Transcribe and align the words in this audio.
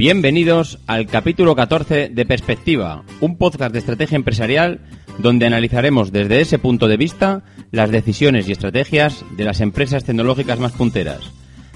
Bienvenidos 0.00 0.78
al 0.86 1.06
capítulo 1.06 1.54
14 1.54 2.08
de 2.08 2.24
Perspectiva, 2.24 3.04
un 3.20 3.36
podcast 3.36 3.70
de 3.70 3.80
estrategia 3.80 4.16
empresarial 4.16 4.80
donde 5.18 5.44
analizaremos 5.44 6.10
desde 6.10 6.40
ese 6.40 6.58
punto 6.58 6.88
de 6.88 6.96
vista 6.96 7.44
las 7.70 7.90
decisiones 7.90 8.48
y 8.48 8.52
estrategias 8.52 9.26
de 9.36 9.44
las 9.44 9.60
empresas 9.60 10.04
tecnológicas 10.04 10.58
más 10.58 10.72
punteras, 10.72 11.30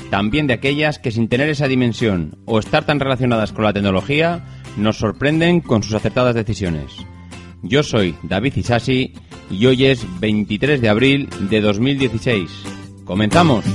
también 0.09 0.47
de 0.47 0.55
aquellas 0.55 0.99
que 0.99 1.11
sin 1.11 1.29
tener 1.29 1.51
esa 1.51 1.69
dimensión 1.69 2.39
o 2.47 2.59
estar 2.59 2.87
tan 2.87 2.99
relacionadas 2.99 3.53
con 3.53 3.65
la 3.65 3.75
tecnología 3.75 4.43
nos 4.79 4.97
sorprenden 4.97 5.61
con 5.61 5.83
sus 5.83 5.93
acertadas 5.93 6.35
decisiones. 6.35 6.93
Yo 7.63 7.83
soy 7.83 8.15
David 8.23 8.57
Isasi 8.57 9.13
y 9.51 9.67
hoy 9.67 9.85
es 9.85 10.03
23 10.21 10.81
de 10.81 10.89
abril 10.89 11.29
de 11.51 11.61
2016. 11.61 12.51
¡Comenzamos! 13.05 13.67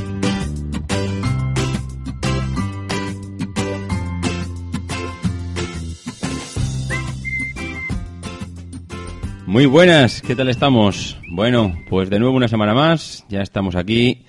Muy 9.50 9.66
buenas, 9.66 10.22
¿qué 10.22 10.36
tal 10.36 10.48
estamos? 10.48 11.18
Bueno, 11.28 11.76
pues 11.90 12.12
de 12.12 12.20
nuevo 12.20 12.36
una 12.36 12.48
semana 12.48 12.76
más, 12.76 13.26
ya 13.30 13.42
estamos 13.42 13.76
aquí 13.76 14.22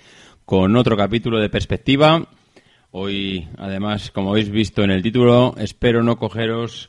con 0.47 0.75
otro 0.77 0.97
capítulo 0.97 1.39
de 1.39 1.51
perspectiva. 1.51 2.27
Hoy, 2.91 3.47
además, 3.59 4.11
como 4.13 4.31
habéis 4.31 4.49
visto 4.49 4.83
en 4.83 4.91
el 4.91 5.03
título, 5.03 5.55
espero 5.59 6.03
no 6.03 6.17
cogeros 6.17 6.89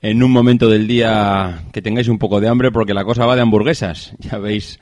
en 0.00 0.22
un 0.22 0.30
momento 0.30 0.70
del 0.70 0.86
día 0.86 1.64
que 1.72 1.82
tengáis 1.82 2.06
un 2.06 2.20
poco 2.20 2.40
de 2.40 2.46
hambre 2.46 2.70
porque 2.70 2.94
la 2.94 3.04
cosa 3.04 3.26
va 3.26 3.34
de 3.34 3.42
hamburguesas. 3.42 4.14
Ya 4.20 4.38
veis 4.38 4.78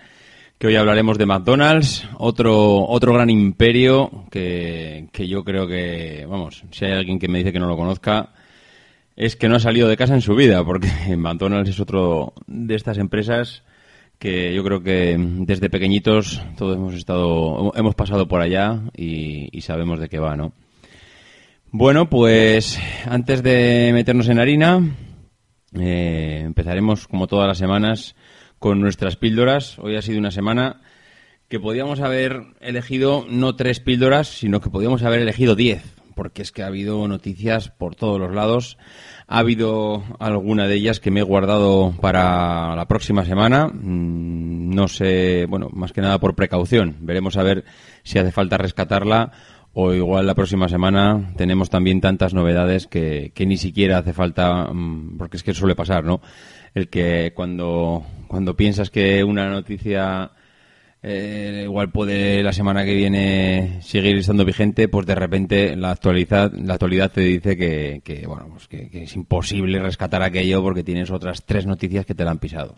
que 0.58 0.66
hoy 0.66 0.76
hablaremos 0.76 1.16
de 1.16 1.24
McDonald's, 1.24 2.06
otro, 2.18 2.86
otro 2.86 3.14
gran 3.14 3.30
imperio 3.30 4.26
que, 4.30 5.08
que 5.10 5.26
yo 5.26 5.42
creo 5.42 5.66
que, 5.66 6.26
vamos, 6.28 6.64
si 6.70 6.84
hay 6.84 6.92
alguien 6.92 7.18
que 7.18 7.28
me 7.28 7.38
dice 7.38 7.50
que 7.50 7.60
no 7.60 7.66
lo 7.66 7.78
conozca, 7.78 8.28
es 9.20 9.36
que 9.36 9.50
no 9.50 9.56
ha 9.56 9.60
salido 9.60 9.86
de 9.86 9.98
casa 9.98 10.14
en 10.14 10.22
su 10.22 10.34
vida, 10.34 10.64
porque 10.64 10.88
McDonald's 11.18 11.68
es 11.68 11.78
otro 11.78 12.32
de 12.46 12.74
estas 12.74 12.96
empresas 12.96 13.64
que 14.18 14.54
yo 14.54 14.64
creo 14.64 14.82
que 14.82 15.14
desde 15.18 15.68
pequeñitos 15.68 16.42
todos 16.56 16.76
hemos 16.76 16.94
estado, 16.94 17.70
hemos 17.76 17.94
pasado 17.94 18.28
por 18.28 18.40
allá 18.40 18.80
y, 18.96 19.60
sabemos 19.60 20.00
de 20.00 20.08
qué 20.08 20.18
va, 20.18 20.36
¿no? 20.36 20.54
Bueno, 21.70 22.08
pues 22.08 22.80
antes 23.04 23.42
de 23.42 23.90
meternos 23.92 24.26
en 24.28 24.40
harina, 24.40 24.96
eh, 25.78 26.40
empezaremos 26.42 27.06
como 27.06 27.26
todas 27.26 27.46
las 27.46 27.58
semanas 27.58 28.16
con 28.58 28.80
nuestras 28.80 29.16
píldoras. 29.16 29.78
Hoy 29.80 29.96
ha 29.96 30.02
sido 30.02 30.18
una 30.18 30.30
semana 30.30 30.80
que 31.48 31.60
podíamos 31.60 32.00
haber 32.00 32.40
elegido 32.60 33.26
no 33.28 33.54
tres 33.54 33.80
píldoras, 33.80 34.28
sino 34.28 34.62
que 34.62 34.70
podíamos 34.70 35.02
haber 35.02 35.20
elegido 35.20 35.56
diez, 35.56 35.99
porque 36.14 36.42
es 36.42 36.52
que 36.52 36.62
ha 36.62 36.66
habido 36.66 37.06
noticias 37.08 37.70
por 37.70 37.94
todos 37.94 38.18
los 38.18 38.34
lados. 38.34 38.78
Ha 39.26 39.38
habido 39.38 40.02
alguna 40.18 40.66
de 40.66 40.74
ellas 40.74 41.00
que 41.00 41.10
me 41.10 41.20
he 41.20 41.24
guardado 41.24 41.94
para 42.00 42.74
la 42.76 42.86
próxima 42.86 43.24
semana. 43.24 43.68
Mm, 43.68 44.74
no 44.74 44.88
sé, 44.88 45.46
bueno, 45.48 45.68
más 45.72 45.92
que 45.92 46.00
nada 46.00 46.18
por 46.18 46.34
precaución. 46.34 46.96
Veremos 47.00 47.36
a 47.36 47.42
ver 47.42 47.64
si 48.02 48.18
hace 48.18 48.32
falta 48.32 48.58
rescatarla 48.58 49.32
o 49.72 49.92
igual 49.92 50.26
la 50.26 50.34
próxima 50.34 50.68
semana 50.68 51.32
tenemos 51.36 51.70
también 51.70 52.00
tantas 52.00 52.34
novedades 52.34 52.86
que, 52.86 53.30
que 53.34 53.46
ni 53.46 53.56
siquiera 53.56 53.98
hace 53.98 54.12
falta, 54.12 54.64
mm, 54.72 55.16
porque 55.16 55.36
es 55.36 55.42
que 55.42 55.54
suele 55.54 55.76
pasar, 55.76 56.04
¿no? 56.04 56.20
El 56.74 56.88
que 56.88 57.32
cuando, 57.34 58.04
cuando 58.26 58.56
piensas 58.56 58.90
que 58.90 59.22
una 59.24 59.48
noticia 59.48 60.32
eh, 61.02 61.62
igual 61.64 61.90
puede 61.90 62.42
la 62.42 62.52
semana 62.52 62.84
que 62.84 62.94
viene 62.94 63.78
seguir 63.80 64.16
estando 64.16 64.44
vigente, 64.44 64.88
pues 64.88 65.06
de 65.06 65.14
repente 65.14 65.74
la 65.74 65.92
actualidad, 65.92 66.52
la 66.52 66.74
actualidad 66.74 67.10
te 67.10 67.22
dice 67.22 67.56
que, 67.56 68.24
bueno, 68.26 68.48
pues 68.50 68.68
que, 68.68 68.90
es 68.92 69.16
imposible 69.16 69.78
rescatar 69.78 70.22
aquello 70.22 70.62
porque 70.62 70.84
tienes 70.84 71.10
otras 71.10 71.44
tres 71.44 71.64
noticias 71.64 72.04
que 72.04 72.14
te 72.14 72.24
la 72.24 72.32
han 72.32 72.38
pisado. 72.38 72.76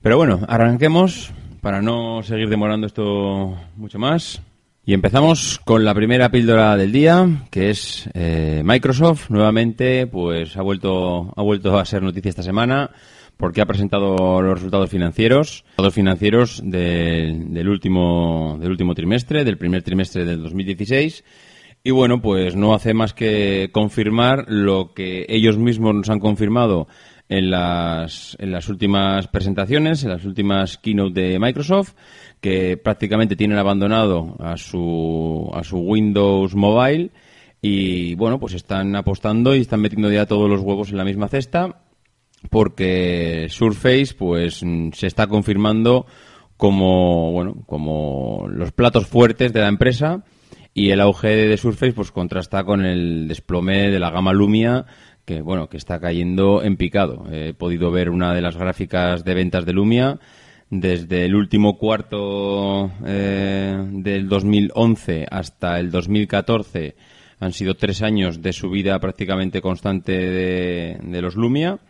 Pero 0.00 0.16
bueno, 0.16 0.40
arranquemos 0.48 1.30
para 1.60 1.82
no 1.82 2.22
seguir 2.22 2.48
demorando 2.48 2.86
esto 2.86 3.54
mucho 3.76 3.98
más. 3.98 4.40
Y 4.86 4.94
empezamos 4.94 5.60
con 5.62 5.84
la 5.84 5.94
primera 5.94 6.30
píldora 6.30 6.74
del 6.74 6.90
día, 6.90 7.44
que 7.50 7.68
es 7.68 8.08
eh, 8.14 8.62
Microsoft. 8.64 9.28
Nuevamente, 9.28 10.06
pues 10.06 10.56
ha 10.56 10.62
vuelto, 10.62 11.34
ha 11.36 11.42
vuelto 11.42 11.78
a 11.78 11.84
ser 11.84 12.02
noticia 12.02 12.30
esta 12.30 12.42
semana 12.42 12.90
porque 13.40 13.62
ha 13.62 13.66
presentado 13.66 14.42
los 14.42 14.54
resultados 14.54 14.90
financieros, 14.90 15.64
los 15.78 15.94
financieros 15.94 16.60
del, 16.62 17.68
último, 17.68 18.58
del 18.60 18.70
último 18.70 18.94
trimestre, 18.94 19.44
del 19.44 19.56
primer 19.56 19.82
trimestre 19.82 20.26
del 20.26 20.42
2016. 20.42 21.24
Y 21.82 21.90
bueno, 21.90 22.20
pues 22.20 22.54
no 22.54 22.74
hace 22.74 22.92
más 22.92 23.14
que 23.14 23.70
confirmar 23.72 24.44
lo 24.48 24.92
que 24.92 25.24
ellos 25.30 25.56
mismos 25.56 25.94
nos 25.94 26.10
han 26.10 26.20
confirmado 26.20 26.86
en 27.30 27.50
las, 27.50 28.36
en 28.38 28.52
las 28.52 28.68
últimas 28.68 29.26
presentaciones, 29.28 30.04
en 30.04 30.10
las 30.10 30.26
últimas 30.26 30.76
keynote 30.76 31.18
de 31.18 31.38
Microsoft, 31.38 31.94
que 32.42 32.76
prácticamente 32.76 33.36
tienen 33.36 33.56
abandonado 33.56 34.36
a 34.38 34.58
su, 34.58 35.50
a 35.54 35.64
su 35.64 35.78
Windows 35.78 36.54
Mobile 36.54 37.10
y 37.62 38.14
bueno, 38.16 38.38
pues 38.38 38.52
están 38.52 38.94
apostando 38.96 39.54
y 39.54 39.60
están 39.62 39.80
metiendo 39.80 40.10
ya 40.10 40.26
todos 40.26 40.50
los 40.50 40.60
huevos 40.60 40.90
en 40.90 40.98
la 40.98 41.04
misma 41.04 41.28
cesta 41.28 41.84
porque 42.48 43.46
Surface 43.50 44.14
pues 44.16 44.62
mm, 44.64 44.90
se 44.92 45.06
está 45.06 45.26
confirmando 45.26 46.06
como 46.56 47.32
bueno 47.32 47.62
como 47.66 48.46
los 48.48 48.72
platos 48.72 49.06
fuertes 49.06 49.52
de 49.52 49.60
la 49.60 49.68
empresa 49.68 50.24
y 50.72 50.90
el 50.90 51.00
auge 51.00 51.28
de 51.28 51.56
Surface 51.56 51.92
pues 51.92 52.12
contrasta 52.12 52.64
con 52.64 52.84
el 52.84 53.28
desplome 53.28 53.90
de 53.90 53.98
la 53.98 54.10
gama 54.10 54.32
Lumia 54.32 54.86
que 55.24 55.42
bueno 55.42 55.68
que 55.68 55.76
está 55.76 56.00
cayendo 56.00 56.62
en 56.62 56.76
picado. 56.76 57.24
He 57.30 57.54
podido 57.54 57.90
ver 57.90 58.10
una 58.10 58.34
de 58.34 58.40
las 58.40 58.56
gráficas 58.56 59.24
de 59.24 59.34
ventas 59.34 59.66
de 59.66 59.72
Lumia 59.72 60.18
desde 60.70 61.24
el 61.24 61.34
último 61.34 61.76
cuarto 61.76 62.90
eh, 63.04 63.76
del 63.90 64.28
2011 64.28 65.26
hasta 65.30 65.80
el 65.80 65.90
2014 65.90 66.94
han 67.40 67.52
sido 67.52 67.74
tres 67.74 68.02
años 68.02 68.40
de 68.40 68.52
subida 68.52 68.98
prácticamente 69.00 69.60
constante 69.60 70.12
de, 70.12 70.98
de 71.02 71.22
los 71.22 71.34
Lumia 71.34 71.80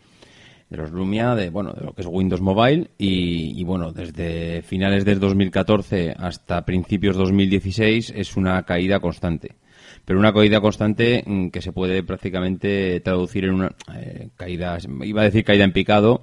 de 0.71 0.77
los 0.77 0.91
Lumia, 0.91 1.35
de 1.35 1.49
bueno, 1.49 1.73
de 1.73 1.85
lo 1.85 1.93
que 1.93 2.01
es 2.01 2.07
Windows 2.07 2.41
Mobile 2.41 2.91
y, 2.97 3.61
bueno, 3.65 3.91
desde 3.91 4.61
finales 4.61 5.03
del 5.03 5.19
2014 5.19 6.15
hasta 6.17 6.65
principios 6.65 7.17
2016 7.17 8.13
es 8.15 8.37
una 8.37 8.63
caída 8.63 9.01
constante. 9.01 9.55
Pero 10.05 10.17
una 10.17 10.31
caída 10.33 10.61
constante 10.61 11.23
mm, 11.25 11.49
que 11.49 11.61
se 11.61 11.73
puede 11.73 12.03
prácticamente 12.03 13.01
traducir 13.01 13.43
en 13.43 13.51
una 13.51 13.75
eh, 13.93 14.29
caída, 14.37 14.77
iba 15.03 15.21
a 15.21 15.25
decir 15.25 15.43
caída 15.43 15.65
en 15.65 15.73
picado, 15.73 16.21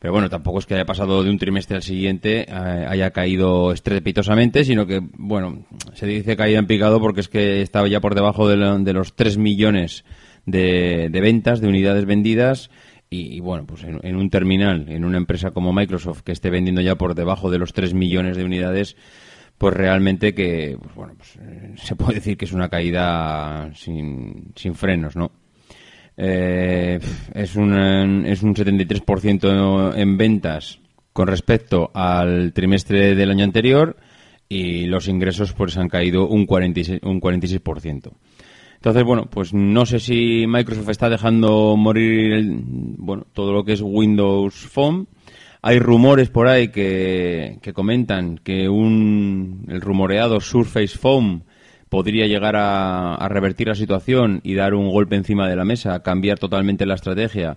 Pero 0.00 0.12
bueno, 0.12 0.28
tampoco 0.28 0.58
es 0.58 0.66
que 0.66 0.74
haya 0.74 0.84
pasado 0.84 1.22
de 1.22 1.30
un 1.30 1.38
trimestre 1.38 1.76
al 1.76 1.82
siguiente, 1.84 2.46
eh, 2.48 2.86
haya 2.88 3.12
caído 3.12 3.70
estrepitosamente, 3.70 4.64
sino 4.64 4.88
que, 4.88 5.00
bueno, 5.16 5.66
se 5.92 6.06
dice 6.06 6.36
caída 6.36 6.58
en 6.58 6.66
picado 6.66 7.00
porque 7.00 7.20
es 7.20 7.28
que 7.28 7.62
estaba 7.62 7.86
ya 7.86 8.00
por 8.00 8.16
debajo 8.16 8.48
de, 8.48 8.92
los 8.92 9.14
3 9.14 9.38
millones 9.38 10.04
de, 10.46 11.08
ventas, 11.12 11.60
de 11.60 11.68
unidades 11.68 12.06
vendidas. 12.06 12.70
Y, 13.16 13.38
bueno, 13.38 13.64
pues 13.64 13.84
en, 13.84 14.16
un 14.16 14.28
terminal, 14.28 14.86
en 14.88 15.04
una 15.04 15.18
empresa 15.18 15.52
como 15.52 15.72
Microsoft 15.72 16.22
que 16.22 16.32
esté 16.32 16.50
vendiendo 16.50 16.80
ya 16.80 16.96
por 16.96 17.14
debajo 17.14 17.48
de 17.48 17.58
los 17.58 17.72
3 17.72 17.94
millones 17.94 18.36
de 18.36 18.44
unidades, 18.44 18.96
pues 19.56 19.72
realmente 19.72 20.34
que, 20.34 20.76
pues 20.82 20.94
bueno, 20.96 21.14
pues, 21.16 21.36
eh, 21.40 21.74
se 21.76 21.94
puede 21.94 22.16
decir 22.16 22.36
que 22.36 22.44
es 22.44 22.52
una 22.52 22.68
caída 22.68 23.70
sin, 23.74 24.52
sin 24.56 24.74
frenos, 24.74 25.14
¿no? 25.14 25.30
Eh, 26.16 26.98
es, 27.34 27.54
un, 27.54 28.26
es 28.26 28.42
un 28.42 28.54
73% 28.54 29.96
en 29.96 30.16
ventas 30.16 30.80
con 31.12 31.28
respecto 31.28 31.92
al 31.94 32.52
trimestre 32.52 33.14
del 33.14 33.30
año 33.30 33.44
anterior 33.44 33.96
y 34.48 34.86
los 34.86 35.06
ingresos 35.06 35.52
pues 35.52 35.76
han 35.76 35.88
caído 35.88 36.26
un 36.26 36.48
46%. 36.48 37.00
Un 37.02 37.20
46%. 37.20 38.12
Entonces, 38.84 39.04
bueno, 39.04 39.24
pues 39.30 39.54
no 39.54 39.86
sé 39.86 39.98
si 39.98 40.44
Microsoft 40.46 40.90
está 40.90 41.08
dejando 41.08 41.74
morir 41.74 42.44
bueno, 42.98 43.26
todo 43.32 43.50
lo 43.54 43.64
que 43.64 43.72
es 43.72 43.80
Windows 43.80 44.54
Phone. 44.54 45.08
Hay 45.62 45.78
rumores 45.78 46.28
por 46.28 46.48
ahí 46.48 46.68
que, 46.68 47.60
que 47.62 47.72
comentan 47.72 48.36
que 48.36 48.68
un, 48.68 49.64
el 49.70 49.80
rumoreado 49.80 50.38
Surface 50.38 50.98
Phone 50.98 51.44
podría 51.88 52.26
llegar 52.26 52.56
a, 52.58 53.26
revertir 53.30 53.68
la 53.68 53.74
situación 53.74 54.42
y 54.44 54.52
dar 54.52 54.74
un 54.74 54.90
golpe 54.90 55.16
encima 55.16 55.48
de 55.48 55.56
la 55.56 55.64
mesa, 55.64 56.02
cambiar 56.02 56.38
totalmente 56.38 56.84
la 56.84 56.96
estrategia, 56.96 57.56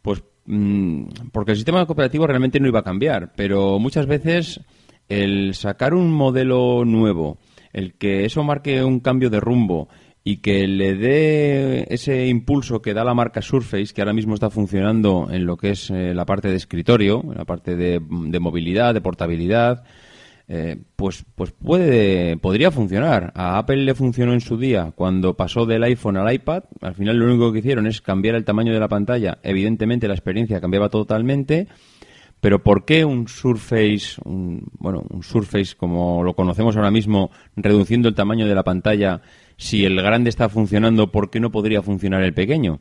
pues 0.00 0.24
mm, 0.46 1.28
porque 1.30 1.50
el 1.50 1.58
sistema 1.58 1.84
cooperativo 1.84 2.26
realmente 2.26 2.58
no 2.58 2.68
iba 2.68 2.78
a 2.78 2.84
cambiar, 2.84 3.34
pero 3.36 3.78
muchas 3.78 4.06
veces 4.06 4.62
el 5.10 5.54
sacar 5.54 5.92
un 5.92 6.10
modelo 6.10 6.86
nuevo, 6.86 7.36
el 7.74 7.92
que 7.98 8.24
eso 8.24 8.42
marque 8.44 8.82
un 8.82 9.00
cambio 9.00 9.28
de 9.28 9.40
rumbo 9.40 9.90
y 10.24 10.38
que 10.38 10.66
le 10.66 10.94
dé 10.94 11.86
ese 11.90 12.26
impulso 12.26 12.80
que 12.80 12.94
da 12.94 13.04
la 13.04 13.14
marca 13.14 13.42
Surface, 13.42 13.92
que 13.92 14.00
ahora 14.00 14.14
mismo 14.14 14.34
está 14.34 14.48
funcionando 14.48 15.28
en 15.30 15.44
lo 15.44 15.56
que 15.56 15.70
es 15.70 15.90
eh, 15.90 16.14
la 16.14 16.24
parte 16.24 16.48
de 16.48 16.56
escritorio, 16.56 17.22
en 17.22 17.36
la 17.36 17.44
parte 17.44 17.76
de 17.76 18.00
movilidad, 18.00 18.94
de 18.94 19.02
portabilidad, 19.02 19.84
eh, 20.46 20.76
pues, 20.96 21.24
pues 21.34 21.52
puede, 21.52 22.36
podría 22.36 22.70
funcionar. 22.70 23.32
A 23.34 23.58
Apple 23.58 23.78
le 23.78 23.94
funcionó 23.94 24.32
en 24.34 24.40
su 24.40 24.58
día 24.58 24.92
cuando 24.94 25.34
pasó 25.34 25.64
del 25.64 25.82
iPhone 25.84 26.16
al 26.16 26.32
iPad. 26.32 26.64
Al 26.80 26.94
final 26.94 27.16
lo 27.16 27.26
único 27.26 27.52
que 27.52 27.60
hicieron 27.60 27.86
es 27.86 28.02
cambiar 28.02 28.34
el 28.34 28.44
tamaño 28.44 28.72
de 28.72 28.80
la 28.80 28.88
pantalla. 28.88 29.38
Evidentemente 29.42 30.08
la 30.08 30.14
experiencia 30.14 30.60
cambiaba 30.60 30.88
totalmente. 30.90 31.68
Pero 32.40 32.62
¿por 32.62 32.84
qué 32.84 33.06
un 33.06 33.26
Surface, 33.26 34.20
un, 34.24 34.68
bueno, 34.78 35.02
un 35.08 35.22
Surface 35.22 35.74
como 35.76 36.22
lo 36.22 36.34
conocemos 36.34 36.76
ahora 36.76 36.90
mismo, 36.90 37.30
reduciendo 37.56 38.08
el 38.08 38.14
tamaño 38.14 38.46
de 38.46 38.54
la 38.54 38.64
pantalla, 38.64 39.22
si 39.56 39.84
el 39.84 39.96
grande 39.96 40.30
está 40.30 40.48
funcionando, 40.48 41.10
¿por 41.10 41.30
qué 41.30 41.40
no 41.40 41.50
podría 41.50 41.82
funcionar 41.82 42.22
el 42.22 42.34
pequeño? 42.34 42.80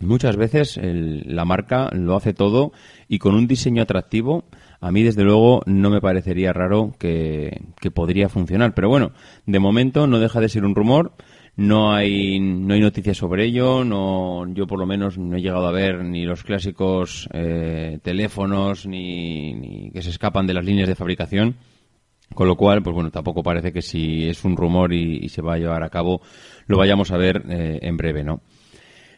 Muchas 0.00 0.36
veces 0.36 0.78
la 0.82 1.44
marca 1.44 1.88
lo 1.92 2.16
hace 2.16 2.34
todo 2.34 2.72
y 3.08 3.18
con 3.18 3.34
un 3.34 3.46
diseño 3.46 3.82
atractivo 3.82 4.44
a 4.84 4.90
mí 4.90 5.02
desde 5.02 5.24
luego 5.24 5.62
no 5.64 5.88
me 5.88 6.02
parecería 6.02 6.52
raro 6.52 6.92
que, 6.98 7.58
podría 7.94 8.28
funcionar. 8.28 8.74
Pero 8.74 8.90
bueno, 8.90 9.12
de 9.46 9.58
momento 9.58 10.06
no 10.06 10.18
deja 10.18 10.40
de 10.40 10.50
ser 10.50 10.66
un 10.66 10.74
rumor. 10.74 11.12
No 11.56 11.94
hay, 11.94 12.38
no 12.38 12.74
hay 12.74 12.80
noticias 12.80 13.16
sobre 13.16 13.46
ello. 13.46 13.82
No, 13.82 14.46
yo 14.52 14.66
por 14.66 14.78
lo 14.78 14.84
menos 14.84 15.16
no 15.16 15.38
he 15.38 15.40
llegado 15.40 15.66
a 15.66 15.72
ver 15.72 16.04
ni 16.04 16.26
los 16.26 16.44
clásicos 16.44 17.30
eh, 17.32 17.98
teléfonos 18.02 18.86
ni, 18.86 19.90
que 19.90 20.02
se 20.02 20.10
escapan 20.10 20.46
de 20.46 20.52
las 20.52 20.66
líneas 20.66 20.86
de 20.88 20.96
fabricación. 20.96 21.56
Con 22.34 22.48
lo 22.48 22.56
cual, 22.56 22.82
pues 22.82 22.94
bueno, 22.94 23.10
tampoco 23.10 23.42
parece 23.42 23.72
que 23.72 23.80
si 23.80 24.28
es 24.28 24.44
un 24.44 24.56
rumor 24.56 24.92
y, 24.92 25.28
se 25.28 25.40
va 25.40 25.54
a 25.54 25.58
llevar 25.58 25.82
a 25.84 25.90
cabo, 25.90 26.20
lo 26.66 26.76
vayamos 26.76 27.12
a 27.12 27.16
ver 27.16 27.42
eh, 27.48 27.78
en 27.82 27.96
breve, 27.96 28.24
¿no? 28.24 28.42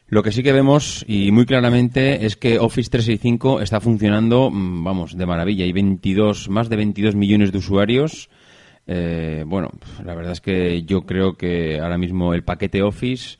Lo 0.08 0.22
que 0.22 0.30
sí 0.30 0.44
que 0.44 0.52
vemos 0.52 1.04
y 1.08 1.32
muy 1.32 1.46
claramente 1.46 2.26
es 2.26 2.36
que 2.36 2.60
Office 2.60 2.90
365 2.90 3.60
está 3.60 3.80
funcionando, 3.80 4.50
mm, 4.52 4.84
vamos, 4.84 5.16
de 5.16 5.26
maravilla. 5.26 5.64
Hay 5.64 5.72
22, 5.72 6.48
más 6.48 6.68
de 6.68 6.76
22 6.76 7.16
millones 7.16 7.50
de 7.50 7.58
usuarios. 7.58 8.30
Eh, 8.86 9.42
bueno, 9.44 9.70
la 10.04 10.14
verdad 10.14 10.30
es 10.32 10.40
que 10.40 10.84
yo 10.84 11.02
creo 11.02 11.36
que 11.36 11.80
ahora 11.80 11.98
mismo 11.98 12.34
el 12.34 12.44
paquete 12.44 12.82
Office 12.82 13.38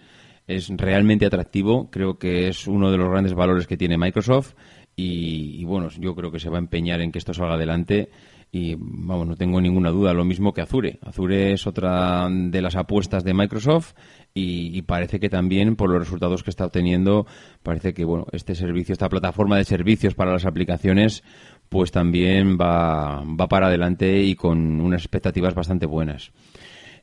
es 0.48 0.68
realmente 0.70 1.24
atractivo. 1.24 1.88
Creo 1.88 2.18
que 2.18 2.48
es 2.48 2.66
uno 2.66 2.90
de 2.90 2.98
los 2.98 3.10
grandes 3.10 3.34
valores 3.34 3.68
que 3.68 3.76
tiene 3.76 3.96
Microsoft. 3.96 4.54
Y, 4.96 5.60
y 5.60 5.64
bueno, 5.64 5.88
yo 6.00 6.16
creo 6.16 6.32
que 6.32 6.40
se 6.40 6.50
va 6.50 6.56
a 6.56 6.60
empeñar 6.60 7.00
en 7.00 7.12
que 7.12 7.18
esto 7.18 7.32
salga 7.32 7.54
adelante 7.54 8.08
y 8.50 8.74
vamos, 8.78 9.26
no 9.26 9.36
tengo 9.36 9.60
ninguna 9.60 9.90
duda, 9.90 10.14
lo 10.14 10.24
mismo 10.24 10.52
que 10.52 10.62
Azure. 10.62 10.98
Azure 11.02 11.52
es 11.52 11.66
otra 11.66 12.28
de 12.30 12.62
las 12.62 12.76
apuestas 12.76 13.24
de 13.24 13.34
Microsoft 13.34 13.94
y, 14.32 14.80
parece 14.82 15.18
que 15.18 15.28
también 15.28 15.76
por 15.76 15.90
los 15.90 15.98
resultados 15.98 16.42
que 16.42 16.50
está 16.50 16.66
obteniendo, 16.66 17.26
parece 17.62 17.92
que 17.92 18.04
bueno, 18.04 18.26
este 18.32 18.54
servicio, 18.54 18.92
esta 18.92 19.08
plataforma 19.08 19.56
de 19.56 19.64
servicios 19.64 20.14
para 20.14 20.32
las 20.32 20.46
aplicaciones, 20.46 21.22
pues 21.68 21.90
también 21.90 22.56
va, 22.58 23.22
va 23.24 23.48
para 23.48 23.66
adelante 23.66 24.22
y 24.22 24.34
con 24.34 24.80
unas 24.80 25.02
expectativas 25.02 25.54
bastante 25.54 25.86
buenas. 25.86 26.32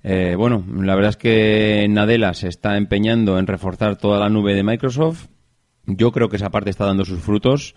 Eh, 0.04 0.36
bueno, 0.38 0.63
la 0.81 0.95
verdad 0.95 1.12
es 1.12 1.18
que 1.18 1.88
Nadella 1.90 2.34
se 2.34 2.50
está 2.50 2.78
empeñando 2.78 3.40
en 3.40 3.48
reforzar 3.48 3.98
toda 3.98 4.19
la 4.19 4.30
nube 4.30 4.54
de 4.54 4.63
Microsoft. 4.63 5.28
Yo 5.86 6.12
creo 6.12 6.30
que 6.30 6.36
esa 6.36 6.50
parte 6.50 6.69
está 6.69 6.86
dando 6.86 7.06
sus 7.06 7.19
frutos. 7.19 7.74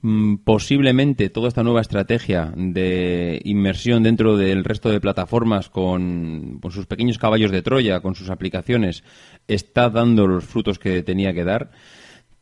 Mm, 0.00 0.36
posiblemente 0.44 1.28
toda 1.28 1.48
esta 1.48 1.64
nueva 1.64 1.80
estrategia 1.80 2.52
de 2.54 3.40
inmersión 3.44 4.04
dentro 4.04 4.36
del 4.36 4.62
resto 4.62 4.90
de 4.90 5.00
plataformas 5.00 5.68
con, 5.70 6.60
sus 6.70 6.86
pequeños 6.86 7.18
caballos 7.18 7.50
de 7.50 7.62
Troya, 7.62 7.98
con 8.00 8.14
sus 8.14 8.30
aplicaciones, 8.30 9.02
está 9.48 9.90
dando 9.90 10.28
los 10.28 10.44
frutos 10.44 10.78
que 10.78 11.02
tenía 11.02 11.32
que 11.32 11.42
dar. 11.42 11.72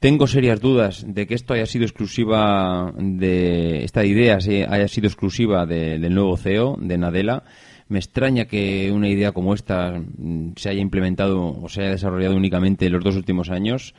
Tengo 0.00 0.26
serias 0.26 0.60
dudas 0.60 1.06
de 1.08 1.26
que 1.26 1.34
esto 1.34 1.54
haya 1.54 1.64
sido 1.64 1.86
exclusiva 1.86 2.92
de 2.98 3.84
esta 3.84 4.04
idea 4.04 4.36
haya 4.36 4.88
sido 4.88 5.06
exclusiva 5.06 5.64
del 5.64 6.14
nuevo 6.14 6.36
CEO 6.36 6.76
de 6.78 6.98
Nadella. 6.98 7.42
Me 7.88 7.98
extraña 8.00 8.44
que 8.44 8.92
una 8.92 9.08
idea 9.08 9.32
como 9.32 9.54
esta 9.54 9.98
mm, 9.98 10.52
se 10.56 10.68
haya 10.68 10.82
implementado 10.82 11.62
o 11.62 11.68
se 11.70 11.80
haya 11.82 11.92
desarrollado 11.92 12.36
únicamente 12.36 12.84
en 12.86 12.92
los 12.92 13.02
dos 13.02 13.16
últimos 13.16 13.48
años. 13.48 13.94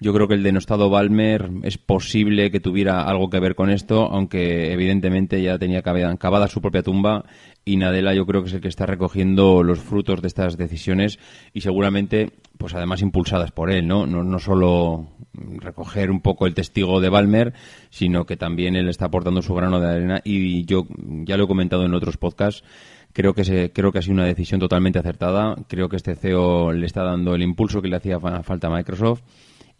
Yo 0.00 0.14
creo 0.14 0.28
que 0.28 0.34
el 0.34 0.42
denostado 0.42 0.88
Balmer 0.88 1.50
es 1.62 1.76
posible 1.76 2.50
que 2.50 2.58
tuviera 2.58 3.02
algo 3.02 3.28
que 3.28 3.38
ver 3.38 3.54
con 3.54 3.68
esto, 3.68 4.06
aunque 4.10 4.72
evidentemente 4.72 5.42
ya 5.42 5.58
tenía 5.58 5.82
cavada 5.82 6.48
su 6.48 6.62
propia 6.62 6.82
tumba 6.82 7.24
y 7.66 7.76
Nadella 7.76 8.14
yo 8.14 8.24
creo 8.24 8.42
que 8.42 8.48
es 8.48 8.54
el 8.54 8.62
que 8.62 8.68
está 8.68 8.86
recogiendo 8.86 9.62
los 9.62 9.78
frutos 9.78 10.22
de 10.22 10.28
estas 10.28 10.56
decisiones 10.56 11.18
y 11.52 11.60
seguramente, 11.60 12.30
pues 12.56 12.74
además 12.74 13.02
impulsadas 13.02 13.52
por 13.52 13.70
él, 13.70 13.86
¿no? 13.86 14.06
No, 14.06 14.24
no 14.24 14.38
solo 14.38 15.08
recoger 15.34 16.10
un 16.10 16.22
poco 16.22 16.46
el 16.46 16.54
testigo 16.54 17.00
de 17.02 17.10
Balmer, 17.10 17.52
sino 17.90 18.24
que 18.24 18.38
también 18.38 18.76
él 18.76 18.88
está 18.88 19.06
aportando 19.06 19.42
su 19.42 19.54
grano 19.54 19.80
de 19.80 19.88
arena 19.88 20.20
y 20.24 20.64
yo 20.64 20.86
ya 21.24 21.36
lo 21.36 21.44
he 21.44 21.48
comentado 21.48 21.84
en 21.84 21.94
otros 21.94 22.16
podcasts 22.16 22.64
creo 23.12 23.34
que 23.34 23.44
se, 23.44 23.72
creo 23.72 23.92
que 23.92 23.98
ha 23.98 24.02
sido 24.02 24.14
una 24.14 24.24
decisión 24.24 24.60
totalmente 24.60 24.98
acertada 24.98 25.56
creo 25.68 25.88
que 25.88 25.96
este 25.96 26.14
CEO 26.14 26.72
le 26.72 26.86
está 26.86 27.02
dando 27.02 27.34
el 27.34 27.42
impulso 27.42 27.82
que 27.82 27.88
le 27.88 27.96
hacía 27.96 28.20
falta 28.20 28.68
a 28.68 28.70
Microsoft 28.70 29.22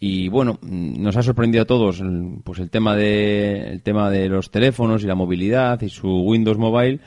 y 0.02 0.28
bueno, 0.30 0.58
nos 0.62 1.18
ha 1.18 1.22
sorprendido 1.22 1.62
a 1.62 1.66
todos 1.66 2.02
pues 2.42 2.58
el 2.58 2.70
tema 2.70 2.96
de 2.96 3.68
el 3.72 3.82
tema 3.82 4.10
de 4.10 4.30
los 4.30 4.50
teléfonos 4.50 5.04
y 5.04 5.06
la 5.06 5.14
movilidad 5.14 5.82
y 5.82 5.90
su 5.90 6.08
Windows 6.08 6.56
Mobile, 6.56 7.00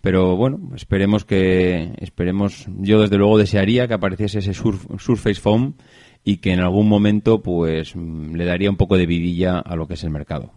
pero 0.00 0.36
bueno, 0.36 0.70
esperemos 0.76 1.24
que 1.24 1.92
esperemos 1.98 2.68
yo 2.78 3.00
desde 3.00 3.18
luego 3.18 3.36
desearía 3.36 3.88
que 3.88 3.94
apareciese 3.94 4.38
ese 4.38 4.54
Surface 4.54 5.40
Phone 5.40 5.74
y 6.22 6.36
que 6.36 6.52
en 6.52 6.60
algún 6.60 6.88
momento 6.88 7.42
pues 7.42 7.96
le 7.96 8.44
daría 8.44 8.70
un 8.70 8.76
poco 8.76 8.96
de 8.96 9.06
vidilla 9.06 9.58
a 9.58 9.74
lo 9.74 9.88
que 9.88 9.94
es 9.94 10.04
el 10.04 10.10
mercado. 10.10 10.52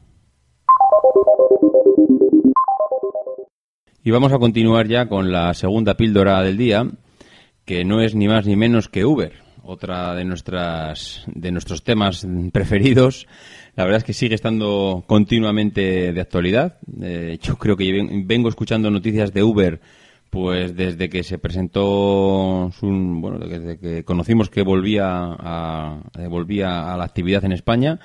Y 4.04 4.12
vamos 4.12 4.32
a 4.32 4.38
continuar 4.38 4.88
ya 4.88 5.08
con 5.10 5.32
la 5.32 5.56
segunda 5.56 5.98
píldora 5.98 6.42
del 6.44 6.58
día, 6.58 6.88
que 7.66 7.84
no 7.84 8.00
es 8.02 8.14
ni 8.14 8.28
más 8.28 8.46
ni 8.46 8.56
menos 8.56 8.90
que 8.90 9.06
Uber 9.06 9.49
otra 9.70 10.16
de 10.16 10.26
nuestras 10.26 11.24
de 11.28 11.52
nuestros 11.52 11.84
temas 11.84 12.28
preferidos. 12.52 13.28
La 13.76 13.84
verdad 13.84 14.00
es 14.00 14.04
que 14.04 14.14
sigue 14.14 14.36
estando 14.36 15.04
continuamente 15.06 16.12
de 16.12 16.22
actualidad. 16.22 16.78
Eh, 17.02 17.38
yo 17.42 17.56
creo 17.58 17.78
que 17.78 18.08
vengo 18.26 18.50
escuchando 18.50 18.90
noticias 18.90 19.32
de 19.32 19.44
Uber 19.44 19.80
pues 20.32 20.76
desde 20.76 21.10
que 21.10 21.24
se 21.24 21.40
presentó 21.40 22.72
bueno 22.82 23.40
desde 23.40 23.80
que 23.80 24.04
conocimos 24.04 24.50
que 24.50 24.62
volvía 24.62 25.08
a 25.08 26.02
eh, 26.20 26.28
volvía 26.28 26.94
a 26.94 26.98
la 26.98 27.04
actividad 27.04 27.44
en 27.46 27.52
España 27.52 28.00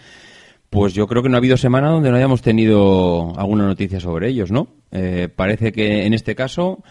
pues 0.71 0.95
yo 0.95 1.07
creo 1.07 1.23
que 1.23 1.29
no 1.29 1.37
ha 1.37 1.39
habido 1.39 1.59
semana 1.59 1.91
donde 1.91 2.11
no 2.11 2.17
hayamos 2.17 2.41
tenido 2.41 3.39
alguna 3.39 3.67
noticia 3.67 4.01
sobre 4.01 4.29
ellos 4.29 4.51
no 4.51 4.69
eh, 4.91 5.29
parece 5.35 5.71
que 5.73 6.07
en 6.07 6.15
este 6.15 6.35
caso 6.35 6.83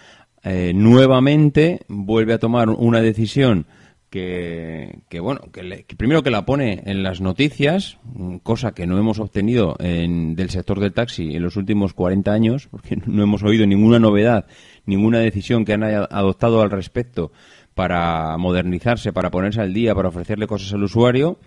nuevamente 0.45 1.79
vuelve 1.87 2.33
a 2.33 2.37
tomar 2.37 2.69
una 2.69 3.01
decisión 3.01 3.65
que, 4.13 4.99
que 5.09 5.19
bueno, 5.19 5.41
que, 5.51 5.83
primero 5.97 6.21
que 6.21 6.29
la 6.29 6.45
pone 6.45 6.83
en 6.85 7.01
las 7.01 7.19
noticias, 7.19 7.97
cosa 8.43 8.75
que 8.75 8.85
no 8.85 8.99
hemos 8.99 9.17
obtenido 9.17 9.75
en, 9.79 10.35
del 10.35 10.51
sector 10.51 10.79
del 10.79 10.93
taxi 10.93 11.35
en 11.35 11.41
los 11.41 11.57
últimos 11.57 11.95
40 11.95 12.31
años, 12.31 12.67
porque 12.69 12.95
no 13.07 13.23
hemos 13.23 13.41
oído 13.41 13.65
ninguna 13.65 13.97
novedad, 13.97 14.45
ninguna 14.85 15.17
decisión 15.17 15.65
que 15.65 15.73
han 15.73 15.81
adoptado 15.83 16.61
al 16.61 16.69
respecto 16.69 17.31
para 17.73 18.37
modernizarse, 18.37 19.13
para 19.13 19.31
ponerse 19.31 19.61
al 19.61 19.73
día, 19.73 19.95
para 19.95 20.09
ofrecerle 20.09 20.45
cosas 20.45 20.71
al 20.73 20.83
usuario, 20.83 21.39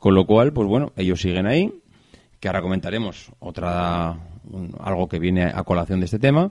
con 0.00 0.16
lo 0.16 0.26
cual, 0.26 0.52
pues 0.52 0.66
bueno, 0.66 0.92
ellos 0.96 1.20
siguen 1.20 1.46
ahí, 1.46 1.80
que 2.40 2.48
ahora 2.48 2.60
comentaremos 2.60 3.30
otra 3.38 4.18
algo 4.80 5.08
que 5.08 5.20
viene 5.20 5.44
a 5.44 5.62
colación 5.62 6.00
de 6.00 6.06
este 6.06 6.18
tema. 6.18 6.50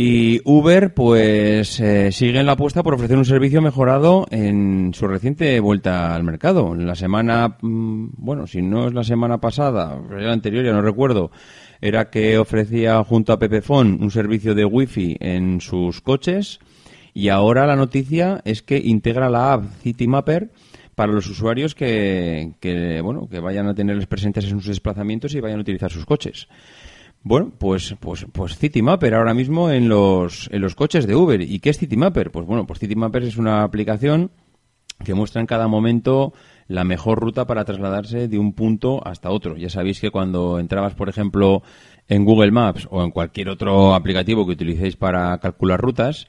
Y 0.00 0.40
Uber, 0.44 0.94
pues, 0.94 1.80
eh, 1.80 2.12
sigue 2.12 2.38
en 2.38 2.46
la 2.46 2.52
apuesta 2.52 2.84
por 2.84 2.94
ofrecer 2.94 3.18
un 3.18 3.24
servicio 3.24 3.60
mejorado 3.60 4.28
en 4.30 4.94
su 4.94 5.08
reciente 5.08 5.58
vuelta 5.58 6.14
al 6.14 6.22
mercado. 6.22 6.72
La 6.76 6.94
semana, 6.94 7.56
mm, 7.60 8.10
bueno, 8.16 8.46
si 8.46 8.62
no 8.62 8.86
es 8.86 8.94
la 8.94 9.02
semana 9.02 9.38
pasada, 9.38 10.00
la 10.08 10.32
anterior, 10.32 10.64
ya 10.64 10.70
no 10.70 10.82
recuerdo, 10.82 11.32
era 11.80 12.10
que 12.10 12.38
ofrecía 12.38 13.02
junto 13.02 13.32
a 13.32 13.40
Pepefon 13.40 13.98
un 14.00 14.12
servicio 14.12 14.54
de 14.54 14.64
Wi-Fi 14.64 15.16
en 15.18 15.60
sus 15.60 16.00
coches. 16.00 16.60
Y 17.12 17.30
ahora 17.30 17.66
la 17.66 17.74
noticia 17.74 18.40
es 18.44 18.62
que 18.62 18.78
integra 18.78 19.28
la 19.28 19.54
app 19.54 19.64
CityMapper 19.82 20.52
para 20.94 21.12
los 21.12 21.28
usuarios 21.28 21.74
que, 21.74 22.52
que, 22.60 23.00
bueno, 23.00 23.28
que 23.28 23.40
vayan 23.40 23.66
a 23.66 23.74
tenerles 23.74 24.06
presentes 24.06 24.44
en 24.44 24.50
sus 24.50 24.66
desplazamientos 24.68 25.34
y 25.34 25.40
vayan 25.40 25.58
a 25.58 25.62
utilizar 25.62 25.90
sus 25.90 26.06
coches. 26.06 26.46
Bueno, 27.22 27.52
pues, 27.58 27.94
pues, 28.00 28.26
pues 28.32 28.56
CityMapper 28.58 29.14
ahora 29.14 29.34
mismo 29.34 29.70
en 29.70 29.88
los, 29.88 30.48
en 30.52 30.62
los 30.62 30.74
coches 30.74 31.06
de 31.06 31.16
Uber. 31.16 31.40
¿Y 31.40 31.58
qué 31.58 31.70
es 31.70 31.78
CityMapper? 31.78 32.30
Pues 32.30 32.46
bueno, 32.46 32.66
pues 32.66 32.78
CityMapper 32.78 33.24
es 33.24 33.36
una 33.36 33.64
aplicación 33.64 34.30
que 35.04 35.14
muestra 35.14 35.40
en 35.40 35.46
cada 35.46 35.68
momento 35.68 36.32
la 36.66 36.84
mejor 36.84 37.20
ruta 37.20 37.46
para 37.46 37.64
trasladarse 37.64 38.28
de 38.28 38.38
un 38.38 38.52
punto 38.52 39.06
hasta 39.06 39.30
otro. 39.30 39.56
Ya 39.56 39.70
sabéis 39.70 40.00
que 40.00 40.10
cuando 40.10 40.58
entrabas, 40.58 40.94
por 40.94 41.08
ejemplo, 41.08 41.62
en 42.08 42.24
Google 42.24 42.50
Maps 42.50 42.88
o 42.90 43.02
en 43.02 43.10
cualquier 43.10 43.48
otro 43.48 43.94
aplicativo 43.94 44.46
que 44.46 44.52
utilicéis 44.52 44.96
para 44.96 45.38
calcular 45.38 45.80
rutas, 45.80 46.26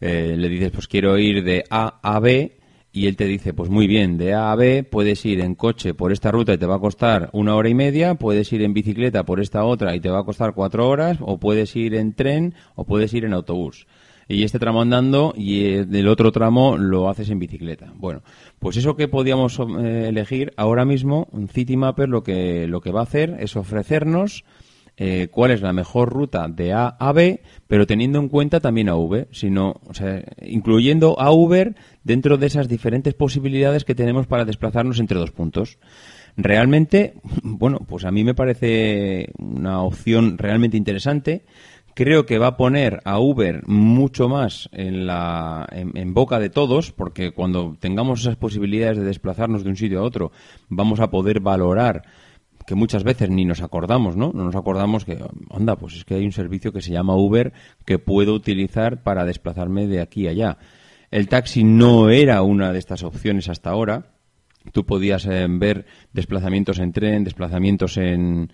eh, 0.00 0.34
le 0.36 0.48
dices, 0.48 0.70
pues 0.70 0.88
quiero 0.88 1.18
ir 1.18 1.42
de 1.44 1.64
A 1.70 1.98
a 2.02 2.20
B 2.20 2.57
y 2.98 3.06
él 3.06 3.16
te 3.16 3.26
dice, 3.26 3.54
pues 3.54 3.70
muy 3.70 3.86
bien, 3.86 4.18
de 4.18 4.34
A 4.34 4.50
a 4.50 4.56
B 4.56 4.82
puedes 4.82 5.24
ir 5.24 5.40
en 5.40 5.54
coche 5.54 5.94
por 5.94 6.10
esta 6.10 6.32
ruta 6.32 6.54
y 6.54 6.58
te 6.58 6.66
va 6.66 6.76
a 6.76 6.80
costar 6.80 7.30
una 7.32 7.54
hora 7.54 7.68
y 7.68 7.74
media, 7.74 8.16
puedes 8.16 8.52
ir 8.52 8.62
en 8.62 8.74
bicicleta 8.74 9.24
por 9.24 9.38
esta 9.38 9.64
otra 9.64 9.94
y 9.94 10.00
te 10.00 10.10
va 10.10 10.18
a 10.18 10.24
costar 10.24 10.52
cuatro 10.52 10.88
horas, 10.88 11.18
o 11.20 11.38
puedes 11.38 11.76
ir 11.76 11.94
en 11.94 12.12
tren 12.12 12.54
o 12.74 12.84
puedes 12.84 13.14
ir 13.14 13.24
en 13.24 13.34
autobús. 13.34 13.86
Y 14.26 14.42
este 14.42 14.58
tramo 14.58 14.82
andando 14.82 15.32
y 15.36 15.74
el 15.74 16.08
otro 16.08 16.32
tramo 16.32 16.76
lo 16.76 17.08
haces 17.08 17.30
en 17.30 17.38
bicicleta. 17.38 17.92
Bueno, 17.94 18.22
pues 18.58 18.76
eso 18.76 18.96
que 18.96 19.06
podíamos 19.06 19.60
eh, 19.60 20.08
elegir 20.08 20.52
ahora 20.56 20.84
mismo, 20.84 21.28
un 21.30 21.46
Citymapper 21.46 22.08
lo 22.08 22.24
que, 22.24 22.66
lo 22.66 22.80
que 22.80 22.90
va 22.90 23.00
a 23.00 23.04
hacer 23.04 23.36
es 23.38 23.54
ofrecernos 23.54 24.44
eh, 25.00 25.28
cuál 25.30 25.52
es 25.52 25.62
la 25.62 25.72
mejor 25.72 26.10
ruta 26.12 26.48
de 26.48 26.72
A 26.72 26.88
a 26.88 27.12
B, 27.12 27.40
pero 27.68 27.86
teniendo 27.86 28.18
en 28.18 28.28
cuenta 28.28 28.58
también 28.58 28.88
a 28.88 28.96
V, 28.96 29.28
sino, 29.30 29.80
o 29.86 29.94
sea, 29.94 30.24
incluyendo 30.42 31.20
a 31.20 31.30
Uber 31.30 31.76
dentro 32.02 32.36
de 32.36 32.48
esas 32.48 32.68
diferentes 32.68 33.14
posibilidades 33.14 33.84
que 33.84 33.94
tenemos 33.94 34.26
para 34.26 34.44
desplazarnos 34.44 34.98
entre 34.98 35.20
dos 35.20 35.30
puntos. 35.30 35.78
Realmente, 36.36 37.14
bueno, 37.42 37.78
pues 37.86 38.04
a 38.04 38.10
mí 38.10 38.24
me 38.24 38.34
parece 38.34 39.28
una 39.38 39.82
opción 39.82 40.36
realmente 40.36 40.76
interesante. 40.76 41.44
Creo 41.94 42.26
que 42.26 42.38
va 42.38 42.48
a 42.48 42.56
poner 42.56 43.00
a 43.04 43.20
Uber 43.20 43.62
mucho 43.66 44.28
más 44.28 44.68
en, 44.72 45.06
la, 45.06 45.64
en, 45.70 46.12
boca 46.14 46.40
de 46.40 46.50
todos, 46.50 46.90
porque 46.90 47.30
cuando 47.32 47.76
tengamos 47.78 48.20
esas 48.20 48.36
posibilidades 48.36 48.98
de 48.98 49.04
desplazarnos 49.04 49.62
de 49.62 49.70
un 49.70 49.76
sitio 49.76 50.00
a 50.00 50.04
otro, 50.04 50.32
vamos 50.68 50.98
a 50.98 51.10
poder 51.10 51.40
valorar 51.40 52.02
que 52.68 52.74
muchas 52.74 53.02
veces 53.02 53.30
ni 53.30 53.46
nos 53.46 53.62
acordamos, 53.62 54.14
¿no? 54.14 54.30
No 54.34 54.44
nos 54.44 54.54
acordamos 54.54 55.06
que, 55.06 55.18
anda, 55.50 55.76
pues 55.76 55.94
es 55.96 56.04
que 56.04 56.16
hay 56.16 56.26
un 56.26 56.32
servicio 56.32 56.70
que 56.70 56.82
se 56.82 56.92
llama 56.92 57.16
Uber 57.16 57.54
que 57.86 57.98
puedo 57.98 58.34
utilizar 58.34 59.02
para 59.02 59.24
desplazarme 59.24 59.86
de 59.86 60.02
aquí 60.02 60.26
a 60.26 60.32
allá. 60.32 60.58
El 61.10 61.28
taxi 61.28 61.64
no 61.64 62.10
era 62.10 62.42
una 62.42 62.70
de 62.70 62.78
estas 62.78 63.04
opciones 63.04 63.48
hasta 63.48 63.70
ahora. 63.70 64.12
Tú 64.70 64.84
podías 64.84 65.24
eh, 65.24 65.46
ver 65.48 65.86
desplazamientos 66.12 66.78
en 66.78 66.92
tren, 66.92 67.24
desplazamientos 67.24 67.96
en, 67.96 68.50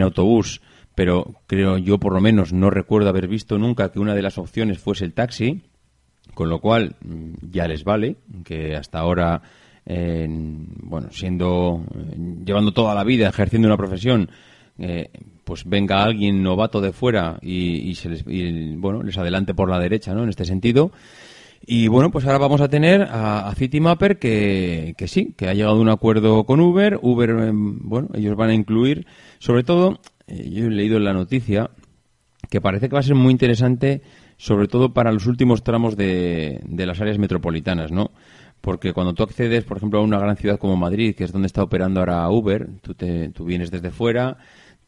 autobús, 0.00 0.62
pero 0.94 1.34
creo 1.48 1.78
yo 1.78 1.98
por 1.98 2.12
lo 2.12 2.20
menos 2.20 2.52
no 2.52 2.70
recuerdo 2.70 3.08
haber 3.08 3.26
visto 3.26 3.58
nunca 3.58 3.90
que 3.90 3.98
una 3.98 4.14
de 4.14 4.22
las 4.22 4.38
opciones 4.38 4.78
fuese 4.78 5.04
el 5.04 5.14
taxi, 5.14 5.62
con 6.32 6.48
lo 6.48 6.60
cual 6.60 6.94
mm, 7.04 7.50
ya 7.50 7.66
les 7.66 7.82
vale, 7.82 8.18
que 8.44 8.76
hasta 8.76 9.00
ahora 9.00 9.42
bueno, 9.88 11.08
siendo, 11.10 11.82
llevando 12.44 12.72
toda 12.72 12.94
la 12.94 13.04
vida 13.04 13.28
ejerciendo 13.28 13.68
una 13.68 13.76
profesión, 13.76 14.30
eh, 14.78 15.10
pues 15.44 15.64
venga 15.64 16.04
alguien 16.04 16.42
novato 16.42 16.80
de 16.80 16.92
fuera 16.92 17.38
y, 17.40 17.94
se 17.94 18.10
les, 18.10 18.24
bueno, 18.78 19.02
les 19.02 19.16
adelante 19.16 19.54
por 19.54 19.70
la 19.70 19.78
derecha, 19.78 20.14
¿no? 20.14 20.22
En 20.22 20.28
este 20.28 20.44
sentido. 20.44 20.92
Y 21.66 21.88
bueno, 21.88 22.10
pues 22.10 22.26
ahora 22.26 22.38
vamos 22.38 22.60
a 22.60 22.68
tener 22.68 23.02
a, 23.02 23.48
a 23.48 23.54
CityMapper 23.54 24.18
que, 24.18 24.94
que, 24.96 25.08
sí, 25.08 25.34
que 25.36 25.48
ha 25.48 25.54
llegado 25.54 25.76
a 25.76 25.80
un 25.80 25.88
acuerdo 25.88 26.44
con 26.44 26.60
Uber. 26.60 26.98
Uber, 27.02 27.30
em, 27.30 27.78
bueno, 27.80 28.08
ellos 28.14 28.36
van 28.36 28.50
a 28.50 28.54
incluir, 28.54 29.06
sobre 29.38 29.64
todo, 29.64 30.00
eh, 30.26 30.48
yo 30.50 30.66
he 30.66 30.70
leído 30.70 30.98
en 30.98 31.04
la 31.04 31.12
noticia 31.14 31.70
que 32.48 32.60
parece 32.60 32.88
que 32.88 32.94
va 32.94 33.00
a 33.00 33.02
ser 33.02 33.16
muy 33.16 33.32
interesante, 33.32 34.02
sobre 34.36 34.68
todo 34.68 34.92
para 34.92 35.12
los 35.12 35.26
últimos 35.26 35.62
tramos 35.62 35.96
de, 35.96 36.60
de 36.64 36.86
las 36.86 37.00
áreas 37.00 37.18
metropolitanas, 37.18 37.90
¿no? 37.90 38.12
Porque 38.60 38.92
cuando 38.92 39.14
tú 39.14 39.22
accedes, 39.22 39.64
por 39.64 39.76
ejemplo, 39.76 40.00
a 40.00 40.02
una 40.02 40.18
gran 40.18 40.36
ciudad 40.36 40.58
como 40.58 40.76
Madrid, 40.76 41.14
que 41.14 41.24
es 41.24 41.32
donde 41.32 41.46
está 41.46 41.62
operando 41.62 42.00
ahora 42.00 42.28
Uber, 42.28 42.68
tú, 42.82 42.94
te, 42.94 43.30
tú 43.30 43.44
vienes 43.44 43.70
desde 43.70 43.90
fuera, 43.90 44.36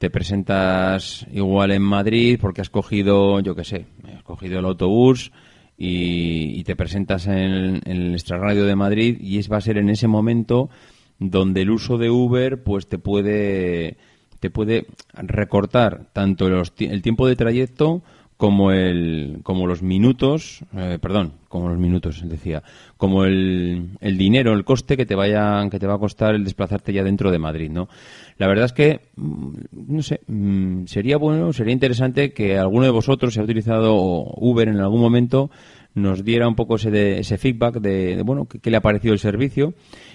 te 0.00 0.08
presentas 0.08 1.26
igual 1.30 1.72
en 1.72 1.82
Madrid 1.82 2.38
porque 2.40 2.62
has 2.62 2.70
cogido, 2.70 3.38
yo 3.40 3.54
qué 3.54 3.64
sé, 3.64 3.86
has 4.16 4.22
cogido 4.22 4.58
el 4.58 4.64
autobús 4.64 5.30
y, 5.76 6.64
te 6.64 6.74
presentas 6.74 7.26
en, 7.26 7.80
el 7.84 8.12
extrarradio 8.14 8.64
de 8.64 8.76
Madrid 8.76 9.18
y 9.20 9.38
es, 9.38 9.50
va 9.50 9.58
a 9.58 9.60
ser 9.60 9.78
en 9.78 9.90
ese 9.90 10.08
momento 10.08 10.70
donde 11.18 11.62
el 11.62 11.70
uso 11.70 11.98
de 11.98 12.10
Uber 12.10 12.62
pues 12.62 12.88
te 12.88 12.98
puede 12.98 13.98
te 14.40 14.48
puede 14.48 14.86
recortar 15.12 16.10
tanto 16.14 16.48
el 16.48 17.02
tiempo 17.02 17.26
de 17.26 17.36
trayecto 17.36 18.02
como 18.40 18.72
el 18.72 19.40
como 19.42 19.66
los 19.66 19.82
minutos 19.82 20.64
eh, 20.74 20.96
perdón 20.98 21.34
como 21.46 21.68
los 21.68 21.78
minutos 21.78 22.26
decía 22.26 22.62
como 22.96 23.26
el, 23.26 23.90
el, 24.00 24.16
dinero 24.16 24.54
el 24.54 24.64
coste 24.64 24.96
que 24.96 25.04
te 25.04 25.14
vayan 25.14 25.68
que 25.68 25.78
te 25.78 25.86
va 25.86 25.96
a 25.96 25.98
costar 25.98 26.34
el 26.34 26.42
desplazarte 26.42 26.90
ya 26.94 27.04
dentro 27.04 27.30
de 27.30 27.38
Madrid 27.38 27.68
no 27.70 27.90
la 28.38 28.48
verdad 28.48 28.64
es 28.64 28.72
que 28.72 29.10
mm, 29.16 29.50
no 29.88 30.02
sé 30.02 30.22
mm, 30.26 30.86
sería 30.86 31.18
bueno 31.18 31.52
sería 31.52 31.74
interesante 31.74 32.32
que 32.32 32.56
alguno 32.56 32.86
de 32.86 32.92
vosotros 32.92 33.34
si 33.34 33.40
ha 33.40 33.42
utilizado 33.42 33.94
Uber 33.94 34.68
en 34.68 34.80
algún 34.80 35.02
momento 35.02 35.50
nos 35.92 36.24
diera 36.24 36.48
un 36.48 36.54
poco 36.54 36.76
ese, 36.76 37.18
ese 37.18 37.36
feedback 37.36 37.80
de, 37.80 38.22
bueno 38.24 38.46
qué 38.46 38.70
le 38.70 38.76
ha 38.76 38.80
parecido 38.80 39.12
el 39.12 39.18
servicio. 39.18 39.74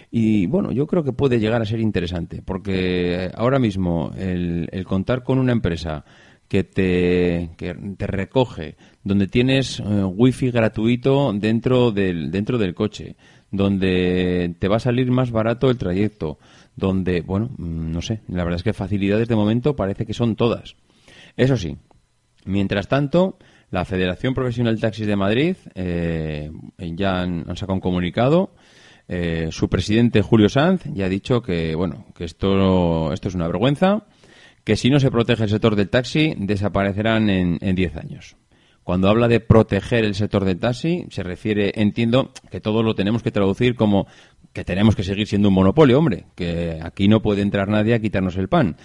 Y 0.09 0.47
bueno 0.47 0.71
yo 0.71 0.87
creo 0.87 1.03
que 1.03 1.11
puede 1.11 1.39
llegar 1.39 1.61
a 1.61 1.65
ser 1.65 1.81
interesante 1.81 2.41
porque 2.41 3.29
ahora 3.35 3.59
mismo 3.59 4.11
el, 4.17 4.69
el 4.71 4.85
contar 4.85 5.23
con 5.23 5.37
una 5.37 5.51
empresa 5.51 6.05
que 6.47 6.63
te, 6.63 7.49
que 7.57 7.73
te 7.97 8.07
recoge, 8.07 8.75
donde 9.03 9.27
tienes 9.27 9.79
eh, 9.79 9.83
wifi 9.83 10.51
gratuito 10.51 11.33
dentro 11.33 11.91
del, 11.91 12.31
dentro 12.31 12.57
del 12.57 12.75
coche, 12.75 13.15
donde 13.51 14.55
te 14.59 14.67
va 14.67 14.77
a 14.77 14.79
salir 14.79 15.11
más 15.11 15.31
barato 15.31 15.69
el 15.69 15.77
trayecto, 15.77 16.39
donde, 16.75 17.21
bueno, 17.21 17.49
mm, 17.57 17.91
no 17.91 18.01
sé, 18.01 18.21
la 18.27 18.43
verdad 18.43 18.57
es 18.57 18.63
que 18.63 18.73
facilidades 18.73 19.27
de 19.27 19.35
momento 19.35 19.75
parece 19.75 20.05
que 20.05 20.13
son 20.13 20.35
todas. 20.35 20.75
Eso 21.37 21.57
sí, 21.57 21.77
mientras 22.45 22.87
tanto, 22.87 23.37
la 23.71 23.85
Federación 23.85 24.33
Profesional 24.33 24.79
Taxis 24.79 25.07
de 25.07 25.15
Madrid 25.15 25.55
eh, 25.73 26.51
ya 26.77 27.21
han, 27.21 27.45
sacado 27.55 27.73
un 27.73 27.79
comunicado. 27.79 28.51
Eh, 29.07 29.49
su 29.51 29.69
presidente 29.69 30.21
Julio 30.21 30.49
Sanz 30.49 30.83
ya 30.85 31.05
ha 31.05 31.09
dicho 31.09 31.43
que 31.43 31.75
bueno 31.75 32.07
que 32.15 32.23
esto 32.23 33.13
esto 33.13 33.27
es 33.27 33.35
una 33.35 33.45
vergüenza 33.45 34.07
que 34.65 34.75
si 34.75 34.89
no 34.89 34.99
se 34.99 35.11
protege 35.11 35.43
el 35.43 35.49
sector 35.49 35.77
del 35.77 35.89
taxi, 35.89 36.33
desaparecerán 36.37 37.29
en 37.29 37.75
10 37.75 37.95
años. 37.95 38.35
Cuando 38.83 39.09
habla 39.09 39.27
de 39.27 39.39
proteger 39.39 40.05
el 40.05 40.13
sector 40.13 40.45
del 40.45 40.59
taxi, 40.59 41.07
se 41.09 41.23
refiere, 41.23 41.71
entiendo, 41.73 42.31
que 42.51 42.61
todo 42.61 42.83
lo 42.83 42.93
tenemos 42.93 43.23
que 43.23 43.31
traducir 43.31 43.75
como 43.75 44.05
que 44.53 44.63
tenemos 44.63 44.95
que 44.95 45.03
seguir 45.03 45.25
siendo 45.25 45.47
un 45.47 45.55
monopolio, 45.55 45.97
hombre, 45.97 46.25
que 46.35 46.79
aquí 46.83 47.07
no 47.07 47.21
puede 47.21 47.41
entrar 47.41 47.67
nadie 47.67 47.95
a 47.95 47.99
quitarnos 47.99 48.37
el 48.37 48.47
pan. 48.47 48.77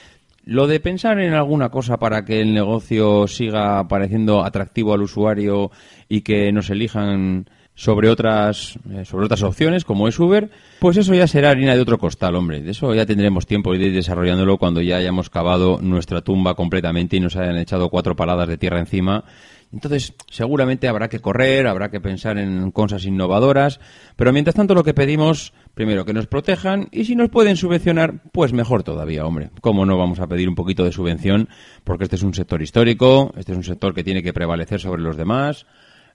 Lo 0.43 0.67
de 0.67 0.81
pensar 0.81 1.21
en 1.21 1.35
alguna 1.35 1.69
cosa 1.69 1.99
para 1.99 2.25
que 2.25 2.41
el 2.41 2.55
negocio 2.55 3.29
siga 3.29 3.87
pareciendo 3.89 4.43
atractivo 4.43 4.95
al 4.95 5.03
usuario 5.03 5.71
y 6.09 6.23
que 6.23 6.51
nos 6.51 6.71
elijan 6.71 7.51
sobre 7.81 8.11
otras, 8.11 8.79
eh, 8.93 9.07
sobre 9.07 9.25
otras 9.25 9.43
opciones, 9.43 9.87
como 9.87 10.07
es 10.07 10.19
Uber, 10.19 10.51
pues 10.81 10.99
eso 10.99 11.15
ya 11.15 11.27
será 11.27 11.49
harina 11.49 11.75
de 11.75 11.81
otro 11.81 11.97
costal, 11.97 12.35
hombre. 12.35 12.61
De 12.61 12.73
eso 12.73 12.95
ya 12.95 13.07
tendremos 13.07 13.47
tiempo 13.47 13.73
de 13.73 13.87
ir 13.87 13.95
desarrollándolo 13.95 14.59
cuando 14.59 14.83
ya 14.83 14.99
hayamos 14.99 15.31
cavado 15.31 15.79
nuestra 15.81 16.21
tumba 16.21 16.55
completamente 16.55 17.17
y 17.17 17.21
nos 17.21 17.37
hayan 17.37 17.57
echado 17.57 17.89
cuatro 17.89 18.15
paladas 18.15 18.49
de 18.49 18.59
tierra 18.59 18.81
encima 18.81 19.25
Entonces, 19.73 20.13
seguramente 20.29 20.89
habrá 20.89 21.09
que 21.09 21.21
correr, 21.21 21.67
habrá 21.67 21.91
que 21.91 22.03
pensar 22.03 22.37
en 22.37 22.71
cosas 22.71 23.07
innovadoras, 23.07 23.81
pero 24.15 24.31
mientras 24.31 24.57
tanto 24.57 24.75
lo 24.75 24.85
que 24.85 24.93
pedimos, 24.93 25.55
primero, 25.73 26.05
que 26.05 26.13
nos 26.13 26.27
protejan 26.27 26.89
y 26.93 27.07
si 27.07 27.17
nos 27.17 27.31
pueden 27.31 27.57
subvencionar, 27.57 28.25
pues 28.31 28.53
mejor 28.53 28.83
todavía, 28.83 29.25
hombre. 29.25 29.53
¿Cómo 29.63 29.87
no 29.87 29.97
vamos 29.97 30.21
a 30.21 30.27
pedir 30.27 30.51
un 30.51 30.55
poquito 30.55 30.85
de 30.85 30.93
subvención? 30.93 31.49
Porque 31.85 32.05
este 32.05 32.17
es 32.17 32.23
un 32.25 32.35
sector 32.35 32.61
histórico, 32.61 33.33
este 33.39 33.53
es 33.53 33.57
un 33.57 33.65
sector 33.65 33.95
que 33.95 34.05
tiene 34.05 34.23
que 34.23 34.35
prevalecer 34.35 34.81
sobre 34.81 35.01
los 35.01 35.17
demás. 35.17 35.65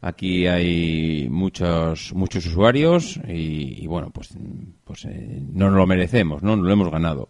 Aquí 0.01 0.47
hay 0.47 1.27
muchos 1.29 2.13
muchos 2.13 2.45
usuarios 2.45 3.19
y, 3.27 3.87
bueno, 3.87 4.11
pues, 4.11 4.37
pues 4.83 5.05
eh, 5.05 5.41
no 5.51 5.69
nos 5.69 5.77
lo 5.77 5.87
merecemos, 5.87 6.43
¿no? 6.43 6.55
Nos 6.55 6.65
lo 6.65 6.73
hemos 6.73 6.91
ganado. 6.91 7.29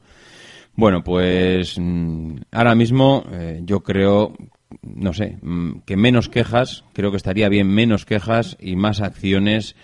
Bueno, 0.76 1.04
pues 1.04 1.78
mm, 1.80 2.36
ahora 2.52 2.76
mismo 2.76 3.24
eh, 3.32 3.62
yo 3.64 3.82
creo, 3.82 4.34
no 4.82 5.14
sé, 5.14 5.38
mm, 5.42 5.80
que 5.86 5.96
menos 5.96 6.28
quejas, 6.28 6.84
creo 6.94 7.12
que 7.12 7.18
estaría 7.18 7.48
bien 7.48 7.68
menos 7.68 8.06
quejas 8.06 8.58
y 8.60 8.76
más 8.76 9.00
acciones 9.00 9.76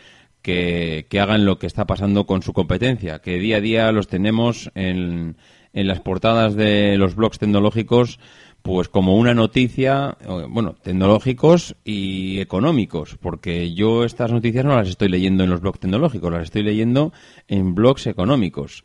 que, 0.41 1.05
que, 1.09 1.19
hagan 1.21 1.45
lo 1.45 1.59
que 1.59 1.67
está 1.67 1.85
pasando 1.85 2.25
con 2.25 2.41
su 2.41 2.51
competencia, 2.51 3.19
que 3.19 3.39
día 3.39 3.57
a 3.57 3.61
día 3.61 3.91
los 3.93 4.07
tenemos 4.07 4.69
en, 4.75 5.37
en 5.73 5.87
las 5.87 6.01
portadas 6.01 6.55
de 6.55 6.97
los 6.97 7.15
blogs 7.15 7.39
tecnológicos 7.39 8.19
pues 8.61 8.89
como 8.89 9.17
una 9.17 9.33
noticia, 9.33 10.17
bueno, 10.49 10.75
tecnológicos 10.81 11.75
y 11.83 12.39
económicos, 12.39 13.17
porque 13.19 13.73
yo 13.73 14.03
estas 14.03 14.31
noticias 14.31 14.65
no 14.65 14.75
las 14.75 14.87
estoy 14.87 15.09
leyendo 15.09 15.43
en 15.43 15.49
los 15.49 15.61
blogs 15.61 15.79
tecnológicos, 15.79 16.31
las 16.31 16.43
estoy 16.43 16.63
leyendo 16.63 17.11
en 17.47 17.73
blogs 17.73 18.07
económicos. 18.07 18.83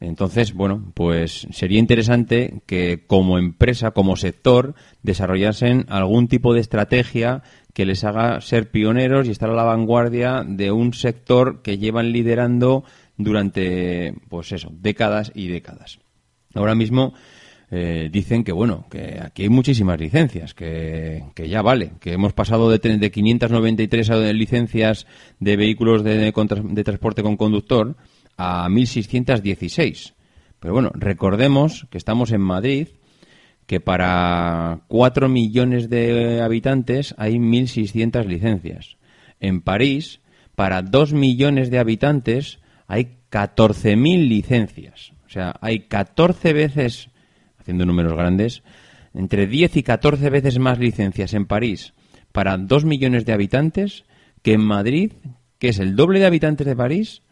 Entonces, 0.00 0.54
bueno, 0.54 0.92
pues 0.94 1.46
sería 1.50 1.78
interesante 1.78 2.62
que 2.66 3.04
como 3.06 3.36
empresa, 3.38 3.90
como 3.90 4.16
sector, 4.16 4.74
desarrollasen 5.02 5.84
algún 5.90 6.26
tipo 6.26 6.54
de 6.54 6.60
estrategia 6.60 7.42
que 7.74 7.84
les 7.84 8.02
haga 8.04 8.40
ser 8.40 8.70
pioneros 8.70 9.28
y 9.28 9.30
estar 9.30 9.50
a 9.50 9.54
la 9.54 9.64
vanguardia 9.64 10.42
de 10.46 10.72
un 10.72 10.94
sector 10.94 11.60
que 11.60 11.76
llevan 11.76 12.12
liderando 12.12 12.84
durante, 13.18 14.14
pues 14.30 14.52
eso, 14.52 14.70
décadas 14.72 15.32
y 15.34 15.48
décadas. 15.48 15.98
Ahora 16.54 16.74
mismo 16.74 17.12
eh, 17.70 18.08
dicen 18.10 18.42
que, 18.42 18.52
bueno, 18.52 18.86
que 18.90 19.20
aquí 19.22 19.42
hay 19.44 19.48
muchísimas 19.48 20.00
licencias, 20.00 20.54
que, 20.54 21.24
que 21.34 21.48
ya 21.48 21.62
vale, 21.62 21.92
que 22.00 22.12
hemos 22.12 22.32
pasado 22.32 22.70
de, 22.70 22.78
de 22.78 23.10
593 23.10 24.10
licencias 24.34 25.06
de 25.38 25.56
vehículos 25.56 26.02
de, 26.02 26.32
de 26.32 26.84
transporte 26.84 27.22
con 27.22 27.36
conductor 27.36 27.96
a 28.36 28.68
1.616. 28.68 30.14
Pero 30.58 30.74
bueno, 30.74 30.90
recordemos 30.94 31.86
que 31.90 31.98
estamos 31.98 32.32
en 32.32 32.40
Madrid, 32.40 32.88
que 33.66 33.80
para 33.80 34.80
4 34.88 35.28
millones 35.28 35.88
de 35.88 36.42
habitantes 36.42 37.14
hay 37.18 37.36
1.600 37.36 38.26
licencias. 38.26 38.96
En 39.38 39.60
París, 39.60 40.20
para 40.54 40.82
2 40.82 41.12
millones 41.12 41.70
de 41.70 41.78
habitantes 41.78 42.58
hay 42.88 43.18
14.000 43.30 44.28
licencias. 44.28 45.12
O 45.24 45.30
sea, 45.30 45.54
hay 45.60 45.80
14 45.80 46.52
veces, 46.52 47.10
haciendo 47.70 47.86
números 47.86 48.14
grandes, 48.14 48.64
entre 49.14 49.46
10 49.46 49.76
y 49.76 49.82
14 49.84 50.28
veces 50.28 50.58
más 50.58 50.80
licencias 50.80 51.34
en 51.34 51.46
París 51.46 51.94
para 52.32 52.56
2 52.56 52.84
millones 52.84 53.24
de 53.24 53.32
habitantes 53.32 54.04
que 54.42 54.54
en 54.54 54.60
Madrid, 54.60 55.12
que 55.60 55.68
es 55.68 55.78
el 55.78 55.94
doble 55.94 56.18
de 56.18 56.26
habitantes 56.26 56.66
de 56.66 56.74
París, 56.74 57.22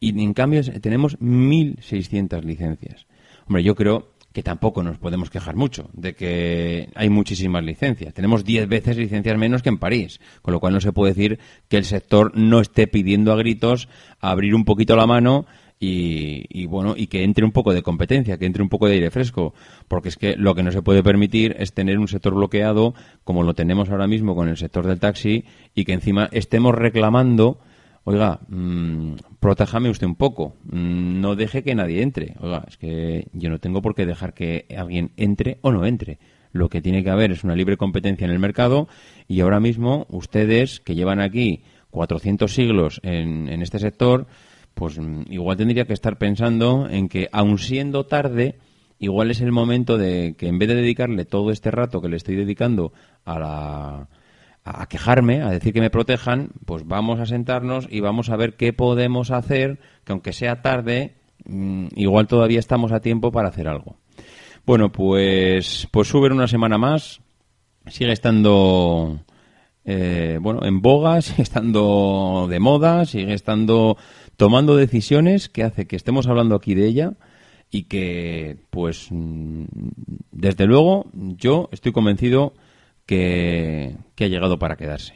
y 0.00 0.20
en 0.20 0.34
cambio 0.34 0.62
tenemos 0.80 1.16
1.600 1.20 2.42
licencias. 2.42 3.06
Hombre, 3.46 3.62
yo 3.62 3.76
creo 3.76 4.14
que 4.32 4.42
tampoco 4.42 4.82
nos 4.82 4.98
podemos 4.98 5.30
quejar 5.30 5.54
mucho 5.54 5.88
de 5.92 6.14
que 6.14 6.88
hay 6.96 7.08
muchísimas 7.08 7.62
licencias. 7.62 8.12
Tenemos 8.14 8.44
10 8.44 8.68
veces 8.68 8.96
licencias 8.96 9.38
menos 9.38 9.62
que 9.62 9.68
en 9.68 9.78
París, 9.78 10.20
con 10.42 10.52
lo 10.52 10.58
cual 10.58 10.72
no 10.72 10.80
se 10.80 10.92
puede 10.92 11.14
decir 11.14 11.38
que 11.68 11.76
el 11.76 11.84
sector 11.84 12.36
no 12.36 12.60
esté 12.60 12.88
pidiendo 12.88 13.32
a 13.32 13.36
gritos 13.36 13.88
abrir 14.18 14.56
un 14.56 14.64
poquito 14.64 14.96
la 14.96 15.06
mano 15.06 15.46
y, 15.84 16.66
bueno 16.66 16.94
y 16.96 17.06
que 17.06 17.24
entre 17.24 17.44
un 17.44 17.52
poco 17.52 17.72
de 17.72 17.82
competencia, 17.82 18.38
que 18.38 18.46
entre 18.46 18.62
un 18.62 18.68
poco 18.68 18.86
de 18.86 18.94
aire 18.94 19.10
fresco, 19.10 19.54
porque 19.88 20.08
es 20.08 20.16
que 20.16 20.36
lo 20.36 20.54
que 20.54 20.62
no 20.62 20.72
se 20.72 20.82
puede 20.82 21.02
permitir 21.02 21.56
es 21.58 21.72
tener 21.72 21.98
un 21.98 22.08
sector 22.08 22.34
bloqueado 22.34 22.94
como 23.24 23.42
lo 23.42 23.54
tenemos 23.54 23.90
ahora 23.90 24.06
mismo 24.06 24.34
con 24.34 24.48
el 24.48 24.56
sector 24.56 24.86
del 24.86 25.00
taxi 25.00 25.44
y 25.74 25.84
que 25.84 25.92
encima 25.92 26.28
estemos 26.32 26.74
reclamando 26.74 27.58
oiga, 28.04 28.40
mmm, 28.48 29.14
protéjame 29.40 29.90
usted 29.90 30.06
un 30.06 30.14
poco, 30.14 30.56
mm, 30.64 31.20
no 31.20 31.34
deje 31.36 31.62
que 31.62 31.74
nadie 31.74 32.02
entre. 32.02 32.34
Oiga, 32.40 32.64
es 32.68 32.76
que 32.76 33.28
yo 33.32 33.50
no 33.50 33.58
tengo 33.58 33.82
por 33.82 33.94
qué 33.94 34.06
dejar 34.06 34.34
que 34.34 34.66
alguien 34.76 35.12
entre 35.16 35.58
o 35.62 35.72
no 35.72 35.86
entre. 35.86 36.18
Lo 36.52 36.68
que 36.68 36.82
tiene 36.82 37.02
que 37.02 37.10
haber 37.10 37.32
es 37.32 37.42
una 37.42 37.56
libre 37.56 37.76
competencia 37.76 38.26
en 38.26 38.30
el 38.30 38.38
mercado 38.38 38.88
y 39.26 39.40
ahora 39.40 39.58
mismo 39.58 40.06
ustedes 40.08 40.80
que 40.80 40.94
llevan 40.94 41.20
aquí 41.20 41.64
400 41.90 42.52
siglos 42.52 43.00
en, 43.02 43.48
en 43.48 43.62
este 43.62 43.78
sector, 43.78 44.26
pues 44.74 44.98
mm, 44.98 45.22
igual 45.30 45.56
tendría 45.56 45.86
que 45.86 45.92
estar 45.92 46.18
pensando 46.18 46.88
en 46.88 47.08
que, 47.08 47.28
aun 47.32 47.58
siendo 47.58 48.06
tarde, 48.06 48.58
igual 48.98 49.30
es 49.30 49.40
el 49.40 49.52
momento 49.52 49.98
de 49.98 50.34
que 50.36 50.48
en 50.48 50.58
vez 50.58 50.68
de 50.68 50.76
dedicarle 50.76 51.24
todo 51.24 51.50
este 51.50 51.70
rato 51.70 52.00
que 52.00 52.08
le 52.08 52.16
estoy 52.16 52.36
dedicando 52.36 52.92
a 53.24 53.38
la 53.38 54.08
a 54.66 54.86
quejarme, 54.86 55.42
a 55.42 55.50
decir 55.50 55.74
que 55.74 55.82
me 55.82 55.90
protejan, 55.90 56.48
pues 56.64 56.86
vamos 56.86 57.20
a 57.20 57.26
sentarnos 57.26 57.86
y 57.90 58.00
vamos 58.00 58.30
a 58.30 58.36
ver 58.36 58.54
qué 58.54 58.72
podemos 58.72 59.30
hacer, 59.30 59.78
que 60.04 60.12
aunque 60.12 60.32
sea 60.32 60.62
tarde, 60.62 61.16
mm, 61.44 61.88
igual 61.96 62.26
todavía 62.26 62.60
estamos 62.60 62.90
a 62.92 63.00
tiempo 63.00 63.30
para 63.30 63.50
hacer 63.50 63.68
algo. 63.68 63.96
Bueno, 64.64 64.90
pues, 64.90 65.86
pues 65.90 66.12
Uber 66.14 66.32
una 66.32 66.48
semana 66.48 66.78
más 66.78 67.20
sigue 67.86 68.12
estando 68.12 69.20
eh, 69.84 70.38
bueno 70.40 70.64
en 70.64 70.80
boga, 70.80 71.20
sigue 71.20 71.42
estando 71.42 72.46
de 72.48 72.60
moda, 72.60 73.04
sigue 73.04 73.34
estando 73.34 73.96
tomando 74.36 74.76
decisiones 74.76 75.48
que 75.48 75.62
hace 75.62 75.86
que 75.86 75.96
estemos 75.96 76.26
hablando 76.26 76.54
aquí 76.54 76.74
de 76.74 76.86
ella 76.86 77.12
y 77.70 77.84
que, 77.84 78.58
pues, 78.70 79.08
mm, 79.10 79.64
desde 80.30 80.66
luego, 80.66 81.06
yo 81.12 81.68
estoy 81.72 81.92
convencido 81.92 82.54
que, 83.06 83.96
ha 84.20 84.26
llegado 84.26 84.58
para 84.58 84.76
quedarse. 84.76 85.14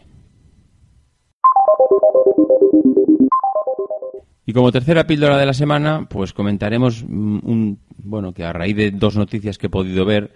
Y 4.44 4.52
como 4.54 4.72
tercera 4.72 5.06
píldora 5.06 5.36
de 5.36 5.46
la 5.46 5.52
semana, 5.52 6.06
pues 6.08 6.32
comentaremos 6.32 7.04
mm, 7.06 7.38
un, 7.42 7.78
bueno, 7.98 8.32
que 8.32 8.44
a 8.44 8.52
raíz 8.52 8.76
de 8.76 8.90
dos 8.90 9.16
noticias 9.16 9.58
que 9.58 9.66
he 9.66 9.70
podido 9.70 10.04
ver, 10.04 10.32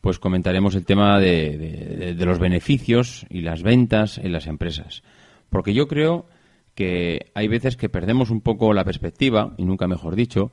pues 0.00 0.18
comentaremos 0.18 0.74
el 0.74 0.84
tema 0.84 1.18
de, 1.18 2.14
de, 2.14 2.26
los 2.26 2.38
beneficios 2.38 3.24
y 3.30 3.40
las 3.40 3.62
ventas 3.62 4.18
en 4.18 4.32
las 4.32 4.46
empresas. 4.46 5.02
Porque 5.48 5.72
yo 5.72 5.88
creo 5.88 6.26
que 6.74 7.30
hay 7.34 7.48
veces 7.48 7.76
que 7.76 7.88
perdemos 7.88 8.30
un 8.30 8.40
poco 8.40 8.72
la 8.72 8.84
perspectiva, 8.84 9.54
y 9.56 9.64
nunca 9.64 9.86
mejor 9.86 10.16
dicho, 10.16 10.50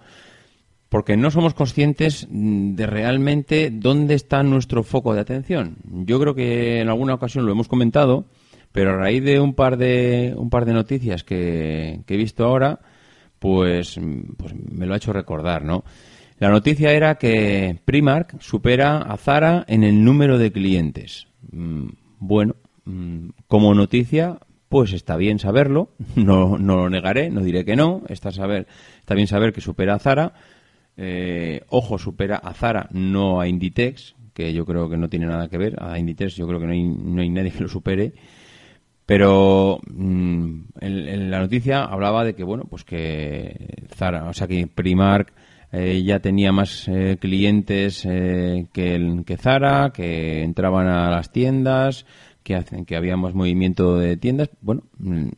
porque 0.92 1.16
no 1.16 1.32
somos 1.32 1.54
conscientes 1.54 2.28
mm, 2.30 2.76
de 2.76 2.86
realmente 2.86 3.72
dónde 3.72 4.14
está 4.14 4.44
nuestro 4.44 4.84
foco 4.84 5.14
de 5.14 5.22
atención. 5.22 5.78
Yo 5.86 6.20
creo 6.20 6.36
que 6.36 6.82
en 6.82 6.90
alguna 6.90 7.14
ocasión 7.14 7.46
lo 7.46 7.54
hemos 7.54 7.70
comentado, 7.70 8.26
pero 8.74 8.92
a 8.92 8.98
raíz 8.98 9.24
de 9.24 9.40
un 9.40 9.54
par 9.54 9.78
de 9.78 10.34
un 10.36 10.50
par 10.50 10.66
de 10.66 10.74
noticias 10.74 11.24
que, 11.24 12.02
he 12.06 12.18
visto 12.18 12.46
ahora, 12.46 12.80
pues, 13.40 13.98
pues, 14.38 14.54
me 14.54 14.86
lo 14.86 14.94
ha 14.94 14.98
hecho 14.98 15.14
recordar, 15.14 15.64
¿no? 15.64 15.86
La 16.40 16.50
noticia 16.50 16.92
era 16.92 17.16
que 17.16 17.80
Primark 17.86 18.42
supera 18.42 18.98
a 18.98 19.16
Zara 19.16 19.64
en 19.68 19.84
el 19.84 20.04
número 20.04 20.38
de 20.38 20.52
clientes. 20.52 21.28
Mm, 21.52 21.88
bueno, 22.20 22.56
mm, 22.84 23.30
como 23.48 23.74
noticia, 23.74 24.40
pues 24.72 24.94
está 24.94 25.18
bien 25.18 25.38
saberlo, 25.38 25.90
no, 26.16 26.58
no 26.58 26.78
lo 26.78 26.90
negaré, 26.90 27.30
no 27.30 27.42
diré 27.42 27.66
que 27.66 27.76
no, 27.76 28.04
está, 28.08 28.32
saber, 28.32 28.68
está 29.02 29.16
bien 29.16 29.28
saber 29.28 29.52
que 29.52 29.60
supera 29.60 29.96
a 29.96 30.00
Zara, 30.00 30.34
eh, 30.96 31.60
ojo, 31.68 31.98
supera 31.98 32.38
a 32.38 32.54
Zara, 32.54 32.88
no 32.94 33.42
a 33.42 33.50
Inditex, 33.50 34.16
que 34.34 34.54
yo 34.54 34.66
creo 34.66 34.90
que 34.90 34.96
no 34.96 35.10
tiene 35.10 35.26
nada 35.26 35.50
que 35.50 35.58
ver. 35.58 35.76
A 35.78 36.00
Inditex 36.00 36.38
yo 36.38 36.48
creo 36.48 36.62
que 36.62 36.68
no 36.68 36.72
hay, 36.72 36.84
no 36.84 37.22
hay 37.22 37.30
nadie 37.30 37.52
que 37.52 37.64
lo 37.64 37.68
supere. 37.68 38.14
Pero 39.06 39.80
mm, 39.86 40.60
en, 40.80 41.30
la 41.30 41.40
noticia 41.40 41.84
hablaba 41.84 42.24
de 42.24 42.34
que, 42.34 42.46
bueno, 42.46 42.64
pues 42.70 42.86
que 42.86 43.88
Zara, 43.94 44.30
o 44.30 44.34
sea, 44.34 44.48
que 44.48 44.68
Primark 44.68 45.34
eh, 45.74 46.02
ya 46.02 46.20
tenía 46.20 46.54
más 46.54 46.88
eh, 46.88 47.18
clientes 47.20 48.04
que, 48.04 48.96
el, 48.96 49.26
que 49.26 49.36
Zara, 49.36 49.92
que 49.94 50.44
entraban 50.44 50.88
a 50.88 51.10
las 51.10 51.34
tiendas, 51.34 52.06
que, 52.60 52.86
que 52.86 52.96
había 52.96 53.18
más 53.18 53.34
movimiento 53.34 53.98
de 53.98 54.18
tiendas. 54.18 54.50
Bueno, 54.62 54.84
mm, 54.98 55.30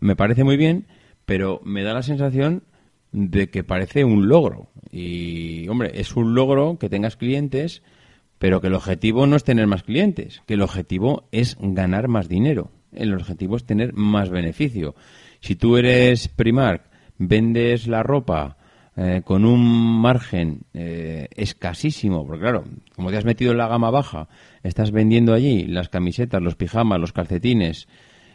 me 0.00 0.16
parece 0.16 0.44
muy 0.44 0.56
bien, 0.56 0.86
pero 1.24 1.60
me 1.64 1.82
da 1.82 1.94
la 1.94 2.02
sensación 2.02 2.62
de 3.12 3.48
que 3.48 3.64
parece 3.64 4.04
un 4.04 4.28
logro. 4.28 4.68
Y, 4.90 5.68
hombre, 5.68 5.92
es 5.94 6.14
un 6.16 6.34
logro 6.34 6.78
que 6.78 6.88
tengas 6.88 7.16
clientes, 7.16 7.82
pero 8.38 8.60
que 8.60 8.66
el 8.66 8.74
objetivo 8.74 9.26
no 9.26 9.36
es 9.36 9.44
tener 9.44 9.66
más 9.66 9.82
clientes, 9.82 10.42
que 10.46 10.54
el 10.54 10.62
objetivo 10.62 11.28
es 11.32 11.56
ganar 11.60 12.08
más 12.08 12.28
dinero. 12.28 12.70
El 12.92 13.14
objetivo 13.14 13.56
es 13.56 13.64
tener 13.64 13.92
más 13.94 14.30
beneficio. 14.30 14.94
Si 15.40 15.56
tú 15.56 15.76
eres 15.76 16.28
Primark, 16.28 16.82
vendes 17.18 17.86
la 17.86 18.02
ropa 18.02 18.56
eh, 18.98 19.20
con 19.22 19.44
un 19.44 20.00
margen 20.00 20.62
eh, 20.72 21.28
escasísimo, 21.36 22.26
porque 22.26 22.40
claro, 22.40 22.64
como 22.94 23.10
te 23.10 23.18
has 23.18 23.26
metido 23.26 23.52
en 23.52 23.58
la 23.58 23.68
gama 23.68 23.90
baja, 23.90 24.28
estás 24.62 24.90
vendiendo 24.90 25.34
allí 25.34 25.66
las 25.66 25.90
camisetas, 25.90 26.40
los 26.40 26.56
pijamas, 26.56 26.98
los 26.98 27.12
calcetines 27.12 27.88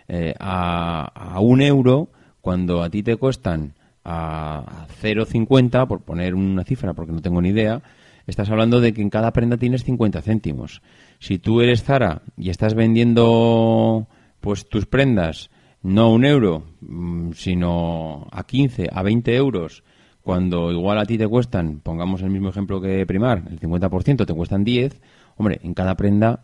eh, 0.07 0.35
a, 0.39 1.39
un 1.39 1.63
euro, 1.63 2.09
cuando 2.41 2.83
a 2.83 2.91
ti 2.91 3.01
te 3.01 3.15
cuestan 3.15 3.73
a, 4.05 4.85
0,50, 5.01 5.87
por 5.87 6.01
poner 6.03 6.35
una 6.35 6.63
cifra, 6.63 6.93
porque 6.93 7.13
no 7.13 7.23
tengo 7.23 7.41
ni 7.41 7.49
idea, 7.49 7.81
estás 8.27 8.51
hablando 8.51 8.81
de 8.81 8.93
que 8.93 9.01
en 9.01 9.09
cada 9.09 9.33
prenda 9.33 9.57
tienes 9.57 9.83
50 9.83 10.21
céntimos. 10.21 10.83
Si 11.17 11.39
tú 11.39 11.61
eres 11.61 11.81
Zara 11.81 12.21
y 12.37 12.51
estás 12.51 12.75
vendiendo 12.75 14.07
pues 14.41 14.69
tus 14.69 14.85
prendas 14.85 15.49
no 15.81 16.03
a 16.03 16.09
un 16.09 16.23
euro, 16.23 16.65
mm, 16.81 17.31
sino 17.31 18.27
a 18.31 18.43
15, 18.43 18.89
a 18.91 19.01
20 19.01 19.35
euros, 19.35 19.83
cuando 20.23 20.71
igual 20.71 20.99
a 20.99 21.05
ti 21.05 21.17
te 21.17 21.27
cuestan, 21.27 21.79
pongamos 21.79 22.21
el 22.21 22.29
mismo 22.29 22.49
ejemplo 22.49 22.79
que 22.79 23.05
Primar, 23.05 23.43
el 23.49 23.59
50% 23.59 24.25
te 24.25 24.33
cuestan 24.33 24.63
10, 24.63 25.01
hombre, 25.37 25.59
en 25.63 25.73
cada 25.73 25.95
prenda 25.95 26.41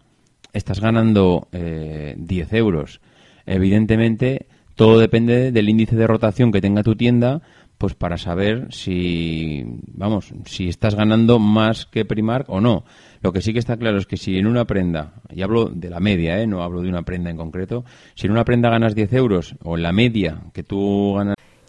estás 0.54 0.80
ganando 0.80 1.48
eh, 1.52 2.16
10 2.18 2.54
euros. 2.54 3.02
Evidentemente, 3.46 4.48
todo 4.76 5.00
depende 5.00 5.52
del 5.52 5.70
índice 5.70 5.96
de 5.96 6.08
rotación 6.08 6.52
que 6.52 6.62
tenga 6.62 6.84
tu 6.84 6.96
tienda, 6.96 7.42
pues 7.78 7.94
para 7.94 8.18
saber 8.18 8.68
si, 8.72 9.64
vamos, 9.94 10.34
si 10.46 10.68
estás 10.68 10.96
ganando 10.96 11.38
más 11.38 11.86
que 11.86 12.06
Primark 12.06 12.50
o 12.50 12.60
no. 12.60 12.84
Lo 13.22 13.32
que 13.32 13.42
sí 13.42 13.54
que 13.54 13.60
está 13.60 13.78
claro 13.78 13.98
es 13.98 14.08
que 14.08 14.18
si 14.18 14.38
en 14.38 14.48
una 14.48 14.66
prenda, 14.66 15.14
y 15.30 15.42
hablo 15.44 15.66
de 15.66 15.90
la 15.90 16.00
media, 16.00 16.42
¿eh? 16.42 16.48
no 16.48 16.64
hablo 16.64 16.82
de 16.82 16.90
una 16.90 17.04
prenda 17.04 17.30
en 17.30 17.38
concreto, 17.38 17.86
si 18.16 18.26
en 18.26 18.34
una 18.34 18.46
prenda 18.46 18.70
ganas 18.70 18.96
10 18.96 19.14
euros 19.14 19.56
o 19.64 19.78
en 19.78 19.84
la 19.84 19.92
media 19.92 20.42
que 20.54 20.64
tú 20.64 21.14
ganas 21.16 21.36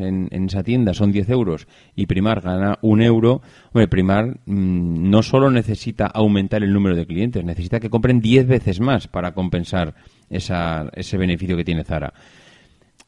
En, 0.00 0.28
esa 0.32 0.62
tienda 0.62 0.94
son 0.94 1.12
10 1.12 1.28
euros 1.30 1.66
y 1.94 2.06
Primar 2.06 2.40
gana 2.40 2.78
un 2.82 3.02
euro, 3.02 3.42
hombre, 3.72 3.88
Primar 3.88 4.38
mm, 4.46 5.10
no 5.10 5.22
solo 5.22 5.50
necesita 5.50 6.06
aumentar 6.06 6.62
el 6.62 6.72
número 6.72 6.96
de 6.96 7.06
clientes, 7.06 7.44
necesita 7.44 7.80
que 7.80 7.90
compren 7.90 8.20
10 8.20 8.46
veces 8.46 8.80
más 8.80 9.08
para 9.08 9.32
compensar 9.32 9.94
esa, 10.30 10.88
ese 10.94 11.16
beneficio 11.16 11.56
que 11.56 11.64
tiene 11.64 11.84
Zara. 11.84 12.12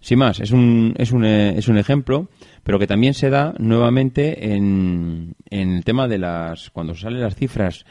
Sin 0.00 0.18
más, 0.18 0.38
es 0.40 0.50
un, 0.50 0.94
es 0.98 1.12
un, 1.12 1.24
eh, 1.24 1.54
es 1.56 1.68
un 1.68 1.78
ejemplo, 1.78 2.28
pero 2.62 2.78
que 2.78 2.86
también 2.86 3.14
se 3.14 3.30
da 3.30 3.54
nuevamente 3.58 4.54
en, 4.54 5.34
en 5.48 5.76
el 5.76 5.84
tema 5.84 6.08
de 6.08 6.18
las, 6.18 6.68
cuando 6.70 6.94
salen 6.94 7.22
las 7.22 7.36
cifras 7.36 7.86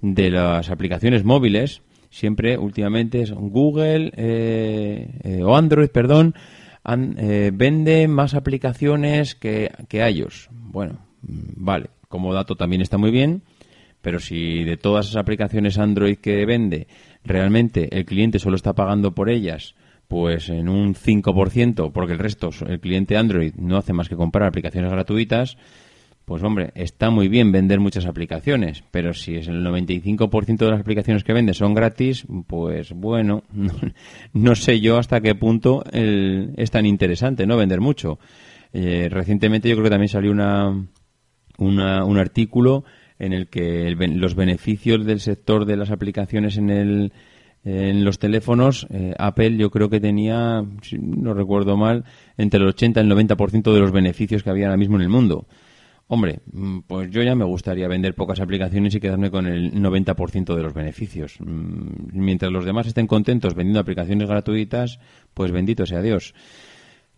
de 0.00 0.30
las 0.30 0.70
aplicaciones 0.70 1.24
móviles, 1.24 1.82
siempre 2.10 2.58
últimamente 2.58 3.22
es 3.22 3.32
Google 3.32 4.12
eh, 4.16 5.08
eh, 5.22 5.42
o 5.42 5.56
Android, 5.56 5.88
perdón, 5.88 6.34
eh, 6.86 7.50
vende 7.52 8.08
más 8.08 8.34
aplicaciones 8.34 9.34
que, 9.34 9.70
que. 9.88 10.26
Bueno, 10.50 10.98
mm, 11.22 11.64
vale, 11.64 11.90
como 12.08 12.34
dato 12.34 12.56
también 12.56 12.82
está 12.82 12.98
muy 12.98 13.10
bien, 13.10 13.42
pero 14.02 14.18
si 14.18 14.64
de 14.64 14.76
todas 14.76 15.06
esas 15.06 15.20
aplicaciones 15.22 15.78
Android 15.78 16.16
que 16.18 16.44
vende, 16.46 16.88
realmente 17.24 17.96
el 17.96 18.04
cliente 18.04 18.38
solo 18.38 18.56
está 18.56 18.74
pagando 18.74 19.12
por 19.12 19.30
ellas, 19.30 19.74
pues 20.08 20.48
en 20.48 20.68
un 20.68 20.94
5%, 20.94 21.92
porque 21.92 22.14
el 22.14 22.18
resto, 22.18 22.50
el 22.66 22.80
cliente 22.80 23.16
Android 23.16 23.54
no 23.56 23.76
hace 23.76 23.92
más 23.92 24.08
que 24.08 24.16
comprar 24.16 24.48
aplicaciones 24.48 24.90
gratuitas, 24.90 25.56
pues 26.30 26.44
hombre, 26.44 26.70
está 26.76 27.10
muy 27.10 27.26
bien 27.26 27.50
vender 27.50 27.80
muchas 27.80 28.06
aplicaciones, 28.06 28.84
pero 28.92 29.12
si 29.14 29.34
es 29.34 29.48
el 29.48 29.64
95% 29.66 30.58
de 30.58 30.70
las 30.70 30.78
aplicaciones 30.78 31.24
que 31.24 31.32
vende 31.32 31.54
son 31.54 31.74
gratis, 31.74 32.24
pues 32.46 32.92
bueno, 32.92 33.42
no, 34.32 34.54
sé 34.54 34.78
yo 34.78 34.96
hasta 34.96 35.20
qué 35.20 35.34
punto 35.34 35.82
es 35.90 36.70
tan 36.70 36.86
interesante, 36.86 37.48
¿no? 37.48 37.56
Vender 37.56 37.80
mucho. 37.80 38.20
Eh, 38.72 39.08
recientemente 39.10 39.68
yo 39.68 39.74
creo 39.74 39.86
que 39.86 39.90
también 39.90 40.08
salió 40.08 40.30
una, 40.30 40.68
un 41.58 42.16
artículo 42.16 42.84
en 43.18 43.32
el 43.32 43.48
que 43.48 43.96
los 43.96 44.36
beneficios 44.36 45.04
del 45.04 45.18
sector 45.18 45.64
de 45.64 45.78
las 45.78 45.90
aplicaciones 45.90 46.58
en 46.58 46.70
el 46.70 47.12
en 47.62 48.04
los 48.04 48.18
teléfonos, 48.18 48.86
eh, 48.88 49.14
Apple 49.18 49.56
yo 49.56 49.70
creo 49.70 49.90
que 49.90 50.00
tenía, 50.00 50.64
si 50.80 50.96
no 50.98 51.34
recuerdo 51.34 51.76
mal, 51.76 52.04
entre 52.38 52.60
el 52.60 52.68
80 52.68 53.00
y 53.00 53.04
el 53.04 53.10
90% 53.10 53.74
de 53.74 53.80
los 53.80 53.92
beneficios 53.92 54.42
que 54.42 54.48
había 54.48 54.66
ahora 54.66 54.78
mismo 54.78 54.96
en 54.96 55.02
el 55.02 55.10
mundo. 55.10 55.46
Hombre, 56.12 56.40
mm, 56.52 56.80
pues 56.88 57.08
yo 57.12 57.22
ya 57.22 57.36
me 57.36 57.44
gustaría 57.44 57.86
vender 57.86 58.16
pocas 58.16 58.40
aplicaciones 58.40 58.92
y 58.96 58.98
quedarme 58.98 59.30
con 59.30 59.46
el 59.46 59.72
90% 59.72 60.56
de 60.56 60.62
los 60.64 60.74
beneficios. 60.74 61.36
Mm, 61.38 62.18
mientras 62.18 62.50
los 62.50 62.64
demás 62.64 62.88
estén 62.88 63.06
contentos 63.06 63.54
vendiendo 63.54 63.78
aplicaciones 63.78 64.28
gratuitas, 64.28 64.98
pues 65.34 65.52
bendito 65.52 65.86
sea 65.86 66.02
Dios. 66.02 66.34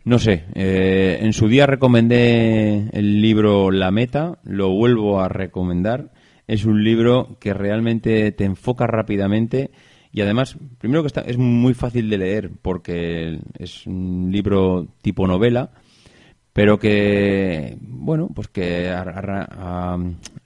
No 0.05 0.19
sé, 0.19 0.45
eh, 0.55 1.21
en 1.23 1.33
su 1.33 1.49
día 1.49 1.65
recomendé 1.65 2.91
el 2.93 3.23
libro 3.23 3.71
La 3.71 3.91
Meta, 3.91 4.41
lo 4.45 4.69
vuelvo 4.69 5.23
a 5.23 5.29
recomendar. 5.31 6.13
Es 6.47 6.67
un 6.67 6.85
libro 6.85 7.39
que 7.41 7.55
realmente 7.55 8.31
te 8.33 8.45
enfoca 8.45 8.87
rápidamente 8.87 9.71
y 10.13 10.21
además, 10.21 10.59
primero 10.77 11.03
que 11.03 11.07
está, 11.07 11.23
es 11.23 11.39
muy 11.39 11.73
fácil 11.73 12.11
de 12.11 12.19
leer 12.19 12.51
porque 12.61 13.41
es 13.59 13.87
un 13.87 14.29
libro 14.31 14.87
tipo 15.01 15.27
novela 15.27 15.71
pero 16.53 16.79
que, 16.79 17.79
bueno, 17.81 18.29
pues 18.35 18.49
que 18.49 18.91
a, 18.91 19.03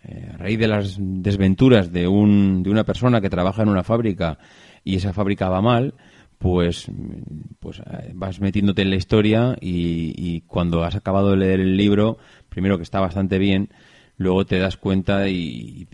eh, 0.05 0.31
a, 0.35 0.37
raíz 0.39 0.59
de 0.59 0.69
las 0.69 0.97
desventuras 0.99 1.93
de, 1.93 2.07
un, 2.07 2.63
de 2.63 2.71
una 2.71 2.85
persona 2.85 3.21
que 3.21 3.31
trabaja 3.31 3.63
en 3.63 3.69
una 3.69 3.83
fábrica 3.83 4.39
y 4.85 4.97
esa 4.97 5.13
fábrica 5.13 5.49
va 5.49 5.61
mal, 5.61 5.95
pues, 6.39 6.87
pues 7.59 7.81
eh, 7.81 8.13
vas 8.15 8.41
metiéndote 8.41 8.83
en 8.83 8.91
la 8.91 8.97
historia 8.97 9.57
y, 9.61 10.43
cuando 10.43 10.85
has 10.85 10.95
acabado 10.95 11.31
de 11.31 11.39
leer 11.39 11.61
el 11.61 11.77
libro, 11.77 12.19
primero 12.49 12.77
que 12.77 12.85
está 12.85 13.01
bastante 13.01 13.39
bien, 13.39 13.71
luego 14.17 14.47
te 14.47 14.59
das 14.59 14.77
cuenta 14.77 15.29
y, 15.29 15.89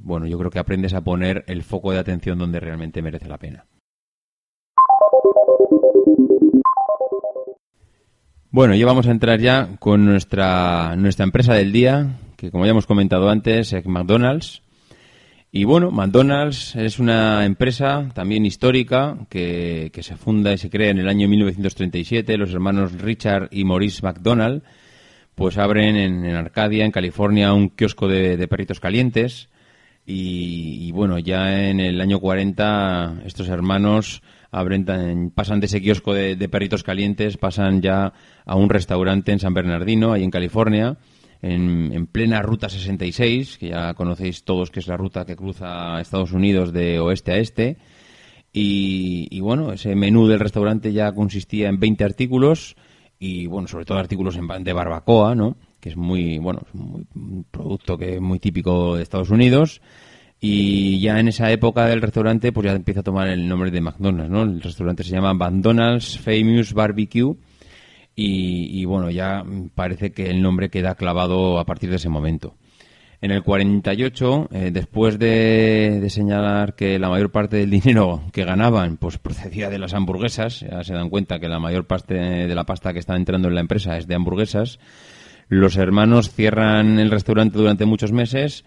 bueno, 0.00 0.26
yo 0.26 0.38
creo 0.38 0.50
que 0.50 0.58
aprendes 0.58 0.94
a 0.94 1.02
poner 1.02 1.44
el 1.46 1.62
foco 1.62 1.92
de 1.92 2.00
atención 2.00 2.38
donde 2.38 2.58
realmente 2.58 3.00
merece 3.00 3.28
la 3.28 3.38
pena. 3.38 3.64
Bueno, 8.54 8.74
ya 8.74 8.84
vamos 8.84 9.06
a 9.06 9.12
entrar 9.12 9.40
ya 9.40 9.76
con 9.78 10.04
nuestra, 10.04 10.94
nuestra 10.94 11.24
empresa 11.24 11.54
del 11.54 11.72
día, 11.72 12.18
que 12.36 12.50
como 12.50 12.66
ya 12.66 12.72
hemos 12.72 12.84
comentado 12.84 13.30
antes 13.30 13.72
es 13.72 13.86
McDonald's. 13.86 14.60
Y 15.50 15.64
bueno, 15.64 15.90
McDonald's 15.90 16.76
es 16.76 16.98
una 16.98 17.46
empresa 17.46 18.10
también 18.12 18.44
histórica 18.44 19.16
que, 19.30 19.90
se 20.02 20.16
funda 20.16 20.52
y 20.52 20.58
se 20.58 20.68
crea 20.68 20.90
en 20.90 20.98
el 20.98 21.08
año 21.08 21.28
1937. 21.28 22.36
Los 22.36 22.52
hermanos 22.52 22.92
Richard 23.00 23.48
y 23.52 23.64
Maurice 23.64 24.02
McDonald 24.02 24.62
pues 25.34 25.56
abren 25.56 25.96
en, 25.96 26.26
Arcadia, 26.36 26.84
en 26.84 26.92
California, 26.92 27.54
un 27.54 27.70
kiosco 27.70 28.06
de, 28.06 28.46
perritos 28.48 28.80
calientes. 28.80 29.48
Y, 30.04 30.92
bueno, 30.92 31.18
ya 31.18 31.70
en 31.70 31.80
el 31.80 32.02
año 32.02 32.20
40 32.20 33.22
estos 33.24 33.48
hermanos 33.48 34.22
abren, 34.52 35.32
pasan 35.34 35.58
de 35.58 35.66
ese 35.66 35.82
kiosco 35.82 36.14
de, 36.14 36.48
perritos 36.48 36.84
calientes, 36.84 37.36
pasan 37.36 37.82
ya 37.82 38.12
a 38.44 38.54
un 38.54 38.68
restaurante 38.68 39.32
en 39.32 39.40
San 39.40 39.54
Bernardino, 39.54 40.12
ahí 40.12 40.22
en 40.22 40.30
California 40.30 40.98
en, 41.42 42.06
plena 42.06 42.40
Ruta 42.40 42.68
66, 42.68 43.58
que 43.58 43.70
ya 43.70 43.94
conocéis 43.94 44.44
todos 44.44 44.70
que 44.70 44.80
es 44.80 44.86
la 44.86 44.96
ruta 44.96 45.24
que 45.24 45.36
cruza 45.36 46.00
Estados 46.00 46.32
Unidos 46.32 46.72
de 46.72 47.00
oeste 47.00 47.32
a 47.32 47.38
este. 47.38 47.76
Y, 48.54 49.40
bueno, 49.40 49.72
ese 49.72 49.94
menú 49.94 50.28
del 50.28 50.38
restaurante 50.38 50.92
ya 50.92 51.12
consistía 51.12 51.68
en 51.68 51.80
20 51.80 52.04
artículos 52.04 52.76
y, 53.18 53.46
bueno, 53.46 53.66
sobre 53.66 53.86
todo 53.86 53.98
artículos 53.98 54.38
de 54.60 54.72
barbacoa, 54.72 55.34
¿no? 55.34 55.56
Que 55.80 55.88
es 55.88 55.96
muy, 55.96 56.38
bueno, 56.38 56.60
un 56.74 57.46
producto 57.50 57.96
que 57.96 58.16
es 58.16 58.20
muy 58.20 58.38
típico 58.38 58.96
de 58.96 59.02
Estados 59.02 59.30
Unidos. 59.30 59.80
Y 60.44 60.98
ya 60.98 61.20
en 61.20 61.28
esa 61.28 61.52
época 61.52 61.86
del 61.86 62.02
restaurante, 62.02 62.50
pues 62.50 62.66
ya 62.66 62.72
empieza 62.72 62.98
a 62.98 63.04
tomar 63.04 63.28
el 63.28 63.46
nombre 63.48 63.70
de 63.70 63.80
McDonald's, 63.80 64.28
¿no? 64.28 64.42
El 64.42 64.60
restaurante 64.60 65.04
se 65.04 65.12
llama 65.12 65.32
McDonald's 65.32 66.18
Famous 66.18 66.72
Barbecue 66.74 67.36
y, 68.16 68.84
bueno, 68.84 69.08
ya 69.08 69.44
parece 69.76 70.10
que 70.10 70.28
el 70.28 70.42
nombre 70.42 70.68
queda 70.68 70.96
clavado 70.96 71.60
a 71.60 71.64
partir 71.64 71.90
de 71.90 71.96
ese 71.96 72.08
momento. 72.08 72.56
En 73.20 73.30
el 73.30 73.44
48, 73.44 74.48
eh, 74.50 74.70
después 74.72 75.16
de, 75.16 76.04
señalar 76.10 76.74
que 76.74 76.98
la 76.98 77.08
mayor 77.08 77.30
parte 77.30 77.58
del 77.58 77.70
dinero 77.70 78.24
que 78.32 78.44
ganaban 78.44 78.96
pues 78.96 79.18
procedía 79.18 79.70
de 79.70 79.78
las 79.78 79.94
hamburguesas, 79.94 80.58
ya 80.58 80.82
se 80.82 80.92
dan 80.92 81.08
cuenta 81.08 81.38
que 81.38 81.48
la 81.48 81.60
mayor 81.60 81.86
parte 81.86 82.14
de 82.14 82.54
la 82.56 82.64
pasta 82.64 82.92
que 82.92 82.98
está 82.98 83.14
entrando 83.14 83.46
en 83.46 83.54
la 83.54 83.60
empresa 83.60 83.96
es 83.96 84.08
de 84.08 84.16
hamburguesas, 84.16 84.80
los 85.48 85.76
hermanos 85.76 86.30
cierran 86.30 86.98
el 86.98 87.12
restaurante 87.12 87.58
durante 87.58 87.84
muchos 87.84 88.10
meses 88.10 88.64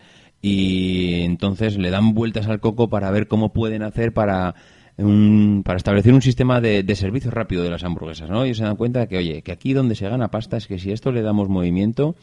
y 0.47 1.23
entonces 1.23 1.75
le 1.75 1.89
dan 1.89 2.13
vueltas 2.13 2.45
al 2.45 2.59
coco 2.59 2.87
para 2.87 3.09
ver 3.09 3.27
cómo 3.27 3.51
pueden 3.51 3.81
hacer 3.81 4.13
para 4.13 4.53
para 4.95 5.75
establecer 5.75 6.13
un 6.13 6.21
sistema 6.21 6.61
de, 6.61 6.95
servicio 6.95 7.29
rápido 7.29 7.63
de 7.63 7.69
las 7.69 7.83
hamburguesas, 7.83 8.29
¿no? 8.29 8.45
Y 8.45 8.53
se 8.53 8.63
dan 8.63 8.77
cuenta 8.77 9.01
de 9.01 9.07
que, 9.07 9.17
oye, 9.17 9.41
que 9.41 9.51
aquí 9.51 9.73
donde 9.73 9.95
se 9.95 10.07
gana 10.07 10.29
pasta 10.29 10.55
es 10.55 10.67
que 10.67 10.79
si 10.79 10.91
esto 10.91 11.11
le 11.11 11.21
damos 11.21 11.49
movimiento 11.49 12.15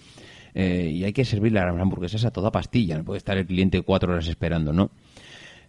eh, 0.54 0.90
y 0.90 1.04
hay 1.04 1.12
que 1.12 1.26
servir 1.26 1.52
las 1.52 1.64
hamburguesas 1.64 2.24
a 2.24 2.30
toda 2.30 2.50
pastilla, 2.50 2.96
no 2.96 3.04
puede 3.04 3.18
estar 3.18 3.36
el 3.36 3.44
cliente 3.44 3.82
cuatro 3.82 4.12
horas 4.12 4.28
esperando, 4.28 4.72
¿no? 4.72 4.90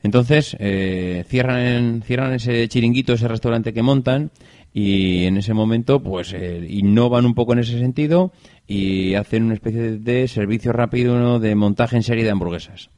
Entonces, 0.04 0.56
eh, 0.60 1.26
cierran, 1.28 2.04
cierran 2.04 2.34
ese 2.34 2.68
chiringuito, 2.68 3.14
ese 3.14 3.28
restaurante 3.28 3.74
que 3.74 3.82
montan 3.82 4.32
y 4.74 5.26
en 5.26 5.38
ese 5.38 5.54
momento, 5.54 6.02
pues, 6.02 6.34
eh, 6.34 6.66
innovan 6.68 7.26
un 7.26 7.36
poco 7.36 7.54
en 7.54 7.60
ese 7.60 7.78
sentido 7.78 8.32
y 8.66 9.14
hacen 9.14 9.44
una 9.44 9.54
especie 9.54 10.00
de 10.00 10.28
servicio 10.28 10.74
rápido 10.74 11.40
de 11.40 11.54
montaje 11.54 11.96
en 11.96 12.04
serie 12.04 12.24
de 12.24 12.32
hamburguesas. 12.32 12.90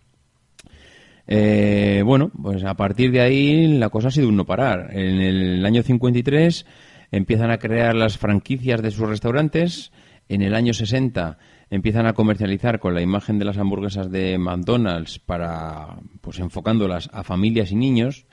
Eh, 1.28 2.04
bueno, 2.06 2.32
pues 2.42 2.64
a 2.64 2.76
partir 2.76 3.12
de 3.12 3.22
ahí 3.22 3.68
la 3.68 3.90
cosa 3.90 4.08
ha 4.08 4.12
sido 4.12 4.30
un 4.30 4.38
no 4.38 4.46
parar. 4.46 4.92
En 4.92 5.22
el 5.22 5.66
año 5.66 5.84
53 5.84 6.66
empiezan 7.12 7.52
a 7.52 7.58
crear 7.58 7.96
las 7.96 8.18
franquicias 8.18 8.82
de 8.82 8.92
sus 8.92 9.10
restaurantes. 9.10 9.92
En 10.30 10.42
el 10.42 10.56
año 10.56 10.74
60 10.74 11.38
empiezan 11.70 12.06
a 12.06 12.14
comercializar 12.14 12.80
con 12.80 12.94
la 12.94 13.02
imagen 13.02 13.40
de 13.40 13.46
las 13.46 13.58
hamburguesas 13.58 14.10
de 14.12 14.38
McDonald's 14.38 15.20
para, 15.20 15.98
pues 16.22 16.40
enfocándolas 16.40 17.10
a 17.12 17.24
familias 17.24 17.72
y 17.72 17.76
niños, 17.76 18.28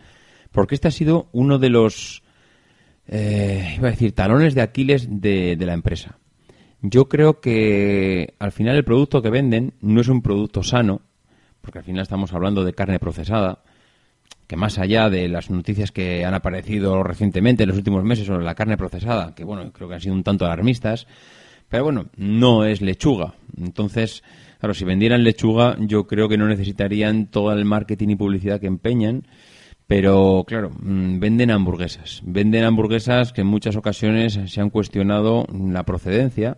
porque 0.53 0.75
este 0.75 0.89
ha 0.89 0.93
sido 0.93 1.29
uno 1.33 1.59
de 1.59 1.71
los, 1.71 2.22
eh, 3.15 3.75
iba 3.77 3.89
a 3.89 3.91
decir, 3.91 4.13
talones 4.13 4.55
de 4.55 4.63
Aquiles 4.63 5.07
de 5.09 5.57
la 5.61 5.75
empresa. 5.75 6.19
Yo 6.81 7.09
creo 7.09 7.41
que 7.41 8.35
al 8.39 8.51
final 8.51 8.75
el 8.75 8.85
producto 8.85 9.23
que 9.23 9.31
venden 9.31 9.75
no 9.83 10.01
es 10.01 10.09
un 10.09 10.23
producto 10.23 10.63
sano, 10.63 11.03
porque 11.61 11.79
al 11.79 11.85
final 11.85 12.03
estamos 12.03 12.33
hablando 12.33 12.65
de 12.65 12.73
carne 12.73 12.99
procesada, 12.99 13.63
que 14.49 14.57
más 14.57 14.79
allá 14.79 15.11
de 15.11 15.29
las 15.29 15.51
noticias 15.51 15.93
que 15.93 16.25
han 16.25 16.35
aparecido 16.35 17.03
recientemente 17.05 17.63
en 17.63 17.69
los 17.69 17.79
últimos 17.79 18.03
meses 18.03 18.27
sobre 18.27 18.45
la 18.45 18.55
carne 18.55 18.77
procesada, 18.77 19.35
que 19.35 19.45
bueno, 19.45 19.71
creo 19.73 19.89
que 19.89 19.95
han 19.95 20.01
sido 20.01 20.15
un 20.15 20.25
tanto 20.25 20.45
alarmistas, 20.45 21.07
pero 21.69 21.85
bueno, 21.85 22.07
no 22.17 22.65
es 22.65 22.81
lechuga. 22.81 23.35
Entonces, 23.57 24.25
claro, 24.59 24.75
si 24.75 24.85
vendieran 24.85 25.23
lechuga, 25.23 25.77
yo 25.81 26.07
creo 26.07 26.29
que 26.29 26.37
no 26.37 26.49
necesitarían 26.49 27.27
todo 27.27 27.53
el 27.53 27.65
marketing 27.65 28.09
y 28.09 28.17
publicidad 28.17 28.59
que 28.59 28.67
empeñan. 28.67 29.27
Pero 29.93 30.45
claro, 30.47 30.71
mm, 30.71 31.19
venden 31.19 31.51
hamburguesas. 31.51 32.23
Venden 32.25 32.65
hamburguesas 32.65 33.35
que 33.35 33.43
en 33.43 33.47
muchas 33.47 33.77
ocasiones 33.77 34.41
se 34.47 34.61
han 34.63 34.71
cuestionado 34.71 35.47
la 35.53 35.85
procedencia 35.85 36.57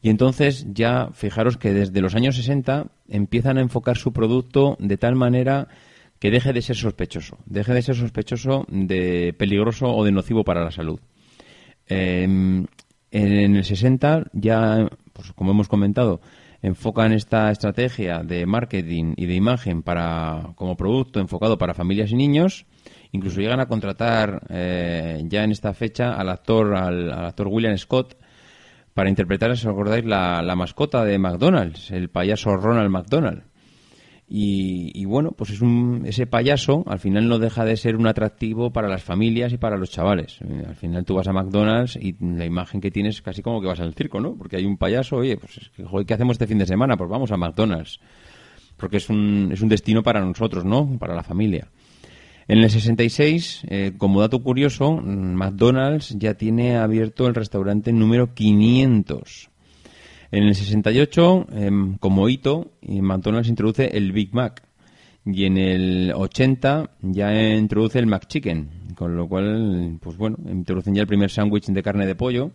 y 0.00 0.08
entonces 0.08 0.68
ya 0.72 1.08
fijaros 1.12 1.56
que 1.56 1.74
desde 1.74 2.00
los 2.00 2.14
años 2.14 2.36
60 2.36 2.86
empiezan 3.08 3.58
a 3.58 3.60
enfocar 3.60 3.96
su 3.96 4.12
producto 4.12 4.76
de 4.78 4.96
tal 4.96 5.16
manera 5.16 5.66
que 6.20 6.30
deje 6.30 6.52
de 6.52 6.62
ser 6.62 6.76
sospechoso, 6.76 7.38
deje 7.44 7.74
de 7.74 7.82
ser 7.82 7.96
sospechoso 7.96 8.66
de 8.68 9.34
peligroso 9.36 9.92
o 9.92 10.04
de 10.04 10.12
nocivo 10.12 10.44
para 10.44 10.62
la 10.62 10.70
salud. 10.70 11.00
Em, 11.88 12.66
en 13.10 13.56
el 13.56 13.64
60 13.64 14.26
ya, 14.32 14.88
pues 15.12 15.32
como 15.32 15.50
hemos 15.50 15.66
comentado, 15.66 16.20
enfocan 16.62 17.12
esta 17.12 17.50
estrategia 17.50 18.22
de 18.22 18.46
marketing 18.46 19.14
y 19.16 19.26
de 19.26 19.34
imagen 19.34 19.82
para 19.82 20.52
como 20.56 20.76
producto 20.76 21.20
enfocado 21.20 21.58
para 21.58 21.74
familias 21.74 22.10
y 22.12 22.16
niños. 22.16 22.66
Incluso 23.12 23.40
llegan 23.40 23.60
a 23.60 23.66
contratar 23.66 24.42
eh, 24.50 25.22
ya 25.24 25.42
en 25.44 25.52
esta 25.52 25.74
fecha 25.74 26.14
al 26.14 26.28
actor 26.28 26.74
al 26.76 27.12
actor 27.12 27.48
William 27.48 27.76
Scott 27.76 28.16
para 28.94 29.08
interpretar, 29.08 29.56
si 29.56 29.66
os 29.66 29.72
acordáis, 29.72 30.04
la, 30.04 30.54
mascota 30.56 31.04
de 31.04 31.18
McDonald's, 31.18 31.90
el 31.90 32.10
payaso 32.10 32.56
Ronald 32.56 32.90
McDonald. 32.90 33.44
Y, 34.32 35.04
bueno, 35.06 35.32
pues 35.32 35.50
es 35.50 35.60
un, 35.60 36.02
ese 36.06 36.24
payaso 36.24 36.84
al 36.86 37.00
final 37.00 37.28
no 37.28 37.40
deja 37.40 37.64
de 37.64 37.76
ser 37.76 37.96
un 37.96 38.06
atractivo 38.06 38.70
para 38.70 38.88
las 38.88 39.02
familias 39.02 39.52
y 39.52 39.58
para 39.58 39.76
los 39.76 39.90
chavales. 39.90 40.38
Eh, 40.42 40.64
al 40.68 40.76
final 40.76 41.04
tú 41.04 41.16
vas 41.16 41.26
a 41.26 41.32
McDonald's 41.32 41.96
y 41.96 42.14
la 42.20 42.44
imagen 42.44 42.80
que 42.80 42.92
tienes 42.92 43.22
casi 43.22 43.42
como 43.42 43.60
que 43.60 43.66
vas 43.66 43.80
al 43.80 43.92
circo, 43.92 44.20
¿no? 44.20 44.36
Porque 44.36 44.56
hay 44.56 44.66
un 44.66 44.76
payaso, 44.76 45.16
oye, 45.16 45.36
pues 45.36 45.72
¿qué 46.06 46.14
hacemos 46.14 46.34
este 46.34 46.46
fin 46.46 46.58
de 46.58 46.66
semana? 46.66 46.96
Pues 46.96 47.10
vamos 47.10 47.32
a 47.32 47.36
McDonald's. 47.36 47.98
Porque 48.76 48.98
es 48.98 49.10
un, 49.10 49.50
es 49.52 49.62
un 49.62 49.68
destino 49.68 50.04
para 50.04 50.24
nosotros, 50.24 50.64
¿no? 50.64 50.96
Para 50.96 51.16
la 51.16 51.24
familia. 51.24 51.66
En 52.46 52.58
el 52.58 52.70
66, 52.70 53.62
eh, 53.68 53.92
como 53.98 54.20
dato 54.20 54.40
curioso, 54.44 54.92
McDonald's 54.92 56.14
ya 56.16 56.34
tiene 56.34 56.76
abierto 56.76 57.26
el 57.26 57.34
restaurante 57.34 57.92
número 57.92 58.32
500. 58.32 59.49
En 60.32 60.44
el 60.44 60.54
68, 60.54 61.46
em, 61.52 61.98
como 61.98 62.28
hito, 62.28 62.72
eh, 62.82 63.02
McDonald's 63.02 63.48
introduce 63.48 63.96
el 63.96 64.12
Big 64.12 64.32
Mac. 64.32 64.62
Y 65.26 65.44
en 65.44 65.58
el 65.58 66.12
80 66.14 66.90
ya 67.02 67.54
introduce 67.54 67.98
el 67.98 68.06
McChicken, 68.06 68.94
con 68.94 69.16
lo 69.16 69.28
cual, 69.28 69.98
pues 70.00 70.16
bueno, 70.16 70.38
introducen 70.48 70.94
ya 70.94 71.02
el 71.02 71.06
primer 71.06 71.30
sándwich 71.30 71.66
de 71.66 71.82
carne 71.82 72.06
de 72.06 72.14
pollo 72.14 72.52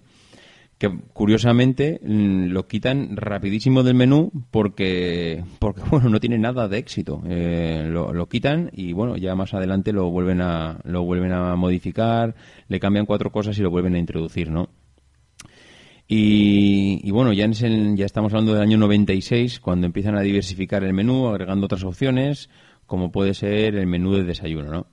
que 0.78 0.90
curiosamente 1.14 2.00
mm, 2.04 2.48
lo 2.48 2.68
quitan 2.68 3.16
rapidísimo 3.16 3.84
del 3.84 3.96
menú 3.96 4.32
porque 4.52 5.44
porque 5.60 5.82
bueno 5.90 6.10
no 6.10 6.20
tiene 6.20 6.38
nada 6.38 6.68
de 6.68 6.78
éxito 6.78 7.22
eh, 7.28 7.88
lo, 7.90 8.28
quitan 8.28 8.72
y 8.74 8.94
bueno 8.94 9.16
ya 9.16 9.36
más 9.36 9.54
adelante 9.54 9.94
lo 9.94 10.10
vuelven 10.10 10.42
a 10.42 10.80
lo 10.84 11.04
vuelven 11.04 11.32
a 11.32 11.56
modificar 11.56 12.36
le 12.68 12.80
cambian 12.80 13.06
cuatro 13.06 13.32
cosas 13.32 13.58
y 13.58 13.62
lo 13.62 13.70
vuelven 13.70 13.96
a 13.96 14.00
introducir 14.00 14.52
no 14.52 14.70
y, 16.08 17.10
bueno 17.12 17.34
ya 17.34 17.46
en 17.46 17.98
ya 17.98 18.06
estamos 18.06 18.34
hablando 18.34 18.54
del 18.54 18.62
año 18.62 18.78
96 18.78 19.60
cuando 19.60 19.88
empiezan 19.88 20.18
a 20.18 20.22
diversificar 20.22 20.84
el 20.84 20.94
menú 20.94 21.28
agregando 21.28 21.66
otras 21.66 21.84
opciones 21.84 22.50
como 22.86 23.12
puede 23.12 23.34
ser 23.34 23.76
el 23.76 23.88
menú 23.88 24.14
de 24.14 24.24
desayuno 24.24 24.72
no 24.72 24.88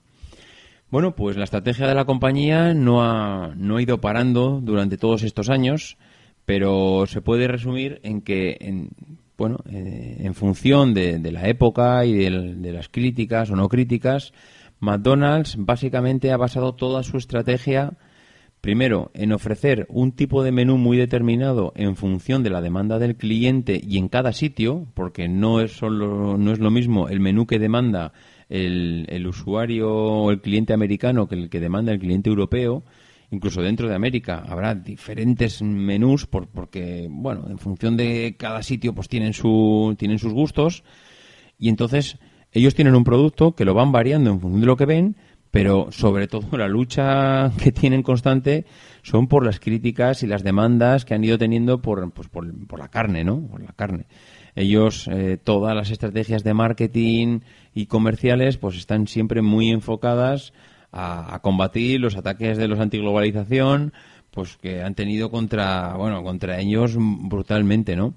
bueno, 0.93 1.15
pues 1.15 1.37
la 1.37 1.45
estrategia 1.45 1.87
de 1.87 1.95
la 1.95 2.05
compañía 2.05 2.75
no 2.75 3.01
ha, 3.01 3.55
no 3.55 3.77
ha 3.77 3.81
ido 3.81 3.99
parando 3.99 4.59
durante 4.61 4.95
todos 4.95 5.23
estos 5.23 5.49
años, 5.49 5.97
pero 6.45 7.07
se 7.07 7.19
puede 7.19 7.47
resumir 7.47 7.99
en 8.03 8.21
que, 8.21 8.57
en, 8.61 8.89
bueno, 9.35 9.57
eh, 9.71 10.17
en 10.19 10.35
función 10.35 10.93
de, 10.93 11.19
la 11.31 11.47
época 11.47 12.05
y 12.05 12.13
de, 12.13 12.71
las 12.71 12.89
críticas 12.89 13.49
o 13.49 13.55
no 13.55 13.69
críticas, 13.69 14.33
McDonald's 14.79 15.55
básicamente 15.57 16.31
ha 16.31 16.37
basado 16.37 16.75
toda 16.75 17.01
su 17.01 17.17
estrategia 17.17 17.93
Primero, 18.63 19.11
en 19.13 19.33
ofrecer 19.33 19.85
un 19.89 20.13
tipo 20.13 20.41
de 20.41 20.53
menú 20.53 20.77
muy 20.77 20.95
determinado 20.95 21.73
en 21.75 21.97
función 21.97 22.43
de 22.43 22.49
la 22.49 22.61
demanda 22.61 22.97
del 22.97 23.17
cliente 23.17 23.81
y 23.85 23.97
en 23.97 24.07
cada 24.07 24.31
sitio, 24.31 24.87
porque 24.93 25.27
no 25.27 25.59
es, 25.59 25.73
solo, 25.73 26.37
no 26.37 26.53
es 26.53 26.59
lo 26.59 26.71
mismo 26.71 27.09
el 27.09 27.19
menú 27.19 27.45
que 27.45 27.59
demanda 27.59 28.13
el, 28.47 29.05
el 29.09 29.27
usuario 29.27 29.91
o 29.93 30.31
el 30.31 30.39
cliente 30.39 30.71
americano 30.71 31.27
que 31.27 31.35
el 31.35 31.49
que 31.49 31.59
demanda 31.59 31.91
el 31.91 31.99
cliente 31.99 32.29
europeo. 32.29 32.85
Incluso 33.31 33.61
dentro 33.61 33.89
de 33.89 33.95
América 33.95 34.45
habrá 34.47 34.75
diferentes 34.75 35.61
menús 35.61 36.25
por, 36.25 36.47
porque, 36.47 37.09
bueno, 37.11 37.47
en 37.49 37.57
función 37.57 37.97
de 37.97 38.37
cada 38.39 38.63
sitio 38.63 38.95
pues 38.95 39.09
tienen, 39.09 39.33
su, 39.33 39.93
tienen 39.99 40.19
sus 40.19 40.31
gustos 40.31 40.85
y 41.59 41.67
entonces 41.67 42.17
ellos 42.53 42.75
tienen 42.75 42.95
un 42.95 43.03
producto 43.03 43.55
que 43.55 43.65
lo 43.65 43.73
van 43.73 43.91
variando 43.91 44.29
en 44.29 44.39
función 44.39 44.61
de 44.61 44.67
lo 44.67 44.77
que 44.77 44.85
ven, 44.85 45.17
pero 45.53 45.91
sobre 45.91 46.27
todo 46.27 46.57
la 46.57 46.67
lucha 46.67 47.51
que 47.63 47.71
tienen 47.71 48.01
constante 48.01 48.65
son 49.03 49.27
por 49.27 49.45
las 49.45 49.59
críticas 49.59 50.23
y 50.23 50.27
las 50.27 50.43
demandas 50.43 51.05
que 51.05 51.13
han 51.13 51.23
ido 51.23 51.37
teniendo 51.37 51.79
por, 51.79 52.11
pues 52.11 52.27
por, 52.27 52.79
la 52.79 52.87
carne, 52.87 53.23
¿no? 53.23 53.39
Por 53.39 53.61
la 53.61 53.71
carne. 53.73 54.07
Ellos, 54.55 55.07
eh, 55.11 55.37
todas 55.37 55.75
las 55.75 55.91
estrategias 55.91 56.43
de 56.43 56.55
marketing 56.55 57.41
y 57.75 57.85
comerciales, 57.85 58.57
pues 58.57 58.77
están 58.77 59.05
siempre 59.05 59.43
muy 59.43 59.69
enfocadas 59.69 60.53
a, 60.91 61.35
a 61.35 61.39
combatir 61.43 62.01
los 62.01 62.17
ataques 62.17 62.57
de 62.57 62.67
los 62.67 62.79
antiglobalización, 62.79 63.93
pues 64.31 64.57
que 64.57 64.81
han 64.81 64.95
tenido 64.95 65.29
contra, 65.29 65.93
bueno, 65.93 66.23
contra 66.23 66.59
ellos 66.59 66.95
brutalmente, 66.97 67.95
¿no? 67.95 68.15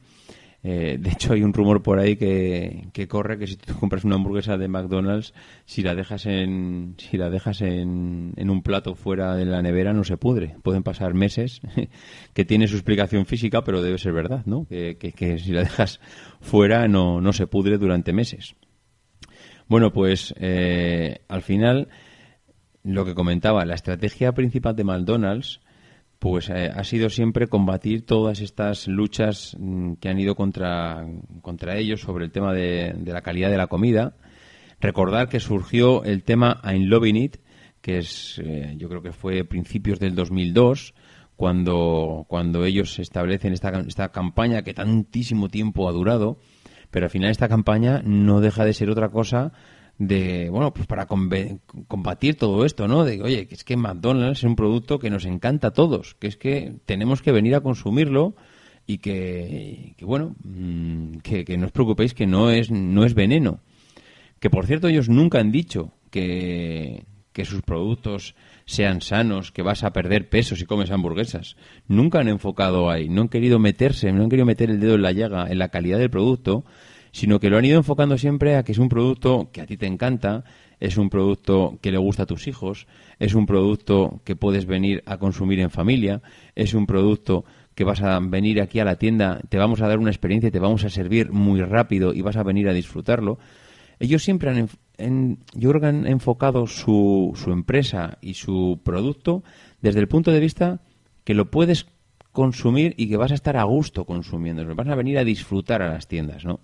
Eh, 0.69 0.99
de 0.99 1.11
hecho, 1.11 1.33
hay 1.33 1.45
un 1.45 1.53
rumor 1.53 1.81
por 1.81 2.01
ahí 2.01 2.17
que, 2.17 3.07
corre 3.09 3.39
que 3.39 3.47
si 3.47 3.55
tú 3.55 3.79
compras 3.79 4.03
una 4.03 4.17
hamburguesa 4.17 4.57
de 4.57 4.67
McDonald's, 4.67 5.33
si 5.65 5.81
la 5.83 5.95
dejas 5.95 6.27
en 6.27 6.97
si 6.99 7.17
la 7.17 7.31
dejas 7.31 7.63
en, 7.63 8.35
un 8.37 8.63
plato 8.63 8.97
fuera 8.97 9.37
de 9.37 9.45
la 9.45 9.63
nevera 9.63 9.93
no 9.93 10.03
se 10.03 10.17
pudre. 10.17 10.57
Pueden 10.65 10.83
pasar 10.83 11.15
meses, 11.15 11.61
que 12.35 12.45
tiene 12.45 12.67
su 12.67 12.75
explicación 12.75 13.27
física, 13.27 13.63
pero 13.63 13.81
debe 13.81 13.97
ser 13.97 14.13
verdad, 14.13 14.45
¿no? 14.45 14.67
Que, 14.67 15.39
si 15.39 15.53
la 15.53 15.61
dejas 15.61 16.01
fuera 16.41 16.89
no, 16.89 17.21
no 17.21 17.33
se 17.33 17.47
pudre 17.47 17.79
durante 17.79 18.13
meses. 18.13 18.57
Bueno, 19.69 19.93
pues 19.93 20.35
eh, 20.37 21.21
al 21.29 21.43
final, 21.43 21.91
lo 22.83 23.05
que 23.05 23.15
comentaba, 23.15 23.65
la 23.65 23.77
estrategia 23.77 24.33
principal 24.33 24.75
de 24.75 24.83
McDonald's 24.83 25.61
pues 26.19 26.49
eh, 26.49 26.71
ha 26.75 26.85
sido 26.85 27.11
siempre 27.11 27.47
combatir 27.47 28.07
todas 28.07 28.41
estas 28.41 28.89
luchas 28.89 29.57
mm, 29.59 29.95
que 29.95 30.09
han 30.09 30.19
ido 30.19 30.35
contra, 30.35 31.07
contra 31.43 31.77
ellos 31.77 32.01
sobre 32.01 32.25
el 32.25 32.31
tema 32.31 32.53
de, 32.53 32.95
la 33.05 33.23
calidad 33.23 33.51
de 33.51 33.59
la 33.59 33.67
comida. 33.67 34.17
Recordar 34.81 35.29
que 35.29 35.41
surgió 35.41 36.05
el 36.05 36.23
tema 36.23 36.61
I'm 36.65 36.89
Loving 36.89 37.17
It, 37.17 37.37
que 37.81 37.99
es, 37.99 38.41
eh, 38.45 38.75
yo 38.77 38.89
creo 38.89 39.03
que 39.03 39.13
fue 39.13 39.45
principios 39.45 39.99
del 39.99 40.15
2002, 40.15 40.95
cuando, 41.37 42.25
cuando 42.29 42.65
ellos 42.65 42.99
establecen 42.99 43.53
esta, 43.53 43.81
esta 43.81 44.11
campaña 44.11 44.63
que 44.63 44.73
tantísimo 44.73 45.49
tiempo 45.49 45.89
ha 45.89 45.93
durado, 45.93 46.39
pero 46.91 47.07
al 47.07 47.11
final 47.11 47.31
esta 47.31 47.49
campaña 47.49 48.01
no 48.05 48.41
deja 48.41 48.65
de 48.65 48.73
ser 48.73 48.89
otra 48.91 49.11
cosa 49.11 49.53
de, 49.99 50.51
bueno, 50.51 50.73
pues 50.75 50.87
para 50.87 51.07
combatir 51.07 52.37
todo 52.37 52.65
esto, 52.65 52.87
¿no? 52.87 53.05
De, 53.05 53.23
oye, 53.23 53.47
que 53.47 53.55
es 53.55 53.65
que 53.65 53.77
McDonald's 53.77 54.41
es 54.41 54.45
un 54.45 54.57
producto 54.57 54.99
que 54.99 55.11
nos 55.11 55.25
encanta 55.25 55.69
a 55.69 55.73
todos, 55.73 56.15
que 56.15 56.27
es 56.27 56.37
que 56.37 56.77
tenemos 56.85 57.23
que 57.23 57.33
venir 57.33 57.55
a 57.55 57.61
consumirlo 57.61 58.35
y 58.87 58.99
que, 58.99 59.95
bueno, 60.03 60.37
mm, 60.45 61.19
que, 61.19 61.45
que, 61.45 61.57
no 61.57 61.67
os 61.67 61.73
preocupéis 61.73 62.15
que 62.15 62.27
no 62.27 62.51
es, 62.51 62.71
no 62.71 63.05
es 63.05 63.15
veneno. 63.15 63.61
Que 64.39 64.51
por 64.51 64.67
cierto 64.67 64.89
ellos 64.89 65.09
nunca 65.09 65.41
han 65.41 65.51
dicho 65.51 65.93
que, 66.11 67.05
que 67.33 67.45
sus 67.45 67.63
productos 67.63 68.35
sean 68.65 69.01
sanos, 69.01 69.53
que 69.53 69.63
vas 69.63 69.85
a 69.85 69.93
perder 69.93 70.29
peso 70.29 70.57
si 70.57 70.67
comes 70.67 70.91
hamburguesas. 70.91 71.57
Nunca 71.87 72.21
han 72.21 72.29
enfocado 72.29 72.91
ahí, 72.91 73.09
no 73.09 73.23
han 73.23 73.29
querido 73.29 73.59
meterse, 73.59 74.13
no 74.13 74.23
han 74.23 74.29
querido 74.29 74.47
meter 74.47 74.71
el 74.71 74.81
dedo 74.81 74.95
en 74.95 75.03
la 75.03 75.13
llaga 75.13 75.47
en 75.49 75.59
la 75.59 75.69
calidad 75.69 75.99
del 75.99 76.11
producto, 76.11 76.65
sino 77.13 77.41
que 77.41 77.51
lo 77.51 77.59
han 77.59 77.65
ido 77.65 77.79
enfocando 77.79 78.19
siempre 78.19 78.57
a 78.57 78.63
que 78.63 78.73
es 78.73 78.79
un 78.79 78.89
producto 78.89 79.51
que 79.53 79.61
a 79.61 79.67
ti 79.67 79.77
te 79.77 79.87
encanta, 79.87 80.45
es 80.81 80.97
un 80.97 81.09
producto 81.09 81.79
que 81.81 81.91
le 81.91 81.99
gusta 81.99 82.25
a 82.25 82.27
tus 82.27 82.47
hijos, 82.47 82.87
es 83.19 83.35
un 83.35 83.47
producto 83.47 84.21
que 84.25 84.37
puedes 84.37 84.67
venir 84.67 85.03
a 85.07 85.19
consumir 85.19 85.61
en 85.61 85.71
familia, 85.71 86.23
es 86.55 86.75
un 86.75 86.87
producto 86.87 87.45
que 87.75 87.85
vas 87.85 88.03
a 88.03 88.19
venir 88.21 88.61
aquí 88.61 88.81
a 88.81 88.85
la 88.85 88.97
tienda, 88.97 89.41
te 89.49 89.59
vamos 89.59 89.81
a 89.83 89.89
dar 89.89 89.99
una 89.99 90.11
experiencia 90.11 90.51
te 90.51 90.59
vamos 90.59 90.85
a 90.85 90.91
servir 90.91 91.31
muy 91.31 91.61
rápido 91.61 92.15
y 92.15 92.23
vas 92.23 92.37
a 92.37 92.43
venir 92.43 92.69
a 92.69 92.73
disfrutarlo. 92.73 93.39
Ellos 93.99 94.23
siempre 94.23 94.51
han, 94.51 94.69
en, 94.99 95.39
yo 95.55 95.71
creo 95.71 95.81
que 95.81 95.87
han 95.87 96.07
enfocado 96.07 96.67
su, 96.67 97.33
su 97.35 97.53
empresa 97.53 98.19
y 98.21 98.35
su 98.35 98.81
producto 98.83 99.43
desde 99.81 100.01
el 100.01 100.09
punto 100.09 100.31
de 100.31 100.41
vista 100.41 100.81
que 101.25 101.35
lo 101.35 101.51
puedes 101.51 101.87
consumir 102.33 102.95
y 102.99 103.09
que 103.09 103.17
vas 103.17 103.33
a 103.33 103.35
estar 103.35 103.57
a 103.57 103.65
gusto 103.65 104.05
consumiendo, 104.05 104.63
vas 104.75 104.89
a 104.89 104.95
venir 104.95 105.19
a 105.19 105.25
disfrutar 105.25 105.81
a 105.81 105.89
las 105.89 106.07
tiendas, 106.07 106.45
¿no? 106.45 106.61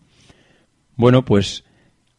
Bueno, 0.96 1.24
pues 1.24 1.64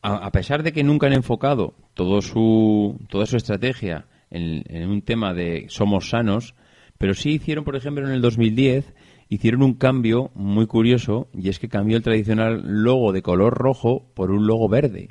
a, 0.01 0.31
pesar 0.31 0.63
de 0.63 0.73
que 0.73 0.83
nunca 0.83 1.07
han 1.07 1.13
enfocado 1.13 1.75
todo 1.93 2.21
su, 2.21 2.99
toda 3.09 3.25
su 3.25 3.37
estrategia 3.37 4.07
en, 4.29 4.89
un 4.89 5.01
tema 5.01 5.33
de 5.33 5.67
somos 5.69 6.09
sanos, 6.09 6.55
pero 6.97 7.13
sí 7.13 7.31
hicieron, 7.31 7.63
por 7.63 7.75
ejemplo, 7.75 8.05
en 8.05 8.13
el 8.13 8.21
2010, 8.21 8.93
hicieron 9.29 9.61
un 9.61 9.75
cambio 9.75 10.31
muy 10.33 10.65
curioso 10.65 11.29
y 11.33 11.49
es 11.49 11.59
que 11.59 11.69
cambió 11.69 11.97
el 11.97 12.03
tradicional 12.03 12.63
logo 12.65 13.13
de 13.13 13.21
color 13.21 13.53
rojo 13.53 14.11
por 14.15 14.31
un 14.31 14.47
logo 14.47 14.67
verde. 14.67 15.09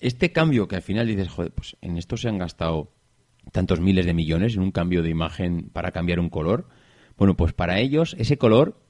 Este 0.00 0.32
cambio 0.32 0.66
que 0.66 0.76
al 0.76 0.82
final 0.82 1.06
dices, 1.06 1.28
joder, 1.28 1.52
pues 1.52 1.76
en 1.80 1.96
esto 1.96 2.16
se 2.16 2.28
han 2.28 2.38
gastado 2.38 2.90
tantos 3.52 3.80
miles 3.80 4.06
de 4.06 4.14
millones 4.14 4.56
en 4.56 4.62
un 4.62 4.72
cambio 4.72 5.02
de 5.02 5.10
imagen 5.10 5.68
para 5.72 5.92
cambiar 5.92 6.18
un 6.18 6.30
color. 6.30 6.68
Bueno, 7.16 7.36
pues 7.36 7.52
para 7.52 7.78
ellos 7.78 8.16
ese 8.18 8.38
color 8.38 8.80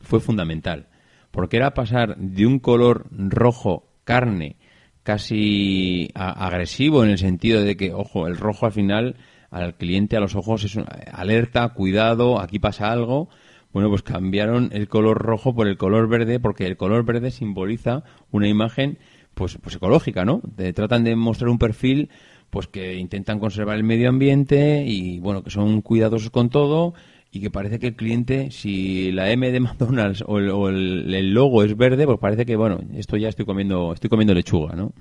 fue 0.00 0.20
fundamental 0.20 0.89
porque 1.30 1.56
era 1.56 1.74
pasar 1.74 2.16
de 2.16 2.46
un 2.46 2.58
color 2.58 3.06
rojo 3.10 3.88
carne 4.04 4.56
casi 5.02 6.10
agresivo 6.14 7.04
en 7.04 7.10
el 7.10 7.18
sentido 7.18 7.62
de 7.62 7.76
que, 7.76 7.92
ojo, 7.92 8.26
el 8.26 8.36
rojo 8.36 8.66
al 8.66 8.72
final 8.72 9.16
al 9.50 9.74
cliente 9.74 10.16
a 10.16 10.20
los 10.20 10.36
ojos 10.36 10.64
es 10.64 10.76
una, 10.76 10.86
alerta, 11.12 11.68
cuidado, 11.70 12.40
aquí 12.40 12.58
pasa 12.58 12.92
algo. 12.92 13.28
Bueno, 13.72 13.88
pues 13.88 14.02
cambiaron 14.02 14.70
el 14.72 14.88
color 14.88 15.18
rojo 15.18 15.54
por 15.54 15.68
el 15.68 15.76
color 15.76 16.08
verde 16.08 16.40
porque 16.40 16.66
el 16.66 16.76
color 16.76 17.04
verde 17.04 17.30
simboliza 17.30 18.02
una 18.30 18.48
imagen 18.48 18.98
pues, 19.34 19.58
pues 19.62 19.76
ecológica, 19.76 20.24
¿no? 20.24 20.42
tratan 20.74 21.04
de 21.04 21.14
mostrar 21.16 21.50
un 21.50 21.58
perfil 21.58 22.10
pues 22.50 22.66
que 22.66 22.96
intentan 22.96 23.38
conservar 23.38 23.76
el 23.76 23.84
medio 23.84 24.08
ambiente 24.08 24.84
y 24.84 25.20
bueno, 25.20 25.44
que 25.44 25.50
son 25.50 25.82
cuidadosos 25.82 26.30
con 26.30 26.50
todo 26.50 26.94
y 27.32 27.40
que 27.40 27.50
parece 27.50 27.78
que 27.78 27.88
el 27.88 27.96
cliente, 27.96 28.50
si 28.50 29.12
la 29.12 29.30
M 29.30 29.50
de 29.50 29.60
McDonald's 29.60 30.24
o 30.26 30.38
el, 30.68 31.32
logo 31.32 31.62
es 31.62 31.76
verde, 31.76 32.04
pues 32.06 32.18
parece 32.18 32.44
que, 32.44 32.56
bueno, 32.56 32.80
esto 32.94 33.16
ya 33.16 33.28
estoy 33.28 33.44
comiendo, 33.44 33.92
estoy 33.92 34.10
comiendo 34.10 34.34
lechuga, 34.34 34.74
¿no? 34.74 34.92